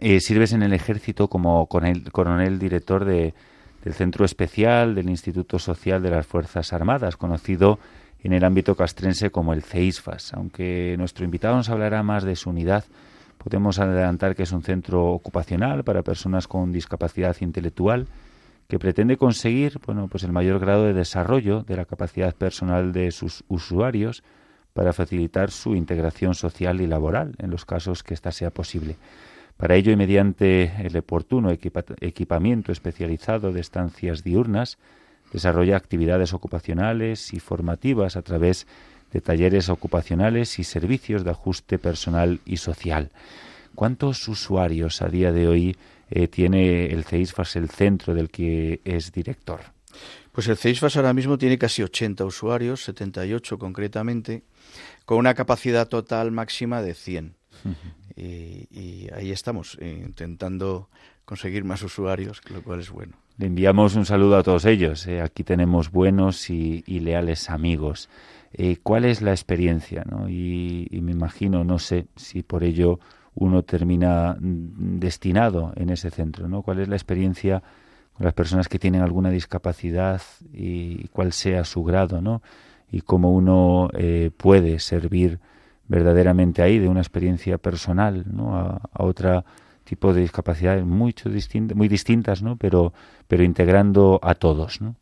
eh, 0.00 0.20
sirves 0.20 0.52
en 0.52 0.62
el 0.62 0.72
ejército 0.72 1.28
como 1.28 1.66
coronel 1.66 2.58
director 2.58 3.04
de, 3.04 3.34
del 3.84 3.92
Centro 3.92 4.24
Especial 4.24 4.94
del 4.94 5.10
Instituto 5.10 5.58
Social 5.58 6.02
de 6.02 6.10
las 6.10 6.26
Fuerzas 6.26 6.72
Armadas, 6.72 7.18
conocido 7.18 7.78
en 8.24 8.32
el 8.32 8.42
ámbito 8.42 8.74
castrense 8.74 9.30
como 9.30 9.52
el 9.52 9.62
CEISFAS. 9.62 10.32
Aunque 10.34 10.96
nuestro 10.98 11.24
invitado 11.24 11.56
nos 11.56 11.68
hablará 11.68 12.02
más 12.02 12.24
de 12.24 12.34
su 12.34 12.50
unidad, 12.50 12.84
podemos 13.38 13.78
adelantar 13.78 14.34
que 14.34 14.44
es 14.44 14.52
un 14.52 14.62
centro 14.62 15.12
ocupacional 15.12 15.84
para 15.84 16.02
personas 16.02 16.48
con 16.48 16.72
discapacidad 16.72 17.36
intelectual 17.40 18.06
que 18.66 18.78
pretende 18.78 19.18
conseguir 19.18 19.78
bueno, 19.86 20.08
pues 20.08 20.22
el 20.22 20.32
mayor 20.32 20.58
grado 20.58 20.84
de 20.84 20.94
desarrollo 20.94 21.62
de 21.62 21.76
la 21.76 21.84
capacidad 21.84 22.34
personal 22.34 22.92
de 22.92 23.10
sus 23.10 23.44
usuarios 23.48 24.24
para 24.72 24.94
facilitar 24.94 25.50
su 25.50 25.76
integración 25.76 26.34
social 26.34 26.80
y 26.80 26.86
laboral 26.86 27.34
en 27.38 27.50
los 27.50 27.66
casos 27.66 28.02
que 28.02 28.14
ésta 28.14 28.32
sea 28.32 28.50
posible. 28.50 28.96
Para 29.58 29.76
ello, 29.76 29.92
y 29.92 29.96
mediante 29.96 30.72
el 30.84 30.96
oportuno 30.96 31.50
equipamiento 31.50 32.72
especializado 32.72 33.52
de 33.52 33.60
estancias 33.60 34.24
diurnas, 34.24 34.78
Desarrolla 35.34 35.76
actividades 35.76 36.32
ocupacionales 36.32 37.32
y 37.32 37.40
formativas 37.40 38.14
a 38.14 38.22
través 38.22 38.68
de 39.12 39.20
talleres 39.20 39.68
ocupacionales 39.68 40.60
y 40.60 40.64
servicios 40.64 41.24
de 41.24 41.32
ajuste 41.32 41.80
personal 41.80 42.38
y 42.46 42.58
social. 42.58 43.10
¿Cuántos 43.74 44.28
usuarios 44.28 45.02
a 45.02 45.08
día 45.08 45.32
de 45.32 45.48
hoy 45.48 45.76
eh, 46.08 46.28
tiene 46.28 46.86
el 46.86 47.02
CEISFAS, 47.02 47.56
el 47.56 47.68
centro 47.68 48.14
del 48.14 48.30
que 48.30 48.80
es 48.84 49.10
director? 49.10 49.60
Pues 50.30 50.46
el 50.46 50.56
CEISFAS 50.56 50.98
ahora 50.98 51.12
mismo 51.12 51.36
tiene 51.36 51.58
casi 51.58 51.82
80 51.82 52.24
usuarios, 52.24 52.84
78 52.84 53.58
concretamente, 53.58 54.44
con 55.04 55.18
una 55.18 55.34
capacidad 55.34 55.88
total 55.88 56.30
máxima 56.30 56.80
de 56.80 56.94
100. 56.94 57.34
y, 58.14 59.08
ahí 59.12 59.32
estamos, 59.32 59.78
eh, 59.80 60.00
intentando 60.06 60.88
conseguir 61.24 61.64
más 61.64 61.82
usuarios, 61.82 62.40
lo 62.52 62.62
cual 62.62 62.78
es 62.78 62.90
bueno. 62.90 63.23
Le 63.36 63.46
enviamos 63.46 63.96
un 63.96 64.06
saludo 64.06 64.36
a 64.36 64.44
todos 64.44 64.64
ellos. 64.64 65.08
Eh. 65.08 65.20
Aquí 65.20 65.42
tenemos 65.42 65.90
buenos 65.90 66.50
y, 66.50 66.82
leales 66.86 67.50
amigos. 67.50 68.08
Eh, 68.52 68.76
¿Cuál 68.80 69.04
es 69.04 69.22
la 69.22 69.32
experiencia? 69.32 70.04
Y, 70.28 71.00
me 71.02 71.10
imagino, 71.10 71.64
no 71.64 71.80
sé 71.80 72.06
si 72.14 72.44
por 72.44 72.62
ello 72.62 73.00
uno 73.34 73.64
termina 73.64 74.36
mm, 74.38 75.00
destinado 75.00 75.72
en 75.74 75.90
ese 75.90 76.10
centro. 76.10 76.46
¿no? 76.46 76.62
¿Cuál 76.62 76.78
es 76.78 76.88
la 76.88 76.94
experiencia 76.94 77.60
con 78.12 78.24
las 78.24 78.34
personas 78.34 78.68
que 78.68 78.78
tienen 78.78 79.02
alguna 79.02 79.30
discapacidad 79.30 80.22
y 80.52 81.08
cuál 81.08 81.32
sea 81.32 81.64
su 81.64 81.82
grado? 81.82 82.20
¿no? 82.20 82.40
Y 82.92 83.00
cómo 83.00 83.32
uno 83.32 83.90
eh, 83.94 84.30
puede 84.36 84.78
servir 84.78 85.40
verdaderamente 85.88 86.62
ahí 86.62 86.78
de 86.78 86.88
una 86.88 87.00
experiencia 87.00 87.58
personal 87.58 88.24
¿no? 88.30 88.56
a 88.56 88.80
otra 88.92 89.44
tipo 89.84 90.12
de 90.12 90.22
discapacidades 90.22 90.84
muy, 90.84 91.14
muy 91.74 91.88
distintas, 91.88 92.42
¿no? 92.42 92.56
Pero, 92.56 92.92
pero 93.28 93.44
integrando 93.44 94.18
a 94.22 94.34
todos, 94.34 94.80
¿no? 94.80 94.96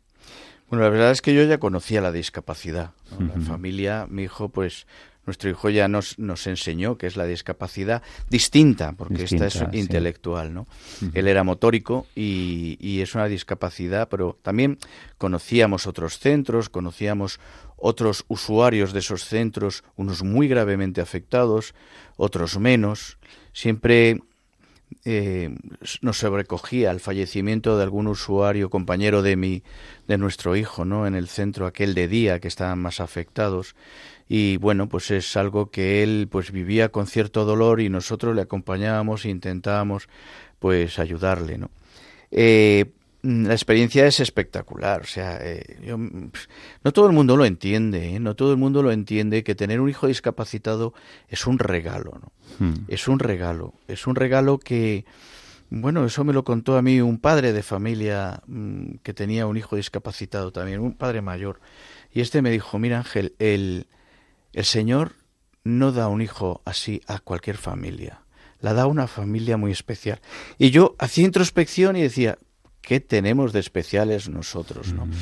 Bueno, 0.69 0.83
la 0.83 0.89
verdad 0.89 1.11
es 1.11 1.21
que 1.21 1.33
yo 1.33 1.43
ya 1.43 1.59
conocía 1.59 2.01
la 2.01 2.11
discapacidad. 2.11 2.91
La 3.19 3.39
familia, 3.41 4.07
mi 4.09 4.23
hijo, 4.23 4.49
pues 4.49 4.87
nuestro 5.25 5.49
hijo 5.49 5.69
ya 5.69 5.87
nos, 5.87 6.17
nos 6.19 6.47
enseñó 6.47 6.97
que 6.97 7.07
es 7.07 7.15
la 7.15 7.25
discapacidad 7.25 8.01
distinta, 8.29 8.93
porque 8.93 9.23
esta 9.23 9.45
es 9.45 9.63
intelectual, 9.71 10.53
¿no? 10.53 10.67
Él 11.13 11.27
era 11.27 11.43
motórico 11.43 12.07
y, 12.15 12.77
y, 12.81 13.01
es 13.01 13.15
una 13.15 13.27
discapacidad, 13.27 14.09
pero 14.09 14.37
también 14.41 14.79
conocíamos 15.17 15.87
otros 15.87 16.19
centros, 16.19 16.69
conocíamos 16.69 17.39
otros 17.77 18.25
usuarios 18.27 18.93
de 18.93 18.99
esos 18.99 19.25
centros, 19.25 19.83
unos 19.95 20.23
muy 20.23 20.47
gravemente 20.47 21.01
afectados, 21.01 21.73
otros 22.17 22.57
menos. 22.59 23.17
Siempre 23.53 24.21
eh, 25.05 25.55
nos 26.01 26.17
sobrecogía 26.17 26.91
el 26.91 26.99
fallecimiento 26.99 27.77
de 27.77 27.83
algún 27.83 28.07
usuario, 28.07 28.69
compañero 28.69 29.21
de 29.21 29.35
mi, 29.35 29.63
de 30.07 30.17
nuestro 30.17 30.55
hijo, 30.55 30.85
¿no? 30.85 31.07
En 31.07 31.15
el 31.15 31.27
centro 31.27 31.65
aquel 31.65 31.93
de 31.93 32.07
día 32.07 32.39
que 32.39 32.47
estaban 32.47 32.79
más 32.79 32.99
afectados 32.99 33.75
y 34.27 34.57
bueno, 34.57 34.87
pues 34.87 35.11
es 35.11 35.35
algo 35.37 35.69
que 35.69 36.03
él 36.03 36.27
pues 36.31 36.51
vivía 36.51 36.89
con 36.89 37.07
cierto 37.07 37.45
dolor 37.45 37.81
y 37.81 37.89
nosotros 37.89 38.35
le 38.35 38.41
acompañábamos 38.41 39.25
e 39.25 39.29
intentábamos 39.29 40.07
pues 40.59 40.97
ayudarle, 40.99 41.57
¿no? 41.57 41.69
Eh, 42.31 42.91
la 43.23 43.53
experiencia 43.53 44.05
es 44.05 44.19
espectacular, 44.19 45.01
o 45.01 45.05
sea, 45.05 45.37
eh, 45.41 45.77
no 45.87 46.91
todo 46.91 47.07
el 47.07 47.13
mundo 47.13 47.37
lo 47.37 47.45
entiende, 47.45 48.15
¿eh? 48.15 48.19
no 48.19 48.35
todo 48.35 48.51
el 48.51 48.57
mundo 48.57 48.83
lo 48.83 48.91
entiende 48.91 49.45
que 49.45 49.55
tener 49.55 49.79
un 49.79 49.89
hijo 49.89 50.07
discapacitado 50.07 50.93
es 51.29 51.47
un 51.47 51.57
regalo, 51.57 52.19
¿no? 52.21 52.31
Hmm. 52.59 52.83
Es 52.89 53.07
un 53.07 53.19
regalo, 53.19 53.75
es 53.87 54.07
un 54.07 54.15
regalo 54.15 54.59
que, 54.59 55.05
bueno, 55.69 56.05
eso 56.05 56.25
me 56.25 56.33
lo 56.33 56.43
contó 56.43 56.75
a 56.75 56.81
mí 56.81 56.99
un 56.99 57.17
padre 57.17 57.53
de 57.53 57.63
familia 57.63 58.43
mm, 58.45 58.95
que 59.03 59.13
tenía 59.13 59.47
un 59.47 59.55
hijo 59.55 59.77
discapacitado 59.77 60.51
también, 60.51 60.81
un 60.81 60.93
padre 60.93 61.21
mayor, 61.21 61.61
y 62.11 62.19
este 62.19 62.41
me 62.41 62.51
dijo, 62.51 62.77
mira 62.77 62.97
Ángel, 62.97 63.35
el, 63.39 63.87
el 64.51 64.65
Señor 64.65 65.13
no 65.63 65.93
da 65.93 66.09
un 66.09 66.21
hijo 66.21 66.61
así 66.65 67.01
a 67.07 67.19
cualquier 67.19 67.55
familia, 67.55 68.23
la 68.59 68.73
da 68.73 68.81
a 68.81 68.87
una 68.87 69.07
familia 69.07 69.55
muy 69.55 69.71
especial. 69.71 70.19
Y 70.57 70.71
yo 70.71 70.97
hacía 70.99 71.23
introspección 71.23 71.95
y 71.95 72.01
decía, 72.01 72.37
¿qué 72.83 72.99
tenemos 72.99 73.53
de 73.53 73.59
especiales 73.59 74.29
nosotros? 74.29 74.93
¿no? 74.93 75.07
Mm. 75.07 75.13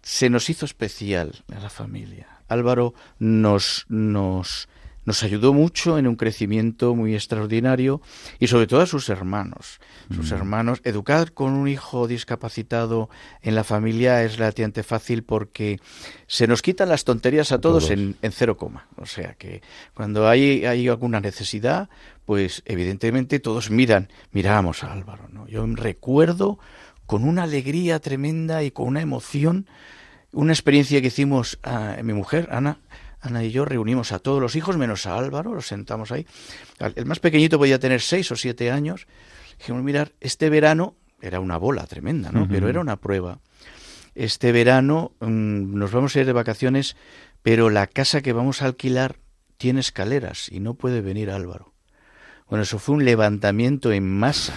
Se 0.00 0.30
nos 0.30 0.48
hizo 0.48 0.64
especial 0.64 1.44
a 1.54 1.60
la 1.60 1.68
familia. 1.68 2.26
Álvaro 2.48 2.94
nos, 3.18 3.84
nos 3.88 4.68
nos 5.04 5.22
ayudó 5.22 5.52
mucho 5.52 5.98
en 5.98 6.06
un 6.06 6.16
crecimiento 6.16 6.94
muy 6.94 7.14
extraordinario 7.14 8.00
y 8.38 8.46
sobre 8.46 8.66
todo 8.66 8.80
a 8.80 8.86
sus 8.86 9.08
hermanos. 9.08 9.80
Sus 10.14 10.30
mm. 10.30 10.34
hermanos, 10.34 10.80
educar 10.84 11.32
con 11.32 11.52
un 11.52 11.68
hijo 11.68 12.06
discapacitado 12.06 13.10
en 13.40 13.54
la 13.54 13.64
familia 13.64 14.22
es 14.22 14.38
relativamente 14.38 14.82
fácil 14.82 15.24
porque 15.24 15.80
se 16.26 16.46
nos 16.46 16.62
quitan 16.62 16.88
las 16.88 17.04
tonterías 17.04 17.52
a 17.52 17.60
todos, 17.60 17.90
En, 17.90 18.16
en, 18.22 18.32
cero 18.32 18.56
coma. 18.56 18.86
O 18.96 19.06
sea 19.06 19.34
que 19.34 19.62
cuando 19.94 20.28
hay, 20.28 20.64
hay 20.64 20.88
alguna 20.88 21.20
necesidad, 21.20 21.88
pues 22.24 22.62
evidentemente 22.64 23.40
todos 23.40 23.70
miran, 23.70 24.08
miramos 24.30 24.84
a 24.84 24.92
Álvaro. 24.92 25.28
¿no? 25.30 25.48
Yo 25.48 25.66
recuerdo 25.66 26.58
con 27.06 27.24
una 27.24 27.42
alegría 27.42 27.98
tremenda 27.98 28.62
y 28.62 28.70
con 28.70 28.86
una 28.86 29.00
emoción 29.00 29.66
una 30.32 30.52
experiencia 30.52 31.00
que 31.00 31.08
hicimos 31.08 31.58
a 31.62 31.98
mi 32.02 32.14
mujer, 32.14 32.48
Ana, 32.50 32.78
Ana 33.22 33.44
y 33.44 33.52
yo 33.52 33.64
reunimos 33.64 34.10
a 34.10 34.18
todos 34.18 34.40
los 34.40 34.56
hijos, 34.56 34.76
menos 34.76 35.06
a 35.06 35.16
Álvaro, 35.16 35.54
los 35.54 35.68
sentamos 35.68 36.10
ahí. 36.10 36.26
El 36.96 37.06
más 37.06 37.20
pequeñito 37.20 37.56
podía 37.56 37.78
tener 37.78 38.00
seis 38.00 38.30
o 38.32 38.36
siete 38.36 38.72
años. 38.72 39.06
Dijimos, 39.58 39.82
mirar, 39.84 40.12
este 40.20 40.50
verano, 40.50 40.96
era 41.20 41.38
una 41.38 41.56
bola 41.56 41.86
tremenda, 41.86 42.32
¿no? 42.32 42.48
Pero 42.48 42.68
era 42.68 42.80
una 42.80 42.96
prueba. 42.96 43.38
Este 44.16 44.50
verano 44.50 45.12
mm, 45.20 45.78
nos 45.78 45.92
vamos 45.92 46.16
a 46.16 46.20
ir 46.20 46.26
de 46.26 46.32
vacaciones, 46.32 46.96
pero 47.42 47.70
la 47.70 47.86
casa 47.86 48.22
que 48.22 48.32
vamos 48.32 48.60
a 48.60 48.66
alquilar 48.66 49.16
tiene 49.56 49.78
escaleras 49.78 50.50
y 50.50 50.58
no 50.58 50.74
puede 50.74 51.00
venir 51.00 51.30
Álvaro. 51.30 51.72
Bueno, 52.48 52.64
eso 52.64 52.80
fue 52.80 52.96
un 52.96 53.04
levantamiento 53.04 53.92
en 53.92 54.10
masa. 54.10 54.54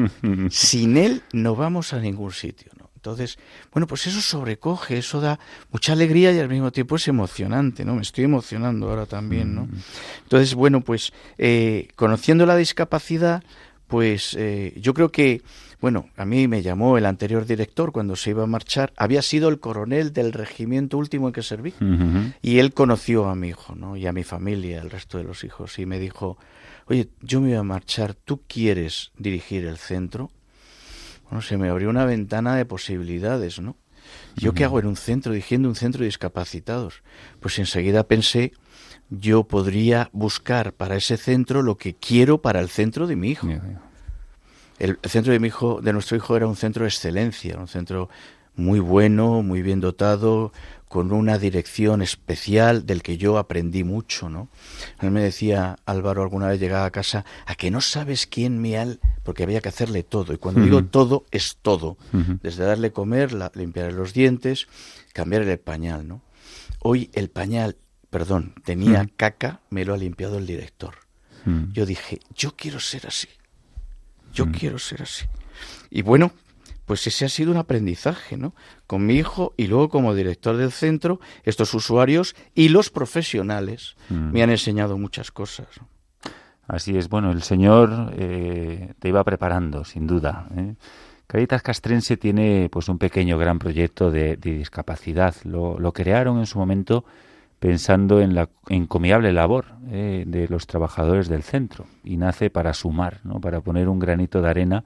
Sin 0.50 0.96
él 0.96 1.22
no 1.32 1.54
vamos 1.54 1.92
a 1.92 2.00
ningún 2.00 2.32
sitio. 2.32 2.72
Entonces, 3.06 3.38
bueno, 3.72 3.86
pues 3.86 4.06
eso 4.08 4.20
sobrecoge, 4.20 4.98
eso 4.98 5.20
da 5.20 5.38
mucha 5.70 5.92
alegría 5.92 6.32
y 6.32 6.40
al 6.40 6.48
mismo 6.48 6.72
tiempo 6.72 6.96
es 6.96 7.06
emocionante, 7.06 7.84
¿no? 7.84 7.94
Me 7.94 8.02
estoy 8.02 8.24
emocionando 8.24 8.88
ahora 8.90 9.06
también, 9.06 9.54
¿no? 9.54 9.66
Mm. 9.66 9.82
Entonces, 10.24 10.54
bueno, 10.54 10.80
pues 10.80 11.12
eh, 11.38 11.88
conociendo 11.94 12.46
la 12.46 12.56
discapacidad, 12.56 13.44
pues 13.86 14.34
eh, 14.36 14.74
yo 14.80 14.92
creo 14.92 15.12
que, 15.12 15.42
bueno, 15.80 16.08
a 16.16 16.24
mí 16.24 16.48
me 16.48 16.62
llamó 16.62 16.98
el 16.98 17.06
anterior 17.06 17.46
director 17.46 17.92
cuando 17.92 18.16
se 18.16 18.30
iba 18.30 18.42
a 18.42 18.46
marchar, 18.46 18.92
había 18.96 19.22
sido 19.22 19.48
el 19.48 19.60
coronel 19.60 20.12
del 20.12 20.32
regimiento 20.32 20.98
último 20.98 21.28
en 21.28 21.32
que 21.32 21.42
serví, 21.42 21.74
y 22.42 22.58
él 22.58 22.74
conoció 22.74 23.28
a 23.28 23.36
mi 23.36 23.50
hijo, 23.50 23.76
¿no? 23.76 23.96
Y 23.96 24.08
a 24.08 24.12
mi 24.12 24.24
familia, 24.24 24.80
al 24.80 24.90
resto 24.90 25.18
de 25.18 25.24
los 25.24 25.44
hijos, 25.44 25.78
y 25.78 25.86
me 25.86 26.00
dijo, 26.00 26.38
oye, 26.86 27.08
yo 27.22 27.40
me 27.40 27.50
voy 27.50 27.56
a 27.56 27.62
marchar, 27.62 28.14
¿tú 28.14 28.40
quieres 28.48 29.12
dirigir 29.16 29.64
el 29.64 29.76
centro? 29.76 30.32
Bueno, 31.28 31.42
se 31.42 31.56
me 31.56 31.68
abrió 31.68 31.90
una 31.90 32.04
ventana 32.04 32.56
de 32.56 32.64
posibilidades, 32.64 33.60
¿no? 33.60 33.76
¿Yo 34.36 34.52
qué 34.52 34.64
hago 34.64 34.78
en 34.78 34.86
un 34.86 34.96
centro, 34.96 35.32
dirigiendo 35.32 35.68
un 35.68 35.74
centro 35.74 36.00
de 36.00 36.06
discapacitados? 36.06 37.02
Pues 37.40 37.58
enseguida 37.58 38.06
pensé, 38.06 38.52
yo 39.10 39.44
podría 39.44 40.10
buscar 40.12 40.72
para 40.72 40.96
ese 40.96 41.16
centro 41.16 41.62
lo 41.62 41.76
que 41.76 41.94
quiero 41.94 42.42
para 42.42 42.60
el 42.60 42.68
centro 42.68 43.06
de 43.06 43.16
mi 43.16 43.30
hijo. 43.30 43.48
El, 44.78 44.98
centro 45.04 45.32
de 45.32 45.40
mi 45.40 45.48
hijo, 45.48 45.80
de 45.80 45.92
nuestro 45.92 46.16
hijo, 46.16 46.36
era 46.36 46.46
un 46.46 46.56
centro 46.56 46.82
de 46.82 46.88
excelencia, 46.88 47.56
un 47.58 47.68
centro 47.68 48.10
muy 48.56 48.78
bueno, 48.78 49.42
muy 49.42 49.62
bien 49.62 49.80
dotado, 49.80 50.52
con 50.88 51.12
una 51.12 51.38
dirección 51.38 52.00
especial 52.00 52.86
del 52.86 53.02
que 53.02 53.16
yo 53.18 53.38
aprendí 53.38 53.82
mucho, 53.82 54.28
¿no? 54.28 54.48
Él 55.00 55.10
me 55.10 55.20
decía, 55.20 55.76
Álvaro, 55.84 56.22
alguna 56.22 56.48
vez 56.48 56.60
llegaba 56.60 56.86
a 56.86 56.90
casa, 56.90 57.24
a 57.44 57.54
que 57.56 57.70
no 57.70 57.80
sabes 57.80 58.26
quién 58.26 58.60
me 58.60 58.78
al... 58.78 59.00
porque 59.24 59.42
había 59.42 59.60
que 59.60 59.68
hacerle 59.68 60.04
todo. 60.04 60.32
Y 60.32 60.38
cuando 60.38 60.60
digo 60.60 60.84
todo, 60.84 61.24
es 61.30 61.58
todo. 61.60 61.96
Desde 62.42 62.64
darle 62.64 62.92
comer, 62.92 63.32
la, 63.32 63.50
limpiarle 63.54 63.92
los 63.92 64.12
dientes, 64.12 64.68
cambiarle 65.12 65.52
el 65.52 65.58
pañal, 65.58 66.06
¿no? 66.06 66.22
Hoy 66.80 67.10
el 67.14 67.30
pañal, 67.30 67.76
perdón, 68.10 68.54
tenía 68.64 69.08
caca, 69.16 69.60
me 69.70 69.84
lo 69.84 69.94
ha 69.94 69.98
limpiado 69.98 70.38
el 70.38 70.46
director. 70.46 70.94
Yo 71.72 71.86
dije, 71.86 72.18
yo 72.34 72.56
quiero 72.56 72.80
ser 72.80 73.06
así. 73.06 73.28
Yo 74.32 74.50
quiero 74.50 74.80
ser 74.80 75.02
así. 75.02 75.26
Y 75.90 76.02
bueno, 76.02 76.32
pues 76.86 77.06
ese 77.06 77.24
ha 77.24 77.28
sido 77.28 77.50
un 77.50 77.58
aprendizaje, 77.58 78.36
¿no? 78.36 78.54
Con 78.86 79.04
mi 79.04 79.14
hijo 79.14 79.52
y 79.56 79.66
luego 79.66 79.88
como 79.88 80.14
director 80.14 80.56
del 80.56 80.72
centro, 80.72 81.20
estos 81.44 81.74
usuarios 81.74 82.34
y 82.54 82.68
los 82.68 82.90
profesionales 82.90 83.96
mm. 84.08 84.32
me 84.32 84.42
han 84.42 84.50
enseñado 84.50 84.96
muchas 84.96 85.30
cosas. 85.32 85.66
Así 86.68 86.96
es, 86.96 87.08
bueno, 87.08 87.30
el 87.30 87.42
Señor 87.42 88.12
eh, 88.16 88.94
te 88.98 89.08
iba 89.08 89.22
preparando, 89.22 89.84
sin 89.84 90.06
duda. 90.06 90.48
¿eh? 90.56 90.74
Caritas 91.26 91.62
Castrense 91.62 92.16
tiene 92.16 92.68
pues 92.70 92.88
un 92.88 92.98
pequeño 92.98 93.36
gran 93.38 93.58
proyecto 93.58 94.10
de, 94.10 94.36
discapacidad. 94.36 95.34
Lo, 95.44 95.92
crearon 95.92 96.38
en 96.38 96.46
su 96.46 96.58
momento 96.58 97.04
pensando 97.58 98.20
en 98.20 98.34
la 98.34 98.48
encomiable 98.68 99.32
labor 99.32 99.66
eh, 99.90 100.24
de 100.26 100.46
los 100.48 100.66
trabajadores 100.66 101.28
del 101.28 101.42
centro 101.42 101.86
y 102.04 102.16
nace 102.16 102.50
para 102.50 102.74
sumar, 102.74 103.20
¿no? 103.24 103.40
para 103.40 103.60
poner 103.60 103.88
un 103.88 103.98
granito 103.98 104.42
de 104.42 104.50
arena 104.50 104.84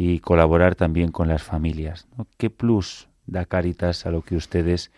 y 0.00 0.20
colaborar 0.20 0.76
también 0.76 1.10
con 1.10 1.26
las 1.26 1.42
familias. 1.42 2.06
¿Qué 2.36 2.50
plus 2.50 3.08
da 3.26 3.46
Caritas 3.46 4.06
a 4.06 4.12
lo 4.12 4.22
que 4.22 4.36
ustedes 4.36 4.92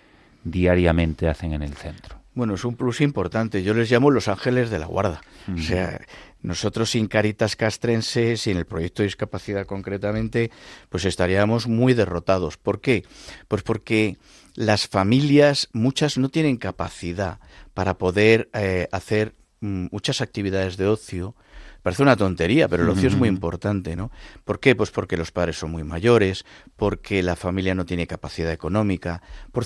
diariamente 0.44 1.26
hacen 1.26 1.54
en 1.54 1.62
el 1.62 1.72
centro? 1.72 2.20
Bueno, 2.34 2.52
es 2.52 2.66
un 2.66 2.76
plus 2.76 3.00
importante. 3.00 3.62
Yo 3.62 3.72
les 3.72 3.90
llamo 3.90 4.10
los 4.10 4.28
ángeles 4.28 4.68
de 4.68 4.78
la 4.78 4.84
guarda. 4.84 5.22
O 5.50 5.58
sea, 5.58 6.02
nosotros 6.42 6.90
sin 6.90 7.08
Caritas 7.08 7.56
Castrense, 7.56 8.36
sin 8.36 8.58
el 8.58 8.66
proyecto 8.66 9.00
de 9.00 9.06
discapacidad 9.06 9.64
concretamente, 9.64 10.50
pues 10.90 11.06
estaríamos 11.06 11.66
muy 11.66 11.94
derrotados. 11.94 12.58
¿Por 12.58 12.82
qué? 12.82 13.06
Pues 13.48 13.62
porque 13.62 14.18
las 14.54 14.86
familias, 14.86 15.70
muchas 15.72 16.18
no 16.18 16.28
tienen 16.28 16.58
capacidad 16.58 17.40
para 17.72 17.96
poder 17.96 18.50
eh, 18.52 18.86
hacer 18.92 19.34
mm, 19.60 19.86
muchas 19.90 20.20
actividades 20.20 20.76
de 20.76 20.88
ocio, 20.88 21.34
Parece 21.82 22.02
una 22.02 22.16
tontería, 22.16 22.68
pero 22.68 22.82
el 22.82 22.88
ocio 22.90 23.08
es 23.08 23.16
muy 23.16 23.28
importante, 23.28 23.96
¿no? 23.96 24.10
¿Por 24.44 24.60
qué? 24.60 24.74
Pues 24.74 24.90
porque 24.90 25.16
los 25.16 25.32
padres 25.32 25.58
son 25.58 25.70
muy 25.70 25.84
mayores, 25.84 26.44
porque 26.76 27.22
la 27.22 27.36
familia 27.36 27.74
no 27.74 27.86
tiene 27.86 28.06
capacidad 28.06 28.52
económica, 28.52 29.22
por 29.52 29.64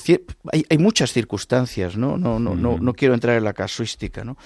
hay, 0.53 0.65
hay, 0.69 0.79
muchas 0.79 1.13
circunstancias, 1.13 1.97
¿no? 1.97 2.17
No, 2.17 2.39
no, 2.39 2.55
no, 2.55 2.79
no 2.79 2.95
quiero 2.95 3.15
entrar 3.15 3.37
en 3.37 3.45
la 3.45 3.53
casuística, 3.53 4.25
¿no? 4.25 4.37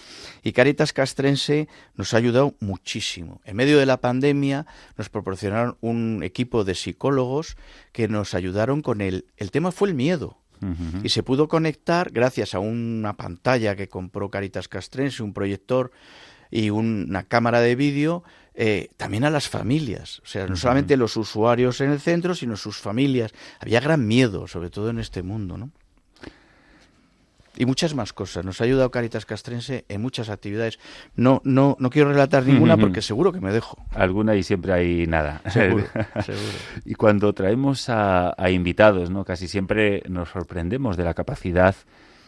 Y 0.43 0.53
Caritas 0.53 0.93
Castrense 0.93 1.69
nos 1.95 2.15
ha 2.15 2.17
ayudado 2.19 2.55
muchísimo. 2.61 3.41
En 3.45 3.57
medio 3.57 3.79
de 3.79 3.87
la 3.87 4.01
pandemia 4.01 4.67
nos 4.97 5.09
proporcionaron 5.09 5.77
un 5.81 6.23
equipo 6.23 6.65
de 6.65 6.75
psicólogos 6.75 7.57
que 7.93 8.09
nos 8.09 8.35
ayudaron 8.35 8.83
con 8.83 9.01
el... 9.01 9.27
El 9.37 9.51
tema 9.51 9.73
fue 9.73 9.89
el 9.89 9.95
miedo. 9.95 10.39
Y 11.05 11.11
se 11.11 11.23
pudo 11.23 11.47
conectar 11.47 12.11
gracias 12.11 12.53
a 12.53 12.59
una 12.59 13.17
pantalla 13.17 13.77
que 13.77 13.89
compró 13.89 14.29
Caritas 14.29 14.67
Castrense, 14.67 15.23
un 15.23 15.33
proyector 15.33 15.93
y 16.51 16.71
una 16.71 17.25
cámara 17.25 17.61
de 17.61 17.75
vídeo, 17.75 18.25
eh, 18.55 18.89
también 18.97 19.25
a 19.25 19.31
las 19.31 19.49
familias, 19.49 20.21
o 20.25 20.27
sea, 20.27 20.47
no 20.47 20.57
solamente 20.57 20.97
los 20.97 21.17
usuarios 21.17 21.81
en 21.81 21.91
el 21.91 22.01
centro, 22.01 22.35
sino 22.35 22.57
sus 22.57 22.79
familias. 22.79 23.33
Había 23.61 23.81
gran 23.81 24.07
miedo, 24.07 24.49
sobre 24.49 24.71
todo 24.71 24.91
en 24.91 24.99
este 24.99 25.23
mundo, 25.23 25.57
¿no? 25.57 25.71
y 27.59 27.67
muchas 27.67 27.95
más 27.95 28.13
cosas. 28.13 28.45
Nos 28.45 28.61
ha 28.61 28.65
ayudado 28.65 28.91
Caritas 28.91 29.27
Castrense 29.27 29.85
en 29.89 30.01
muchas 30.01 30.29
actividades. 30.29 30.79
No, 31.17 31.43
no, 31.45 31.77
no 31.81 31.91
quiero 31.91 32.11
relatar 32.11 32.47
ninguna 32.47 32.77
porque 32.77 33.03
seguro 33.03 33.33
que 33.33 33.41
me 33.41 33.53
dejo. 33.53 33.77
Alguna 33.91 34.37
y 34.37 34.45
siempre 34.45 34.73
hay 34.73 35.07
nada. 35.09 35.43
Seguro, 35.51 35.85
seguro. 36.25 36.53
Y 36.85 36.95
cuando 36.95 37.33
traemos 37.33 37.89
a, 37.89 38.35
invitados, 38.51 39.11
¿no? 39.11 39.25
Casi 39.25 39.49
siempre 39.49 40.05
nos 40.09 40.29
sorprendemos 40.29 40.97
de 40.97 41.05
la 41.05 41.15
capacidad 41.15 41.75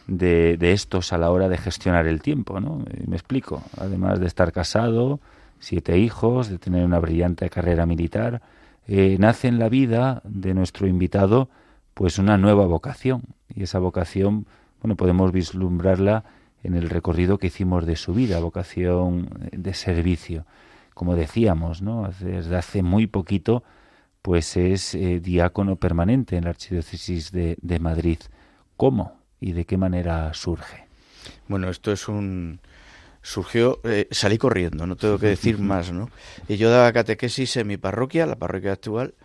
de, 0.07 0.57
estos 0.71 1.13
a 1.13 1.17
la 1.17 1.31
hora 1.31 1.49
de 1.49 1.57
gestionar 1.57 2.07
el 2.07 2.21
tiempo, 2.21 2.59
¿no? 2.59 2.83
Me 3.07 3.15
explico. 3.15 3.63
Además 3.77 4.19
de 4.19 4.27
estar 4.27 4.51
casado, 4.51 5.19
siete 5.59 5.97
hijos, 5.97 6.49
de 6.49 6.57
tener 6.57 6.85
una 6.85 6.99
brillante 6.99 7.49
carrera 7.49 7.85
militar, 7.85 8.41
eh, 8.87 9.17
nace 9.19 9.47
en 9.47 9.59
la 9.59 9.69
vida 9.69 10.21
de 10.23 10.53
nuestro 10.53 10.87
invitado 10.87 11.49
pues 11.93 12.17
una 12.19 12.37
nueva 12.37 12.65
vocación. 12.65 13.23
Y 13.53 13.63
esa 13.63 13.79
vocación 13.79 14.45
bueno, 14.81 14.95
podemos 14.95 15.31
vislumbrarla 15.31 16.23
en 16.63 16.75
el 16.75 16.89
recorrido 16.89 17.37
que 17.37 17.47
hicimos 17.47 17.85
de 17.85 17.95
su 17.95 18.13
vida, 18.13 18.39
vocación 18.39 19.29
de 19.51 19.73
servicio. 19.73 20.45
Como 20.93 21.15
decíamos, 21.15 21.81
¿no? 21.81 22.09
Desde 22.19 22.55
hace 22.55 22.83
muy 22.83 23.07
poquito, 23.07 23.63
pues 24.21 24.57
es 24.57 24.93
eh, 24.95 25.19
diácono 25.19 25.75
permanente 25.75 26.37
en 26.37 26.45
la 26.45 26.51
Archidiócesis 26.51 27.31
de, 27.31 27.79
Madrid. 27.79 28.19
¿Cómo 28.77 29.20
y 29.41 29.51
de 29.51 29.65
qué 29.65 29.75
manera 29.75 30.33
surge? 30.33 30.85
Bueno, 31.49 31.69
esto 31.69 31.91
es 31.91 32.07
un, 32.07 32.61
surgió, 33.21 33.81
eh, 33.83 34.07
salí 34.11 34.37
corriendo, 34.37 34.87
no 34.87 34.95
tengo 34.95 35.19
que 35.19 35.27
decir 35.27 35.57
más, 35.59 35.91
¿no? 35.91 36.09
Y 36.47 36.57
yo 36.57 36.69
daba 36.69 36.93
catequesis 36.93 37.57
en 37.57 37.67
mi 37.67 37.77
parroquia, 37.77 38.25
la 38.25 38.37
parroquia 38.37 38.71
actual, 38.71 39.15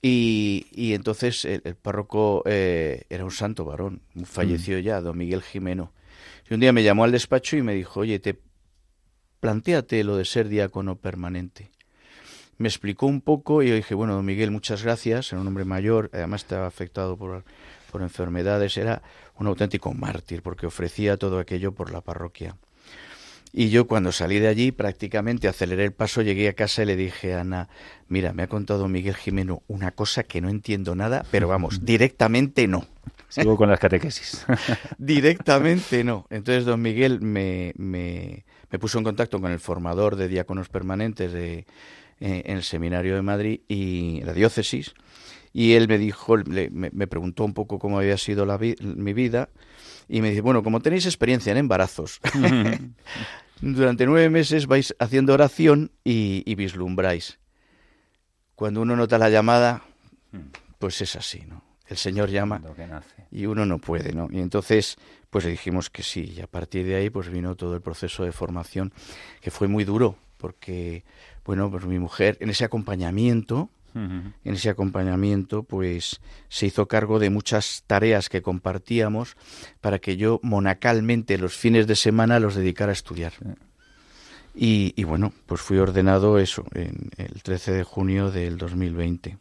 y, 0.00 0.66
y 0.70 0.94
entonces 0.94 1.44
el, 1.44 1.62
párroco 1.76 2.42
eh, 2.46 3.04
era 3.08 3.24
un 3.24 3.30
santo 3.30 3.64
varón, 3.64 4.02
falleció 4.24 4.78
mm. 4.78 4.82
ya, 4.82 5.00
don 5.00 5.16
Miguel 5.16 5.42
Jimeno. 5.42 5.92
Y 6.48 6.54
un 6.54 6.60
día 6.60 6.72
me 6.72 6.82
llamó 6.82 7.04
al 7.04 7.12
despacho 7.12 7.56
y 7.56 7.62
me 7.62 7.74
dijo, 7.74 8.00
oye, 8.00 8.18
te 8.18 8.38
planteate 9.40 10.04
lo 10.04 10.16
de 10.16 10.26
ser 10.26 10.48
diácono 10.48 10.96
permanente. 10.96 11.70
Me 12.58 12.68
explicó 12.68 13.06
un 13.06 13.20
poco 13.20 13.62
y 13.62 13.68
yo 13.68 13.74
dije, 13.74 13.94
bueno, 13.94 14.14
don 14.14 14.24
Miguel, 14.24 14.50
muchas 14.50 14.82
gracias, 14.82 15.32
era 15.32 15.40
un 15.40 15.48
hombre 15.48 15.64
mayor, 15.64 16.10
además 16.12 16.42
estaba 16.42 16.66
afectado 16.66 17.16
por, 17.16 17.44
por 17.94 18.02
enfermedades, 18.02 18.76
era 18.76 19.02
un 19.38 19.46
auténtico 19.46 19.94
mártir 19.94 20.42
porque 20.42 20.66
ofrecía 20.66 21.16
todo 21.16 21.38
aquello 21.38 21.70
por 21.76 21.92
la 21.92 22.00
parroquia. 22.00 22.56
Y 23.52 23.70
yo 23.70 23.86
cuando 23.86 24.10
salí 24.10 24.40
de 24.40 24.48
allí 24.48 24.72
prácticamente 24.72 25.46
aceleré 25.46 25.84
el 25.84 25.92
paso, 25.92 26.20
llegué 26.20 26.48
a 26.48 26.54
casa 26.54 26.82
y 26.82 26.86
le 26.86 26.96
dije 26.96 27.34
a 27.34 27.42
Ana, 27.42 27.68
mira, 28.08 28.32
me 28.32 28.42
ha 28.42 28.48
contado 28.48 28.88
Miguel 28.88 29.14
Jimeno 29.14 29.62
una 29.68 29.92
cosa 29.92 30.24
que 30.24 30.40
no 30.40 30.48
entiendo 30.48 30.96
nada, 30.96 31.24
pero 31.30 31.46
vamos, 31.46 31.84
directamente 31.84 32.66
no. 32.66 32.84
Sigo 33.28 33.56
con 33.56 33.70
las 33.70 33.78
catequesis. 33.78 34.44
directamente 34.98 36.02
no. 36.02 36.26
Entonces 36.30 36.64
don 36.64 36.82
Miguel 36.82 37.20
me, 37.20 37.74
me, 37.76 38.44
me, 38.72 38.78
puso 38.80 38.98
en 38.98 39.04
contacto 39.04 39.40
con 39.40 39.52
el 39.52 39.60
formador 39.60 40.16
de 40.16 40.26
diáconos 40.26 40.68
permanentes 40.68 41.32
de, 41.32 41.58
eh, 42.18 42.42
en 42.46 42.56
el 42.56 42.64
seminario 42.64 43.14
de 43.14 43.22
Madrid 43.22 43.60
y 43.68 44.20
la 44.22 44.32
diócesis. 44.32 44.94
Y 45.56 45.74
él 45.74 45.86
me 45.86 45.98
dijo, 45.98 46.36
me, 46.46 46.68
me, 46.68 47.06
preguntó 47.06 47.44
un 47.44 47.54
poco 47.54 47.78
cómo 47.78 48.00
había 48.00 48.18
sido 48.18 48.44
la 48.44 48.58
mi 48.58 49.12
vida 49.12 49.48
y 50.08 50.20
me 50.20 50.30
dice, 50.30 50.40
bueno, 50.40 50.64
como 50.64 50.80
tenéis 50.80 51.06
experiencia 51.06 51.52
en 51.52 51.58
embarazos, 51.58 52.20
durante 53.60 54.04
nueve 54.04 54.28
meses 54.30 54.66
vais 54.66 54.96
haciendo 54.98 55.32
oración 55.32 55.92
y, 56.02 56.52
vislumbráis. 56.56 57.38
Cuando 58.56 58.82
uno 58.82 58.96
nota 58.96 59.16
la 59.16 59.30
llamada, 59.30 59.82
pues 60.80 61.00
es 61.00 61.14
así, 61.14 61.44
¿no? 61.46 61.62
El 61.86 61.98
Señor 61.98 62.30
llama 62.30 62.60
y 63.30 63.46
uno 63.46 63.64
no 63.64 63.78
puede, 63.78 64.12
¿no? 64.12 64.28
Y 64.32 64.40
entonces, 64.40 64.96
pues 65.30 65.44
le 65.44 65.52
dijimos 65.52 65.88
que 65.88 66.02
sí, 66.02 66.34
y 66.36 66.40
a 66.40 66.48
partir 66.48 66.84
de 66.84 66.96
ahí, 66.96 67.10
pues 67.10 67.28
vino 67.28 67.54
todo 67.54 67.76
el 67.76 67.80
proceso 67.80 68.24
de 68.24 68.32
formación, 68.32 68.92
que 69.40 69.52
fue 69.52 69.68
muy 69.68 69.84
duro, 69.84 70.16
porque, 70.36 71.04
bueno, 71.44 71.70
pues 71.70 71.84
mi 71.84 72.00
mujer, 72.00 72.38
en 72.40 72.50
ese 72.50 72.64
acompañamiento, 72.64 73.70
en 73.94 74.34
ese 74.44 74.70
acompañamiento, 74.70 75.62
pues 75.62 76.20
se 76.48 76.66
hizo 76.66 76.86
cargo 76.88 77.18
de 77.18 77.30
muchas 77.30 77.84
tareas 77.86 78.28
que 78.28 78.42
compartíamos 78.42 79.36
para 79.80 80.00
que 80.00 80.16
yo 80.16 80.40
monacalmente 80.42 81.38
los 81.38 81.56
fines 81.56 81.86
de 81.86 81.96
semana 81.96 82.40
los 82.40 82.54
dedicara 82.56 82.90
a 82.90 82.94
estudiar. 82.94 83.32
Y, 84.56 85.02
bueno, 85.04 85.32
pues 85.46 85.60
fui 85.60 85.78
ordenado 85.78 86.38
eso, 86.38 86.64
en 86.74 87.10
el 87.16 87.42
13 87.42 87.72
de 87.72 87.82
junio 87.82 88.30
del 88.30 88.56
2020. 88.56 89.38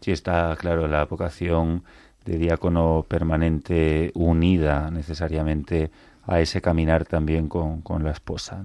Sí, 0.00 0.10
está 0.10 0.56
claro, 0.56 0.88
la 0.88 1.04
vocación 1.04 1.84
de 2.24 2.38
diácono 2.38 3.04
permanente 3.08 4.10
unida 4.14 4.90
necesariamente 4.90 5.90
a 6.26 6.40
ese 6.40 6.60
caminar 6.60 7.04
también 7.04 7.48
con, 7.48 7.82
la 8.02 8.10
esposa. 8.10 8.64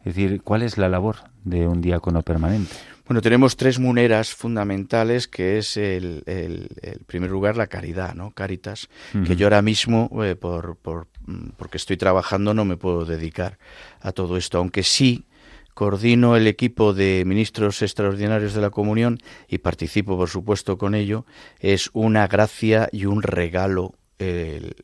Es 0.00 0.14
decir, 0.14 0.42
¿cuál 0.42 0.62
es 0.62 0.78
la 0.78 0.88
labor 0.88 1.16
de 1.44 1.66
un 1.66 1.80
diácono 1.80 2.22
permanente? 2.22 2.74
Bueno, 3.06 3.22
tenemos 3.22 3.56
tres 3.56 3.80
muneras 3.80 4.34
fundamentales, 4.34 5.26
que 5.26 5.58
es 5.58 5.76
el, 5.76 6.22
el, 6.26 6.68
primer 7.06 7.28
lugar 7.28 7.56
la 7.56 7.66
caridad, 7.66 8.14
¿no? 8.14 8.30
Caritas, 8.30 8.88
que 9.26 9.34
yo 9.34 9.46
ahora 9.46 9.62
mismo, 9.62 10.08
eh, 10.24 10.36
por, 10.36 10.76
por, 10.76 11.08
porque 11.56 11.76
estoy 11.76 11.96
trabajando, 11.96 12.54
no 12.54 12.64
me 12.64 12.76
puedo 12.76 13.04
dedicar 13.04 13.58
a 14.00 14.12
todo 14.12 14.36
esto, 14.36 14.58
aunque 14.58 14.84
sí 14.84 15.26
coordino 15.74 16.36
el 16.36 16.46
equipo 16.46 16.94
de 16.94 17.24
ministros 17.26 17.82
extraordinarios 17.82 18.54
de 18.54 18.60
la 18.60 18.70
comunión 18.70 19.18
y 19.48 19.58
participo, 19.58 20.16
por 20.16 20.28
supuesto, 20.28 20.78
con 20.78 20.94
ello, 20.94 21.26
es 21.58 21.90
una 21.92 22.28
gracia 22.28 22.88
y 22.92 23.06
un 23.06 23.22
regalo 23.22 23.94
el, 24.20 24.76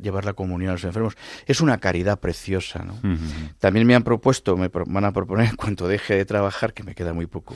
llevar 0.00 0.24
la 0.24 0.32
comunión 0.32 0.70
a 0.70 0.72
los 0.72 0.84
enfermos. 0.84 1.14
Es 1.46 1.60
una 1.60 1.78
caridad 1.78 2.18
preciosa. 2.18 2.84
¿no? 2.84 2.98
También 3.58 3.86
me 3.86 3.94
han 3.94 4.02
propuesto, 4.02 4.56
me 4.56 4.68
van 4.68 5.04
a 5.04 5.12
proponer, 5.12 5.48
en 5.50 5.56
cuanto 5.56 5.86
deje 5.86 6.14
de 6.14 6.24
trabajar, 6.24 6.72
que 6.72 6.82
me 6.82 6.94
queda 6.94 7.12
muy 7.12 7.26
poco, 7.26 7.54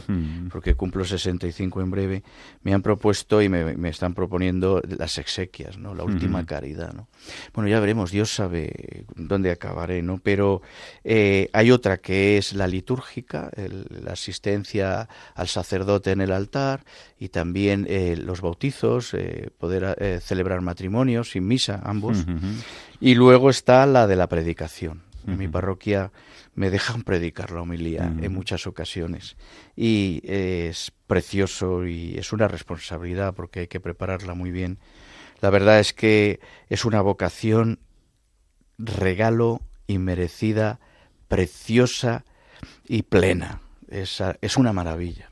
porque 0.50 0.74
cumplo 0.74 1.04
65 1.04 1.80
en 1.80 1.90
breve, 1.90 2.22
me 2.62 2.74
han 2.74 2.82
propuesto 2.82 3.42
y 3.42 3.48
me, 3.48 3.88
están 3.88 4.14
proponiendo 4.14 4.82
las 4.86 5.18
exequias, 5.18 5.78
¿no? 5.78 5.94
la 5.94 6.04
última 6.04 6.44
caridad. 6.46 6.92
¿no? 6.92 7.08
Bueno, 7.54 7.68
ya 7.68 7.80
veremos, 7.80 8.10
Dios 8.10 8.34
sabe 8.34 9.04
dónde 9.16 9.50
acabaré, 9.50 10.02
¿no? 10.02 10.18
pero 10.18 10.62
eh, 11.04 11.48
hay 11.52 11.70
otra 11.70 11.98
que 11.98 12.38
es 12.38 12.52
la 12.52 12.66
litúrgica, 12.66 13.50
la 13.56 14.12
asistencia 14.12 15.08
al 15.34 15.48
sacerdote 15.48 16.10
en 16.10 16.20
el 16.20 16.32
altar 16.32 16.84
y 17.18 17.28
también 17.28 17.86
eh, 17.88 18.16
los 18.16 18.40
bautizos, 18.40 19.14
eh, 19.14 19.50
poder 19.58 20.20
celebrar 20.22 20.60
matrimonios 20.60 21.21
sin 21.24 21.46
misa, 21.46 21.80
ambos. 21.84 22.24
Y 23.00 23.14
luego 23.14 23.50
está 23.50 23.86
la 23.86 24.06
de 24.06 24.16
la 24.16 24.28
predicación. 24.28 25.02
En 25.26 25.38
mi 25.38 25.48
parroquia 25.48 26.10
me 26.54 26.70
dejan 26.70 27.02
predicar 27.02 27.50
la 27.50 27.62
homilía 27.62 28.12
en 28.20 28.32
muchas 28.32 28.66
ocasiones. 28.66 29.36
Y 29.76 30.22
es 30.24 30.92
precioso 31.06 31.86
y 31.86 32.18
es 32.18 32.32
una 32.32 32.48
responsabilidad 32.48 33.34
porque 33.34 33.60
hay 33.60 33.66
que 33.68 33.80
prepararla 33.80 34.34
muy 34.34 34.50
bien. 34.50 34.78
La 35.40 35.50
verdad 35.50 35.80
es 35.80 35.92
que 35.92 36.40
es 36.68 36.84
una 36.84 37.00
vocación, 37.00 37.80
regalo 38.78 39.60
inmerecida, 39.86 40.78
preciosa 41.28 42.24
y 42.86 43.02
plena. 43.02 43.60
Es, 43.88 44.22
es 44.40 44.56
una 44.56 44.72
maravilla. 44.72 45.31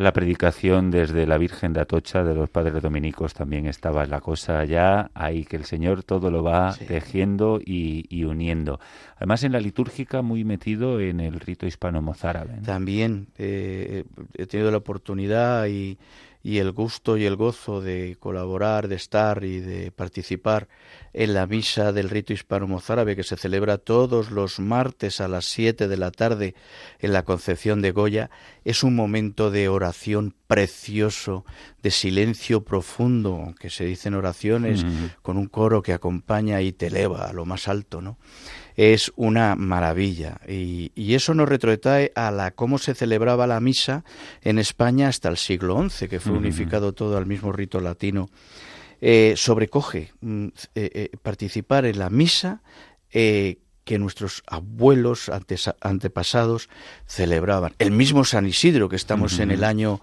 La 0.00 0.12
predicación 0.12 0.90
desde 0.90 1.24
la 1.24 1.38
Virgen 1.38 1.72
de 1.72 1.80
Atocha 1.80 2.24
de 2.24 2.34
los 2.34 2.50
padres 2.50 2.82
dominicos 2.82 3.32
también 3.32 3.66
estaba 3.66 4.04
la 4.06 4.20
cosa 4.20 4.64
ya 4.64 5.12
ahí, 5.14 5.44
que 5.44 5.54
el 5.54 5.64
Señor 5.64 6.02
todo 6.02 6.32
lo 6.32 6.42
va 6.42 6.74
tejiendo 6.74 7.60
y, 7.64 8.24
uniendo. 8.24 8.80
Además 9.16 9.44
en 9.44 9.52
la 9.52 9.60
litúrgica 9.60 10.20
muy 10.20 10.42
metido 10.42 10.98
en 10.98 11.20
el 11.20 11.38
rito 11.38 11.66
hispano-mozárabe. 11.66 12.60
También 12.64 13.28
eh, 13.38 14.04
he 14.34 14.46
tenido 14.46 14.72
la 14.72 14.78
oportunidad 14.78 15.66
y 15.66 15.96
y 16.44 16.58
el 16.58 16.72
gusto 16.72 17.16
y 17.16 17.24
el 17.24 17.36
gozo 17.36 17.80
de 17.80 18.18
colaborar, 18.20 18.86
de 18.86 18.96
estar 18.96 19.44
y 19.44 19.60
de 19.60 19.90
participar 19.90 20.68
en 21.14 21.32
la 21.32 21.46
misa 21.46 21.92
del 21.92 22.10
rito 22.10 22.34
hispano-mozárabe 22.34 23.16
que 23.16 23.22
se 23.22 23.38
celebra 23.38 23.78
todos 23.78 24.30
los 24.30 24.60
martes 24.60 25.22
a 25.22 25.28
las 25.28 25.46
siete 25.46 25.88
de 25.88 25.96
la 25.96 26.10
tarde 26.10 26.54
en 26.98 27.14
la 27.14 27.22
Concepción 27.22 27.80
de 27.80 27.92
Goya, 27.92 28.30
es 28.64 28.82
un 28.82 28.94
momento 28.94 29.50
de 29.50 29.70
oración 29.70 30.34
precioso, 30.46 31.46
de 31.82 31.90
silencio 31.90 32.62
profundo, 32.62 33.40
aunque 33.42 33.70
se 33.70 33.86
dicen 33.86 34.12
oraciones 34.12 34.84
con 35.22 35.38
un 35.38 35.46
coro 35.46 35.80
que 35.80 35.94
acompaña 35.94 36.60
y 36.60 36.72
te 36.72 36.88
eleva 36.88 37.26
a 37.26 37.32
lo 37.32 37.46
más 37.46 37.68
alto, 37.68 38.02
¿no? 38.02 38.18
Es 38.76 39.12
una 39.16 39.54
maravilla. 39.56 40.40
Y, 40.48 40.90
eso 41.14 41.34
nos 41.34 41.48
retrotrae 41.48 42.12
a 42.16 42.30
la 42.30 42.50
cómo 42.50 42.78
se 42.78 42.94
celebraba 42.94 43.46
la 43.46 43.60
misa 43.60 44.04
en 44.42 44.58
España 44.58 45.08
hasta 45.08 45.28
el 45.28 45.36
siglo 45.36 45.88
XI, 45.88 46.08
que 46.08 46.20
fue 46.20 46.32
unificado 46.32 46.92
todo 46.92 47.16
al 47.16 47.26
mismo 47.26 47.52
rito 47.52 47.80
latino. 47.80 48.28
Eh, 49.00 49.34
sobrecoge 49.36 50.12
mm, 50.20 50.46
eh, 50.46 50.90
eh, 50.94 51.10
participar 51.22 51.84
en 51.84 51.98
la 51.98 52.10
misa 52.10 52.62
que 53.10 53.98
nuestros 53.98 54.42
abuelos 54.48 55.30
antepasados 55.80 56.68
celebraban. 57.06 57.74
El 57.78 57.92
mismo 57.92 58.24
San 58.24 58.44
Isidro, 58.44 58.88
que 58.88 58.96
estamos 58.96 59.38
en 59.38 59.52
el 59.52 59.62
año 59.62 60.00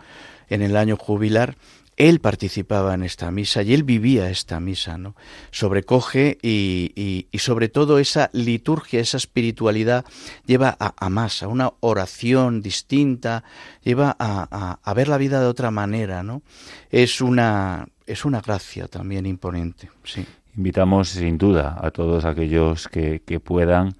en 0.51 0.61
el 0.61 0.77
año 0.77 0.97
jubilar, 0.97 1.55
él 1.97 2.19
participaba 2.19 2.93
en 2.93 3.03
esta 3.03 3.29
misa 3.31 3.61
y 3.63 3.73
él 3.73 3.83
vivía 3.83 4.29
esta 4.29 4.59
misa, 4.59 4.97
¿no? 4.97 5.15
Sobrecoge 5.51 6.37
y, 6.41 7.27
y, 7.31 7.37
sobre 7.39 7.69
todo 7.69 7.99
esa 7.99 8.29
liturgia, 8.33 8.99
esa 8.99 9.17
espiritualidad 9.17 10.05
lleva 10.45 10.75
a, 10.79 11.09
más, 11.09 11.43
a 11.43 11.47
una 11.47 11.71
oración 11.79 12.61
distinta, 12.61 13.43
lleva 13.83 14.15
a, 14.17 14.79
a, 14.83 14.93
ver 14.93 15.07
la 15.09 15.17
vida 15.17 15.39
de 15.41 15.47
otra 15.47 15.69
manera, 15.69 16.23
¿no? 16.23 16.41
Es 16.89 17.21
una, 17.21 17.87
es 18.05 18.25
una 18.25 18.41
gracia 18.41 18.87
también 18.87 19.25
imponente, 19.25 19.89
sí. 20.03 20.25
Invitamos 20.57 21.09
sin 21.09 21.37
duda 21.37 21.77
a 21.81 21.91
todos 21.91 22.25
aquellos 22.25 22.89
que, 22.89 23.21
que 23.25 23.39
puedan 23.39 23.95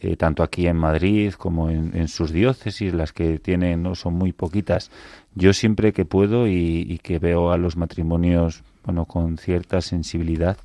eh, 0.00 0.16
tanto 0.16 0.42
aquí 0.42 0.66
en 0.66 0.76
Madrid 0.76 1.32
como 1.32 1.70
en, 1.70 2.08
sus 2.08 2.30
diócesis, 2.30 2.92
las 2.92 3.12
que 3.12 3.38
tienen 3.38 3.82
no 3.82 3.94
son 3.94 4.14
muy 4.14 4.32
poquitas. 4.32 4.90
Yo 5.34 5.52
siempre 5.52 5.92
que 5.92 6.04
puedo 6.04 6.46
y, 6.46 7.00
que 7.02 7.18
veo 7.18 7.50
a 7.50 7.56
los 7.56 7.76
matrimonios 7.76 8.62
bueno 8.84 9.06
con 9.06 9.38
cierta 9.38 9.80
sensibilidad, 9.80 10.58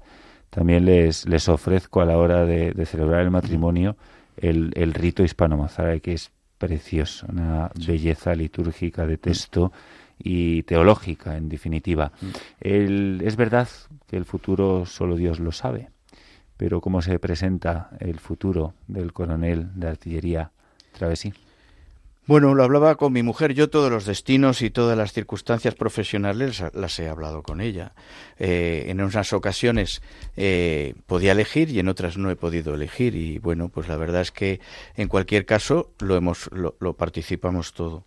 también 0.49 0.85
les, 0.85 1.27
les 1.27 1.47
ofrezco 1.49 2.01
a 2.01 2.05
la 2.05 2.17
hora 2.17 2.45
de, 2.45 2.73
celebrar 2.85 3.21
el 3.21 3.31
matrimonio 3.31 3.95
el, 4.37 4.71
el 4.75 4.93
rito 4.93 5.23
hispano-mozárabe, 5.23 6.01
que 6.01 6.13
es 6.13 6.31
precioso, 6.57 7.25
una 7.29 7.71
belleza 7.87 8.35
litúrgica 8.35 9.07
de 9.07 9.17
texto 9.17 9.71
y 10.19 10.63
teológica, 10.63 11.37
en 11.37 11.49
definitiva. 11.49 12.11
El, 12.59 13.21
es 13.23 13.35
verdad 13.35 13.67
que 14.07 14.17
el 14.17 14.25
futuro 14.25 14.85
solo 14.85 15.15
Dios 15.15 15.39
lo 15.39 15.51
sabe 15.51 15.89
pero 16.61 16.79
¿cómo 16.79 17.01
se 17.01 17.17
presenta 17.17 17.89
el 17.99 18.19
futuro 18.19 18.75
del 18.85 19.13
coronel 19.13 19.69
de 19.73 19.87
artillería 19.87 20.51
Travesí? 20.95 21.33
Bueno, 22.27 22.53
lo 22.53 22.63
hablaba 22.63 22.97
con 22.97 23.13
mi 23.13 23.23
mujer. 23.23 23.55
Yo 23.55 23.71
todos 23.71 23.89
los 23.89 24.05
destinos 24.05 24.61
y 24.61 24.69
todas 24.69 24.95
las 24.95 25.11
circunstancias 25.11 25.73
profesionales 25.73 26.63
las 26.73 26.99
he 26.99 27.09
hablado 27.09 27.41
con 27.41 27.61
ella. 27.61 27.93
Eh, 28.37 28.85
en 28.89 29.01
unas 29.01 29.33
ocasiones 29.33 30.03
eh, 30.37 30.93
podía 31.07 31.31
elegir 31.31 31.71
y 31.71 31.79
en 31.79 31.87
otras 31.87 32.19
no 32.19 32.29
he 32.29 32.35
podido 32.35 32.75
elegir. 32.75 33.15
Y 33.15 33.39
bueno, 33.39 33.69
pues 33.69 33.87
la 33.87 33.97
verdad 33.97 34.21
es 34.21 34.31
que 34.31 34.59
en 34.95 35.07
cualquier 35.07 35.47
caso 35.47 35.89
lo 35.97 36.15
hemos, 36.15 36.47
lo, 36.51 36.75
lo 36.79 36.93
participamos 36.93 37.73
todo. 37.73 38.03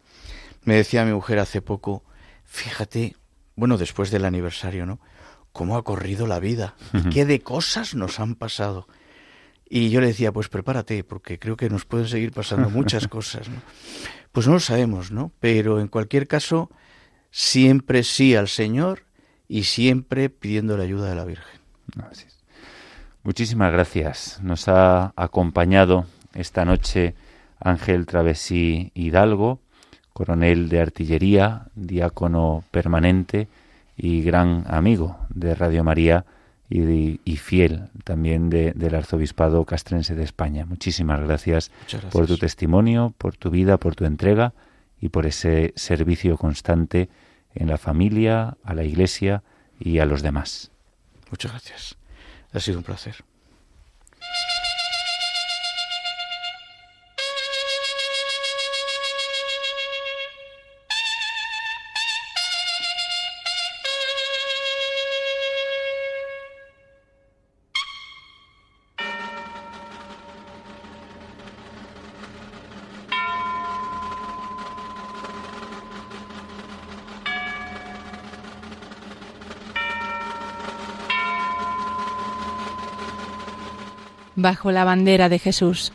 Me 0.63 0.77
decía 0.77 1.05
mi 1.05 1.13
mujer 1.13 1.41
hace 1.41 1.61
poco, 1.61 2.05
fíjate, 2.45 3.17
bueno, 3.57 3.79
después 3.79 4.13
del 4.13 4.25
aniversario, 4.25 4.87
¿no? 4.87 5.01
Cómo 5.55 5.77
ha 5.77 5.85
corrido 5.85 6.27
la 6.27 6.41
vida, 6.41 6.75
qué 7.13 7.25
de 7.25 7.41
cosas 7.41 7.95
nos 7.95 8.19
han 8.19 8.35
pasado. 8.35 8.89
Y 9.71 9.89
yo 9.89 10.01
le 10.01 10.09
decía, 10.09 10.33
pues 10.33 10.49
prepárate, 10.49 11.05
porque 11.05 11.39
creo 11.39 11.57
que 11.57 11.71
nos 11.71 11.85
pueden 11.85 12.09
seguir 12.09 12.33
pasando 12.33 12.69
muchas 12.71 13.07
cosas. 13.17 13.47
Pues 14.33 14.49
no 14.49 14.55
lo 14.55 14.61
sabemos, 14.61 15.13
¿no? 15.13 15.31
Pero 15.39 15.79
en 15.79 15.87
cualquier 15.87 16.27
caso, 16.27 16.71
siempre 17.31 18.03
sí 18.03 18.35
al 18.35 18.49
Señor 18.49 19.05
y 19.47 19.63
siempre 19.63 20.29
pidiendo 20.29 20.77
la 20.77 20.83
ayuda 20.83 21.09
de 21.09 21.15
la 21.15 21.25
Virgen. 21.25 21.61
Muchísimas 23.23 23.73
gracias. 23.73 24.41
Nos 24.43 24.67
ha 24.67 25.13
acompañado 25.15 26.07
esta 26.35 26.65
noche 26.65 27.15
Ángel 27.61 28.07
Travesí 28.07 28.91
Hidalgo, 28.93 29.61
coronel 30.13 30.69
de 30.69 30.81
artillería, 30.81 31.69
diácono 31.77 32.65
permanente 32.73 33.47
y 33.97 34.23
gran 34.23 34.65
amigo 34.69 35.19
de 35.29 35.55
Radio 35.55 35.85
María 35.85 36.25
y, 36.69 37.37
fiel 37.37 37.89
también 38.05 38.51
del 38.51 38.95
arzobispado 38.95 39.65
castrense 39.65 40.15
de 40.15 40.25
España. 40.25 40.65
Muchísimas 40.65 41.21
gracias, 41.21 41.71
por 42.11 42.27
tu 42.27 42.39
testimonio, 42.39 43.15
por 43.17 43.37
tu 43.37 43.51
vida, 43.51 43.79
por 43.79 43.95
tu 43.95 44.05
entrega 44.05 44.55
y 45.01 45.11
por 45.11 45.27
ese 45.27 45.73
servicio 45.77 46.37
constante 46.37 47.09
en 47.55 47.69
la 47.69 47.79
familia, 47.79 48.57
a 48.65 48.75
la 48.75 48.85
iglesia 48.85 49.43
y 49.79 49.99
a 49.99 50.07
los 50.07 50.23
demás. 50.23 50.71
Muchas 51.31 51.53
gracias. 51.53 51.97
Ha 52.53 52.61
sido 52.61 52.79
un 52.79 52.85
placer. 52.85 53.17
Bajo 84.45 84.71
la 84.73 84.85
bandera 84.85 85.31
de 85.31 85.39
Jesús. 85.39 85.91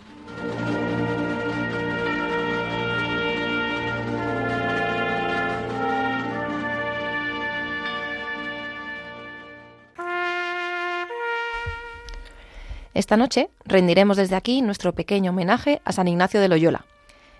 Esta 12.95 13.17
noche 13.17 13.51
rendiremos 13.65 14.17
desde 14.17 14.35
aquí 14.35 14.63
nuestro 14.63 14.93
pequeño 14.93 15.29
homenaje 15.29 15.79
a 15.85 15.91
San 15.91 16.07
Ignacio 16.07 16.41
de 16.41 16.47
Loyola, 16.47 16.85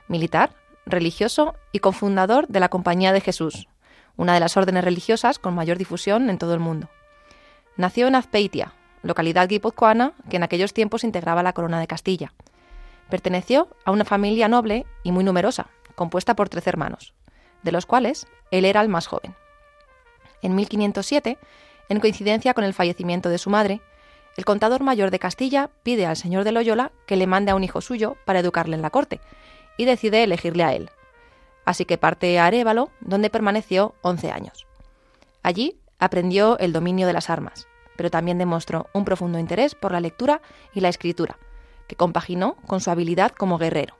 militar, 0.07 0.51
religioso 0.85 1.55
y 1.71 1.79
cofundador 1.79 2.47
de 2.49 2.59
la 2.59 2.69
Compañía 2.69 3.13
de 3.13 3.21
Jesús, 3.21 3.67
una 4.15 4.35
de 4.35 4.41
las 4.41 4.57
órdenes 4.57 4.83
religiosas 4.83 5.39
con 5.39 5.55
mayor 5.55 5.79
difusión 5.79 6.29
en 6.29 6.37
todo 6.37 6.53
el 6.53 6.59
mundo. 6.59 6.87
Nació 7.77 8.05
en 8.05 8.13
Azpeitia, 8.13 8.73
localidad 9.03 9.47
guipuzcoana 9.47 10.13
que 10.29 10.37
en 10.37 10.43
aquellos 10.43 10.73
tiempos 10.73 11.03
integraba 11.03 11.43
la 11.43 11.53
corona 11.53 11.79
de 11.79 11.87
Castilla. 11.87 12.33
Perteneció 13.09 13.69
a 13.85 13.91
una 13.91 14.05
familia 14.05 14.47
noble 14.47 14.85
y 15.03 15.11
muy 15.11 15.23
numerosa, 15.23 15.67
compuesta 15.95 16.35
por 16.35 16.49
trece 16.49 16.69
hermanos, 16.69 17.13
de 17.63 17.71
los 17.71 17.85
cuales 17.85 18.27
él 18.51 18.65
era 18.65 18.81
el 18.81 18.89
más 18.89 19.07
joven. 19.07 19.35
En 20.41 20.55
1507, 20.55 21.37
en 21.89 21.99
coincidencia 21.99 22.53
con 22.53 22.63
el 22.63 22.73
fallecimiento 22.73 23.29
de 23.29 23.37
su 23.37 23.49
madre, 23.49 23.81
el 24.37 24.45
contador 24.45 24.83
mayor 24.83 25.11
de 25.11 25.19
Castilla 25.19 25.69
pide 25.83 26.05
al 26.05 26.15
señor 26.15 26.43
de 26.43 26.51
Loyola 26.51 26.91
que 27.05 27.17
le 27.17 27.27
mande 27.27 27.51
a 27.51 27.55
un 27.55 27.63
hijo 27.63 27.81
suyo 27.81 28.15
para 28.25 28.39
educarle 28.39 28.75
en 28.75 28.81
la 28.81 28.89
corte, 28.89 29.19
y 29.77 29.85
decide 29.85 30.23
elegirle 30.23 30.63
a 30.63 30.73
él. 30.73 30.89
Así 31.65 31.85
que 31.85 31.97
parte 31.97 32.39
a 32.39 32.45
Arévalo, 32.45 32.89
donde 33.01 33.29
permaneció 33.29 33.95
once 34.01 34.31
años. 34.31 34.67
Allí 35.43 35.79
aprendió 35.99 36.57
el 36.59 36.73
dominio 36.73 37.07
de 37.07 37.13
las 37.13 37.29
armas, 37.29 37.67
pero 37.99 38.09
también 38.09 38.37
demostró 38.37 38.87
un 38.93 39.03
profundo 39.03 39.39
interés 39.39 39.75
por 39.75 39.91
la 39.91 39.99
lectura 39.99 40.41
y 40.73 40.79
la 40.79 40.87
escritura, 40.87 41.37
que 41.85 41.97
compaginó 41.97 42.55
con 42.65 42.79
su 42.79 42.89
habilidad 42.89 43.33
como 43.33 43.57
guerrero. 43.57 43.97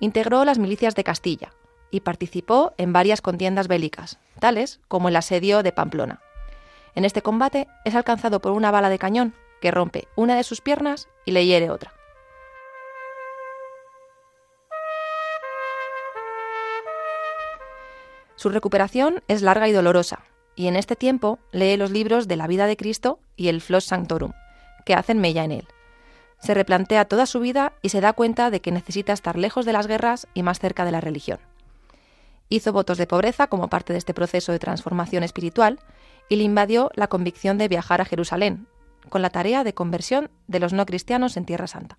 Integró 0.00 0.44
las 0.44 0.58
milicias 0.58 0.94
de 0.94 1.02
Castilla 1.02 1.54
y 1.90 2.00
participó 2.00 2.74
en 2.76 2.92
varias 2.92 3.22
contiendas 3.22 3.68
bélicas, 3.68 4.18
tales 4.38 4.80
como 4.86 5.08
el 5.08 5.16
asedio 5.16 5.62
de 5.62 5.72
Pamplona. 5.72 6.20
En 6.94 7.06
este 7.06 7.22
combate 7.22 7.68
es 7.86 7.94
alcanzado 7.94 8.42
por 8.42 8.52
una 8.52 8.70
bala 8.70 8.90
de 8.90 8.98
cañón 8.98 9.32
que 9.62 9.70
rompe 9.70 10.06
una 10.14 10.36
de 10.36 10.44
sus 10.44 10.60
piernas 10.60 11.08
y 11.24 11.30
le 11.30 11.46
hiere 11.46 11.70
otra. 11.70 11.94
Su 18.36 18.50
recuperación 18.50 19.22
es 19.26 19.40
larga 19.40 19.68
y 19.68 19.72
dolorosa, 19.72 20.20
y 20.60 20.68
en 20.68 20.76
este 20.76 20.94
tiempo 20.94 21.38
lee 21.52 21.78
los 21.78 21.90
libros 21.90 22.28
de 22.28 22.36
la 22.36 22.46
vida 22.46 22.66
de 22.66 22.76
Cristo 22.76 23.18
y 23.34 23.48
el 23.48 23.62
Flos 23.62 23.84
Sanctorum, 23.84 24.32
que 24.84 24.92
hacen 24.92 25.18
mella 25.18 25.42
en 25.42 25.52
él. 25.52 25.68
Se 26.38 26.52
replantea 26.52 27.06
toda 27.06 27.24
su 27.24 27.40
vida 27.40 27.72
y 27.80 27.88
se 27.88 28.02
da 28.02 28.12
cuenta 28.12 28.50
de 28.50 28.60
que 28.60 28.70
necesita 28.70 29.14
estar 29.14 29.38
lejos 29.38 29.64
de 29.64 29.72
las 29.72 29.86
guerras 29.86 30.28
y 30.34 30.42
más 30.42 30.58
cerca 30.58 30.84
de 30.84 30.92
la 30.92 31.00
religión. 31.00 31.38
Hizo 32.50 32.74
votos 32.74 32.98
de 32.98 33.06
pobreza 33.06 33.46
como 33.46 33.68
parte 33.68 33.94
de 33.94 33.98
este 33.98 34.12
proceso 34.12 34.52
de 34.52 34.58
transformación 34.58 35.22
espiritual 35.22 35.80
y 36.28 36.36
le 36.36 36.44
invadió 36.44 36.90
la 36.94 37.06
convicción 37.06 37.56
de 37.56 37.68
viajar 37.68 38.02
a 38.02 38.04
Jerusalén, 38.04 38.66
con 39.08 39.22
la 39.22 39.30
tarea 39.30 39.64
de 39.64 39.72
conversión 39.72 40.30
de 40.46 40.60
los 40.60 40.74
no 40.74 40.84
cristianos 40.84 41.38
en 41.38 41.46
Tierra 41.46 41.68
Santa. 41.68 41.96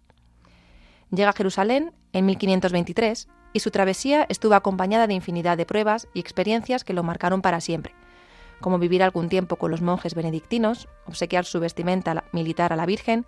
Llega 1.09 1.31
a 1.31 1.33
Jerusalén 1.33 1.93
en 2.13 2.27
1523 2.27 3.27
y 3.53 3.59
su 3.61 3.71
travesía 3.71 4.27
estuvo 4.29 4.53
acompañada 4.53 5.07
de 5.07 5.15
infinidad 5.15 5.57
de 5.57 5.65
pruebas 5.65 6.07
y 6.13 6.19
experiencias 6.19 6.83
que 6.83 6.93
lo 6.93 7.01
marcaron 7.01 7.41
para 7.41 7.59
siempre, 7.59 7.95
como 8.61 8.79
vivir 8.79 9.03
algún 9.03 9.27
tiempo 9.27 9.57
con 9.57 9.71
los 9.71 9.81
monjes 9.81 10.15
benedictinos, 10.15 10.87
obsequiar 11.05 11.45
su 11.45 11.59
vestimenta 11.59 12.23
militar 12.31 12.71
a 12.71 12.75
la 12.75 12.85
Virgen, 12.85 13.25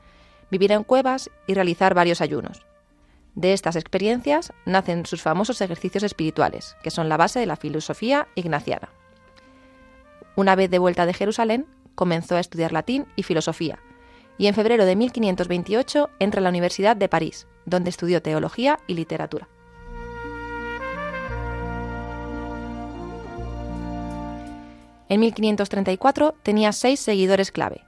vivir 0.49 0.71
en 0.71 0.83
cuevas 0.83 1.29
y 1.47 1.53
realizar 1.53 1.93
varios 1.93 2.21
ayunos. 2.21 2.65
De 3.35 3.53
estas 3.53 3.75
experiencias 3.75 4.53
nacen 4.65 5.05
sus 5.05 5.21
famosos 5.21 5.59
ejercicios 5.61 6.03
espirituales, 6.03 6.77
que 6.83 6.91
son 6.91 7.09
la 7.09 7.17
base 7.17 7.39
de 7.39 7.47
la 7.47 7.55
filosofía 7.55 8.27
ignaciana. 8.35 8.89
Una 10.35 10.55
vez 10.55 10.69
de 10.69 10.79
vuelta 10.79 11.05
de 11.05 11.13
Jerusalén, 11.13 11.65
comenzó 11.95 12.35
a 12.35 12.39
estudiar 12.39 12.71
latín 12.71 13.07
y 13.15 13.23
filosofía, 13.23 13.79
y 14.37 14.47
en 14.47 14.55
febrero 14.55 14.85
de 14.85 14.95
1528 14.95 16.09
entra 16.19 16.39
a 16.39 16.43
la 16.43 16.49
Universidad 16.49 16.95
de 16.95 17.09
París, 17.09 17.47
donde 17.65 17.89
estudió 17.89 18.21
teología 18.21 18.79
y 18.87 18.93
literatura. 18.93 19.47
En 25.09 25.19
1534 25.19 26.35
tenía 26.43 26.71
seis 26.71 26.99
seguidores 26.99 27.51
clave, 27.51 27.83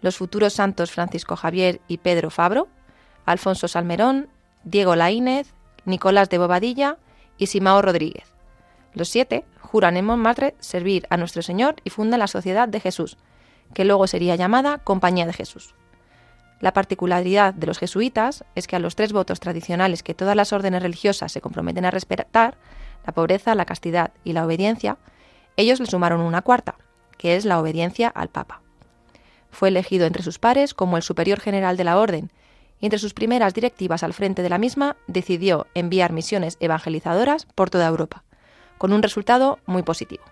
los 0.00 0.16
futuros 0.16 0.52
santos 0.52 0.90
Francisco 0.90 1.36
Javier 1.36 1.80
y 1.88 1.98
Pedro 1.98 2.30
Fabro, 2.30 2.68
Alfonso 3.24 3.68
Salmerón, 3.68 4.28
Diego 4.64 4.96
Laínez, 4.96 5.54
Nicolás 5.84 6.28
de 6.28 6.38
Bobadilla 6.38 6.98
y 7.36 7.46
Simao 7.46 7.82
Rodríguez. 7.82 8.32
Los 8.94 9.08
siete 9.08 9.44
juran 9.60 9.96
en 9.96 10.04
Montmartre 10.04 10.54
servir 10.60 11.06
a 11.10 11.16
nuestro 11.16 11.42
Señor 11.42 11.76
y 11.84 11.90
fundan 11.90 12.20
la 12.20 12.26
Sociedad 12.26 12.68
de 12.68 12.80
Jesús, 12.80 13.16
que 13.74 13.84
luego 13.84 14.06
sería 14.06 14.36
llamada 14.36 14.78
Compañía 14.78 15.26
de 15.26 15.32
Jesús. 15.32 15.74
La 16.60 16.72
particularidad 16.72 17.54
de 17.54 17.66
los 17.66 17.78
jesuitas 17.78 18.44
es 18.54 18.66
que 18.66 18.76
a 18.76 18.80
los 18.80 18.96
tres 18.96 19.12
votos 19.12 19.40
tradicionales 19.40 20.02
que 20.02 20.14
todas 20.14 20.34
las 20.34 20.52
órdenes 20.52 20.82
religiosas 20.82 21.30
se 21.30 21.40
comprometen 21.40 21.84
a 21.84 21.90
respetar, 21.90 22.56
la 23.06 23.12
pobreza, 23.12 23.54
la 23.54 23.64
castidad 23.64 24.10
y 24.24 24.32
la 24.32 24.44
obediencia, 24.44 24.98
ellos 25.58 25.80
le 25.80 25.86
sumaron 25.86 26.20
una 26.20 26.40
cuarta, 26.40 26.76
que 27.18 27.34
es 27.34 27.44
la 27.44 27.58
obediencia 27.58 28.08
al 28.08 28.28
Papa. 28.28 28.62
Fue 29.50 29.68
elegido 29.68 30.06
entre 30.06 30.22
sus 30.22 30.38
pares 30.38 30.72
como 30.72 30.96
el 30.96 31.02
superior 31.02 31.40
general 31.40 31.76
de 31.76 31.82
la 31.82 31.98
orden 31.98 32.30
y 32.80 32.86
entre 32.86 33.00
sus 33.00 33.12
primeras 33.12 33.54
directivas 33.54 34.04
al 34.04 34.14
frente 34.14 34.42
de 34.42 34.50
la 34.50 34.58
misma 34.58 34.96
decidió 35.08 35.66
enviar 35.74 36.12
misiones 36.12 36.58
evangelizadoras 36.60 37.46
por 37.56 37.70
toda 37.70 37.88
Europa, 37.88 38.22
con 38.78 38.92
un 38.92 39.02
resultado 39.02 39.58
muy 39.66 39.82
positivo. 39.82 40.22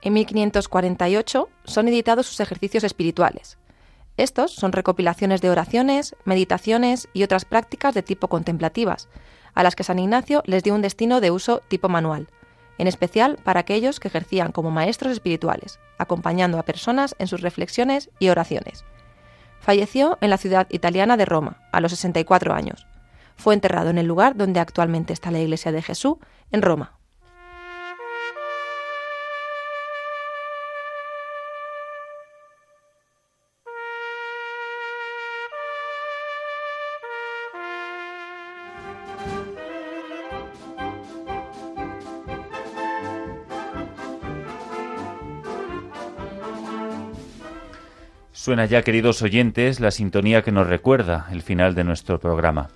En 0.00 0.14
1548 0.14 1.50
son 1.64 1.88
editados 1.88 2.26
sus 2.26 2.40
ejercicios 2.40 2.82
espirituales. 2.82 3.58
Estos 4.18 4.52
son 4.52 4.72
recopilaciones 4.72 5.40
de 5.40 5.48
oraciones, 5.48 6.16
meditaciones 6.24 7.08
y 7.12 7.22
otras 7.22 7.44
prácticas 7.44 7.94
de 7.94 8.02
tipo 8.02 8.26
contemplativas, 8.26 9.08
a 9.54 9.62
las 9.62 9.76
que 9.76 9.84
San 9.84 10.00
Ignacio 10.00 10.42
les 10.44 10.64
dio 10.64 10.74
un 10.74 10.82
destino 10.82 11.20
de 11.20 11.30
uso 11.30 11.62
tipo 11.68 11.88
manual, 11.88 12.28
en 12.78 12.88
especial 12.88 13.38
para 13.44 13.60
aquellos 13.60 14.00
que 14.00 14.08
ejercían 14.08 14.50
como 14.50 14.72
maestros 14.72 15.12
espirituales, 15.12 15.78
acompañando 15.98 16.58
a 16.58 16.64
personas 16.64 17.14
en 17.20 17.28
sus 17.28 17.42
reflexiones 17.42 18.10
y 18.18 18.28
oraciones. 18.28 18.84
Falleció 19.60 20.18
en 20.20 20.30
la 20.30 20.38
ciudad 20.38 20.66
italiana 20.70 21.16
de 21.16 21.24
Roma, 21.24 21.62
a 21.70 21.80
los 21.80 21.92
64 21.92 22.52
años. 22.54 22.88
Fue 23.36 23.54
enterrado 23.54 23.90
en 23.90 23.98
el 23.98 24.06
lugar 24.06 24.36
donde 24.36 24.58
actualmente 24.58 25.12
está 25.12 25.30
la 25.30 25.38
iglesia 25.38 25.70
de 25.70 25.82
Jesús, 25.82 26.16
en 26.50 26.62
Roma. 26.62 26.97
Suena 48.48 48.64
ya, 48.64 48.80
queridos 48.80 49.20
oyentes, 49.20 49.78
la 49.78 49.90
sintonía 49.90 50.40
que 50.40 50.52
nos 50.52 50.66
recuerda 50.66 51.26
el 51.30 51.42
final 51.42 51.74
de 51.74 51.84
nuestro 51.84 52.18
programa. 52.18 52.70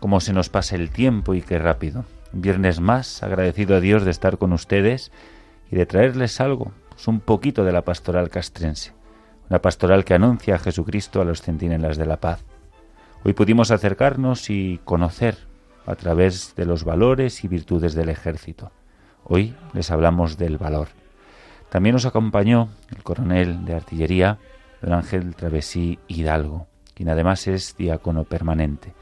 Cómo 0.00 0.18
se 0.18 0.32
nos 0.32 0.48
pasa 0.48 0.74
el 0.74 0.90
tiempo 0.90 1.34
y 1.34 1.42
qué 1.42 1.60
rápido. 1.60 2.04
viernes 2.32 2.80
más, 2.80 3.22
agradecido 3.22 3.76
a 3.76 3.80
Dios 3.80 4.04
de 4.04 4.10
estar 4.10 4.36
con 4.36 4.52
ustedes 4.52 5.12
y 5.70 5.76
de 5.76 5.86
traerles 5.86 6.40
algo, 6.40 6.72
pues 6.88 7.06
un 7.06 7.20
poquito 7.20 7.62
de 7.62 7.70
la 7.70 7.82
pastoral 7.82 8.30
castrense, 8.30 8.94
una 9.48 9.62
pastoral 9.62 10.04
que 10.04 10.14
anuncia 10.14 10.56
a 10.56 10.58
Jesucristo 10.58 11.20
a 11.20 11.24
los 11.24 11.40
centinelas 11.40 11.96
de 11.96 12.06
la 12.06 12.16
paz. 12.16 12.42
Hoy 13.22 13.32
pudimos 13.32 13.70
acercarnos 13.70 14.50
y 14.50 14.80
conocer 14.82 15.36
a 15.86 15.94
través 15.94 16.56
de 16.56 16.64
los 16.64 16.82
valores 16.82 17.44
y 17.44 17.46
virtudes 17.46 17.94
del 17.94 18.08
ejército. 18.08 18.72
Hoy 19.22 19.54
les 19.72 19.92
hablamos 19.92 20.36
del 20.36 20.58
valor. 20.58 20.88
También 21.70 21.92
nos 21.92 22.06
acompañó 22.06 22.70
el 22.90 23.04
coronel 23.04 23.64
de 23.64 23.74
artillería, 23.76 24.40
don 24.82 24.92
Ángel 24.92 25.34
Travesí 25.34 25.98
Hidalgo, 26.08 26.66
quien 26.94 27.08
además 27.08 27.46
es 27.46 27.76
diácono 27.76 28.24
permanente. 28.24 28.92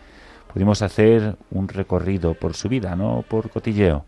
Pudimos 0.53 0.83
hacer 0.83 1.37
un 1.51 1.69
recorrido 1.69 2.35
por 2.35 2.55
su 2.55 2.69
vida, 2.69 2.95
no 2.97 3.25
por 3.29 3.51
cotilleo, 3.51 4.05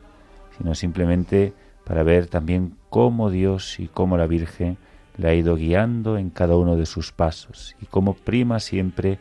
sino 0.56 0.74
simplemente 0.74 1.52
para 1.84 2.02
ver 2.02 2.26
también 2.26 2.76
cómo 2.90 3.30
Dios 3.30 3.80
y 3.80 3.88
cómo 3.88 4.16
la 4.16 4.26
Virgen 4.26 4.76
le 5.16 5.28
ha 5.28 5.34
ido 5.34 5.56
guiando 5.56 6.18
en 6.18 6.30
cada 6.30 6.56
uno 6.56 6.76
de 6.76 6.86
sus 6.86 7.12
pasos 7.12 7.76
y 7.80 7.86
cómo 7.86 8.14
prima 8.14 8.60
siempre 8.60 9.18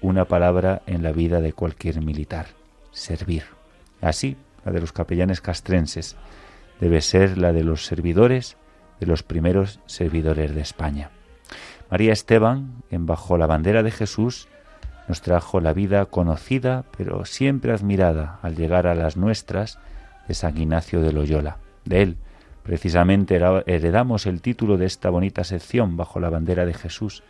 una 0.00 0.24
palabra 0.24 0.82
en 0.86 1.02
la 1.02 1.12
vida 1.12 1.40
de 1.40 1.52
cualquier 1.52 2.02
militar, 2.02 2.46
servir. 2.90 3.44
Así, 4.00 4.36
la 4.64 4.72
de 4.72 4.80
los 4.80 4.92
capellanes 4.92 5.40
castrenses 5.40 6.16
debe 6.80 7.00
ser 7.00 7.38
la 7.38 7.52
de 7.52 7.64
los 7.64 7.86
servidores, 7.86 8.56
de 8.98 9.06
los 9.06 9.22
primeros 9.22 9.80
servidores 9.86 10.54
de 10.54 10.60
España. 10.60 11.10
María 11.92 12.14
Esteban, 12.14 12.82
en 12.90 13.04
Bajo 13.04 13.36
la 13.36 13.46
bandera 13.46 13.82
de 13.82 13.90
Jesús, 13.90 14.48
nos 15.08 15.20
trajo 15.20 15.60
la 15.60 15.74
vida 15.74 16.06
conocida, 16.06 16.86
pero 16.96 17.26
siempre 17.26 17.70
admirada 17.70 18.38
al 18.40 18.56
llegar 18.56 18.86
a 18.86 18.94
las 18.94 19.18
nuestras 19.18 19.78
de 20.26 20.32
San 20.32 20.56
Ignacio 20.56 21.02
de 21.02 21.12
Loyola. 21.12 21.58
De 21.84 22.00
él, 22.00 22.16
precisamente, 22.62 23.38
heredamos 23.66 24.24
el 24.24 24.40
título 24.40 24.78
de 24.78 24.86
esta 24.86 25.10
bonita 25.10 25.44
sección, 25.44 25.98
Bajo 25.98 26.18
la 26.18 26.30
bandera 26.30 26.64
de 26.64 26.72
Jesús, 26.72 27.24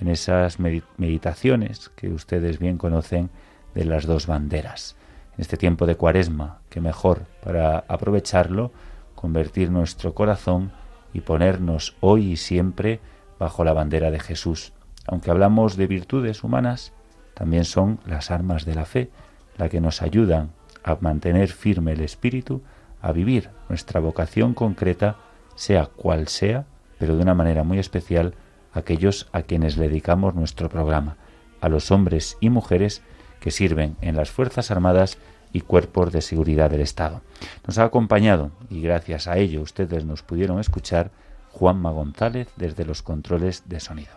en 0.00 0.06
esas 0.06 0.60
meditaciones 0.60 1.88
que 1.96 2.10
ustedes 2.10 2.60
bien 2.60 2.78
conocen 2.78 3.28
de 3.74 3.86
las 3.86 4.06
dos 4.06 4.28
banderas. 4.28 4.94
En 5.36 5.40
este 5.40 5.56
tiempo 5.56 5.84
de 5.84 5.96
cuaresma, 5.96 6.60
que 6.70 6.80
mejor 6.80 7.22
para 7.42 7.78
aprovecharlo, 7.88 8.70
convertir 9.16 9.72
nuestro 9.72 10.14
corazón 10.14 10.70
y 11.12 11.22
ponernos 11.22 11.96
hoy 11.98 12.30
y 12.30 12.36
siempre 12.36 13.00
bajo 13.38 13.64
la 13.64 13.72
bandera 13.72 14.10
de 14.10 14.20
Jesús. 14.20 14.72
Aunque 15.06 15.30
hablamos 15.30 15.76
de 15.76 15.86
virtudes 15.86 16.42
humanas, 16.42 16.92
también 17.34 17.64
son 17.64 18.00
las 18.06 18.30
armas 18.30 18.64
de 18.64 18.74
la 18.74 18.84
fe, 18.84 19.10
las 19.56 19.70
que 19.70 19.80
nos 19.80 20.02
ayudan 20.02 20.50
a 20.82 20.96
mantener 21.00 21.48
firme 21.48 21.92
el 21.92 22.00
espíritu, 22.00 22.62
a 23.02 23.12
vivir 23.12 23.50
nuestra 23.68 24.00
vocación 24.00 24.54
concreta, 24.54 25.16
sea 25.54 25.86
cual 25.86 26.28
sea, 26.28 26.64
pero 26.98 27.16
de 27.16 27.22
una 27.22 27.34
manera 27.34 27.62
muy 27.62 27.78
especial, 27.78 28.34
aquellos 28.72 29.28
a 29.32 29.42
quienes 29.42 29.76
le 29.76 29.88
dedicamos 29.88 30.34
nuestro 30.34 30.68
programa, 30.68 31.16
a 31.60 31.68
los 31.68 31.90
hombres 31.90 32.36
y 32.40 32.50
mujeres 32.50 33.02
que 33.40 33.50
sirven 33.50 33.96
en 34.00 34.16
las 34.16 34.30
Fuerzas 34.30 34.70
Armadas 34.70 35.18
y 35.52 35.60
cuerpos 35.60 36.12
de 36.12 36.20
seguridad 36.20 36.70
del 36.70 36.80
Estado. 36.80 37.22
Nos 37.66 37.78
ha 37.78 37.84
acompañado, 37.84 38.50
y 38.70 38.82
gracias 38.82 39.26
a 39.26 39.38
ello 39.38 39.62
ustedes 39.62 40.04
nos 40.04 40.22
pudieron 40.22 40.58
escuchar, 40.58 41.10
Juanma 41.58 41.90
González 41.90 42.48
desde 42.56 42.84
los 42.84 43.02
controles 43.02 43.62
de 43.66 43.80
sonido. 43.80 44.12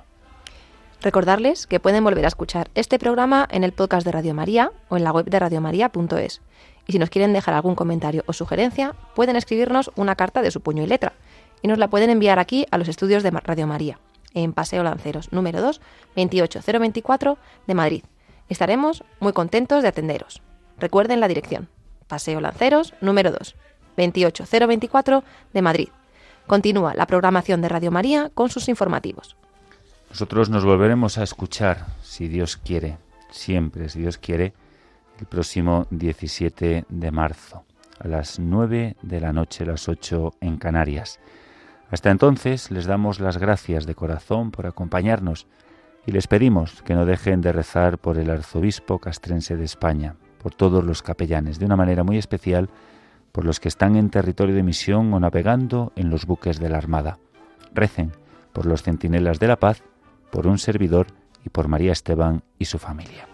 Recordarles 1.01 1.67
que 1.67 1.79
pueden 1.79 2.03
volver 2.03 2.25
a 2.25 2.27
escuchar 2.27 2.69
este 2.75 2.99
programa 2.99 3.47
en 3.49 3.63
el 3.63 3.71
podcast 3.71 4.05
de 4.05 4.11
Radio 4.11 4.33
María 4.33 4.73
o 4.89 4.97
en 4.97 5.05
la 5.05 5.13
web 5.13 5.25
de 5.25 5.39
radiomaria.es. 5.39 6.41
Y 6.85 6.91
si 6.91 6.99
nos 6.99 7.09
quieren 7.09 7.31
dejar 7.31 7.53
algún 7.53 7.75
comentario 7.75 8.23
o 8.25 8.33
sugerencia, 8.33 8.93
pueden 9.15 9.37
escribirnos 9.37 9.89
una 9.95 10.15
carta 10.15 10.41
de 10.41 10.51
su 10.51 10.59
puño 10.59 10.83
y 10.83 10.87
letra 10.87 11.13
y 11.61 11.69
nos 11.69 11.77
la 11.77 11.89
pueden 11.89 12.09
enviar 12.09 12.39
aquí 12.39 12.65
a 12.71 12.77
los 12.77 12.89
estudios 12.89 13.23
de 13.23 13.31
Radio 13.31 13.67
María, 13.67 13.99
en 14.33 14.51
Paseo 14.51 14.83
Lanceros, 14.83 15.31
número 15.31 15.61
2, 15.61 15.79
28024 16.17 17.37
de 17.67 17.73
Madrid. 17.73 18.03
Estaremos 18.49 19.05
muy 19.21 19.31
contentos 19.31 19.81
de 19.81 19.87
atenderos. 19.87 20.41
Recuerden 20.77 21.21
la 21.21 21.29
dirección. 21.29 21.69
Paseo 22.07 22.41
Lanceros, 22.41 22.95
número 22.99 23.31
2, 23.31 23.55
28024 23.95 25.23
de 25.53 25.61
Madrid. 25.61 25.89
Continúa 26.49 26.95
la 26.95 27.05
programación 27.05 27.61
de 27.61 27.69
Radio 27.69 27.91
María 27.91 28.31
con 28.33 28.49
sus 28.49 28.69
informativos. 28.69 29.37
Nosotros 30.09 30.49
nos 30.49 30.65
volveremos 30.65 31.19
a 31.19 31.23
escuchar, 31.23 31.85
si 32.01 32.27
Dios 32.27 32.57
quiere, 32.57 32.97
siempre, 33.29 33.87
si 33.87 33.99
Dios 33.99 34.17
quiere, 34.17 34.53
el 35.19 35.27
próximo 35.27 35.85
17 35.91 36.85
de 36.89 37.11
marzo, 37.11 37.65
a 37.99 38.07
las 38.07 38.39
9 38.39 38.95
de 38.99 39.19
la 39.19 39.31
noche, 39.31 39.63
las 39.63 39.87
8 39.87 40.33
en 40.41 40.57
Canarias. 40.57 41.19
Hasta 41.91 42.09
entonces 42.09 42.71
les 42.71 42.87
damos 42.87 43.19
las 43.19 43.37
gracias 43.37 43.85
de 43.85 43.93
corazón 43.93 44.49
por 44.49 44.65
acompañarnos 44.65 45.45
y 46.07 46.11
les 46.13 46.25
pedimos 46.25 46.81
que 46.81 46.95
no 46.95 47.05
dejen 47.05 47.41
de 47.41 47.51
rezar 47.51 47.99
por 47.99 48.17
el 48.17 48.31
arzobispo 48.31 48.97
castrense 48.97 49.55
de 49.55 49.65
España, 49.65 50.15
por 50.41 50.55
todos 50.55 50.83
los 50.83 51.03
capellanes, 51.03 51.59
de 51.59 51.65
una 51.67 51.75
manera 51.75 52.03
muy 52.03 52.17
especial 52.17 52.71
por 53.39 53.45
los 53.45 53.61
que 53.61 53.69
están 53.69 53.95
en 53.95 54.09
territorio 54.09 54.53
de 54.53 54.63
misión 54.63 55.13
o 55.13 55.19
navegando 55.21 55.93
en 55.95 56.09
los 56.09 56.25
buques 56.25 56.59
de 56.59 56.67
la 56.67 56.77
Armada. 56.77 57.19
Recen 57.73 58.11
por 58.51 58.65
los 58.65 58.83
centinelas 58.83 59.39
de 59.39 59.47
la 59.47 59.55
paz, 59.55 59.81
por 60.29 60.45
un 60.45 60.57
servidor 60.57 61.07
y 61.45 61.47
por 61.47 61.69
María 61.69 61.93
Esteban 61.93 62.43
y 62.57 62.65
su 62.65 62.79
familia. 62.79 63.29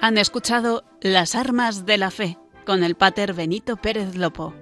Han 0.00 0.18
escuchado 0.18 0.84
Las 1.00 1.34
armas 1.34 1.86
de 1.86 1.98
la 1.98 2.12
fe 2.12 2.38
con 2.64 2.84
el 2.84 2.94
pater 2.94 3.34
Benito 3.34 3.76
Pérez 3.76 4.14
Lopo. 4.14 4.54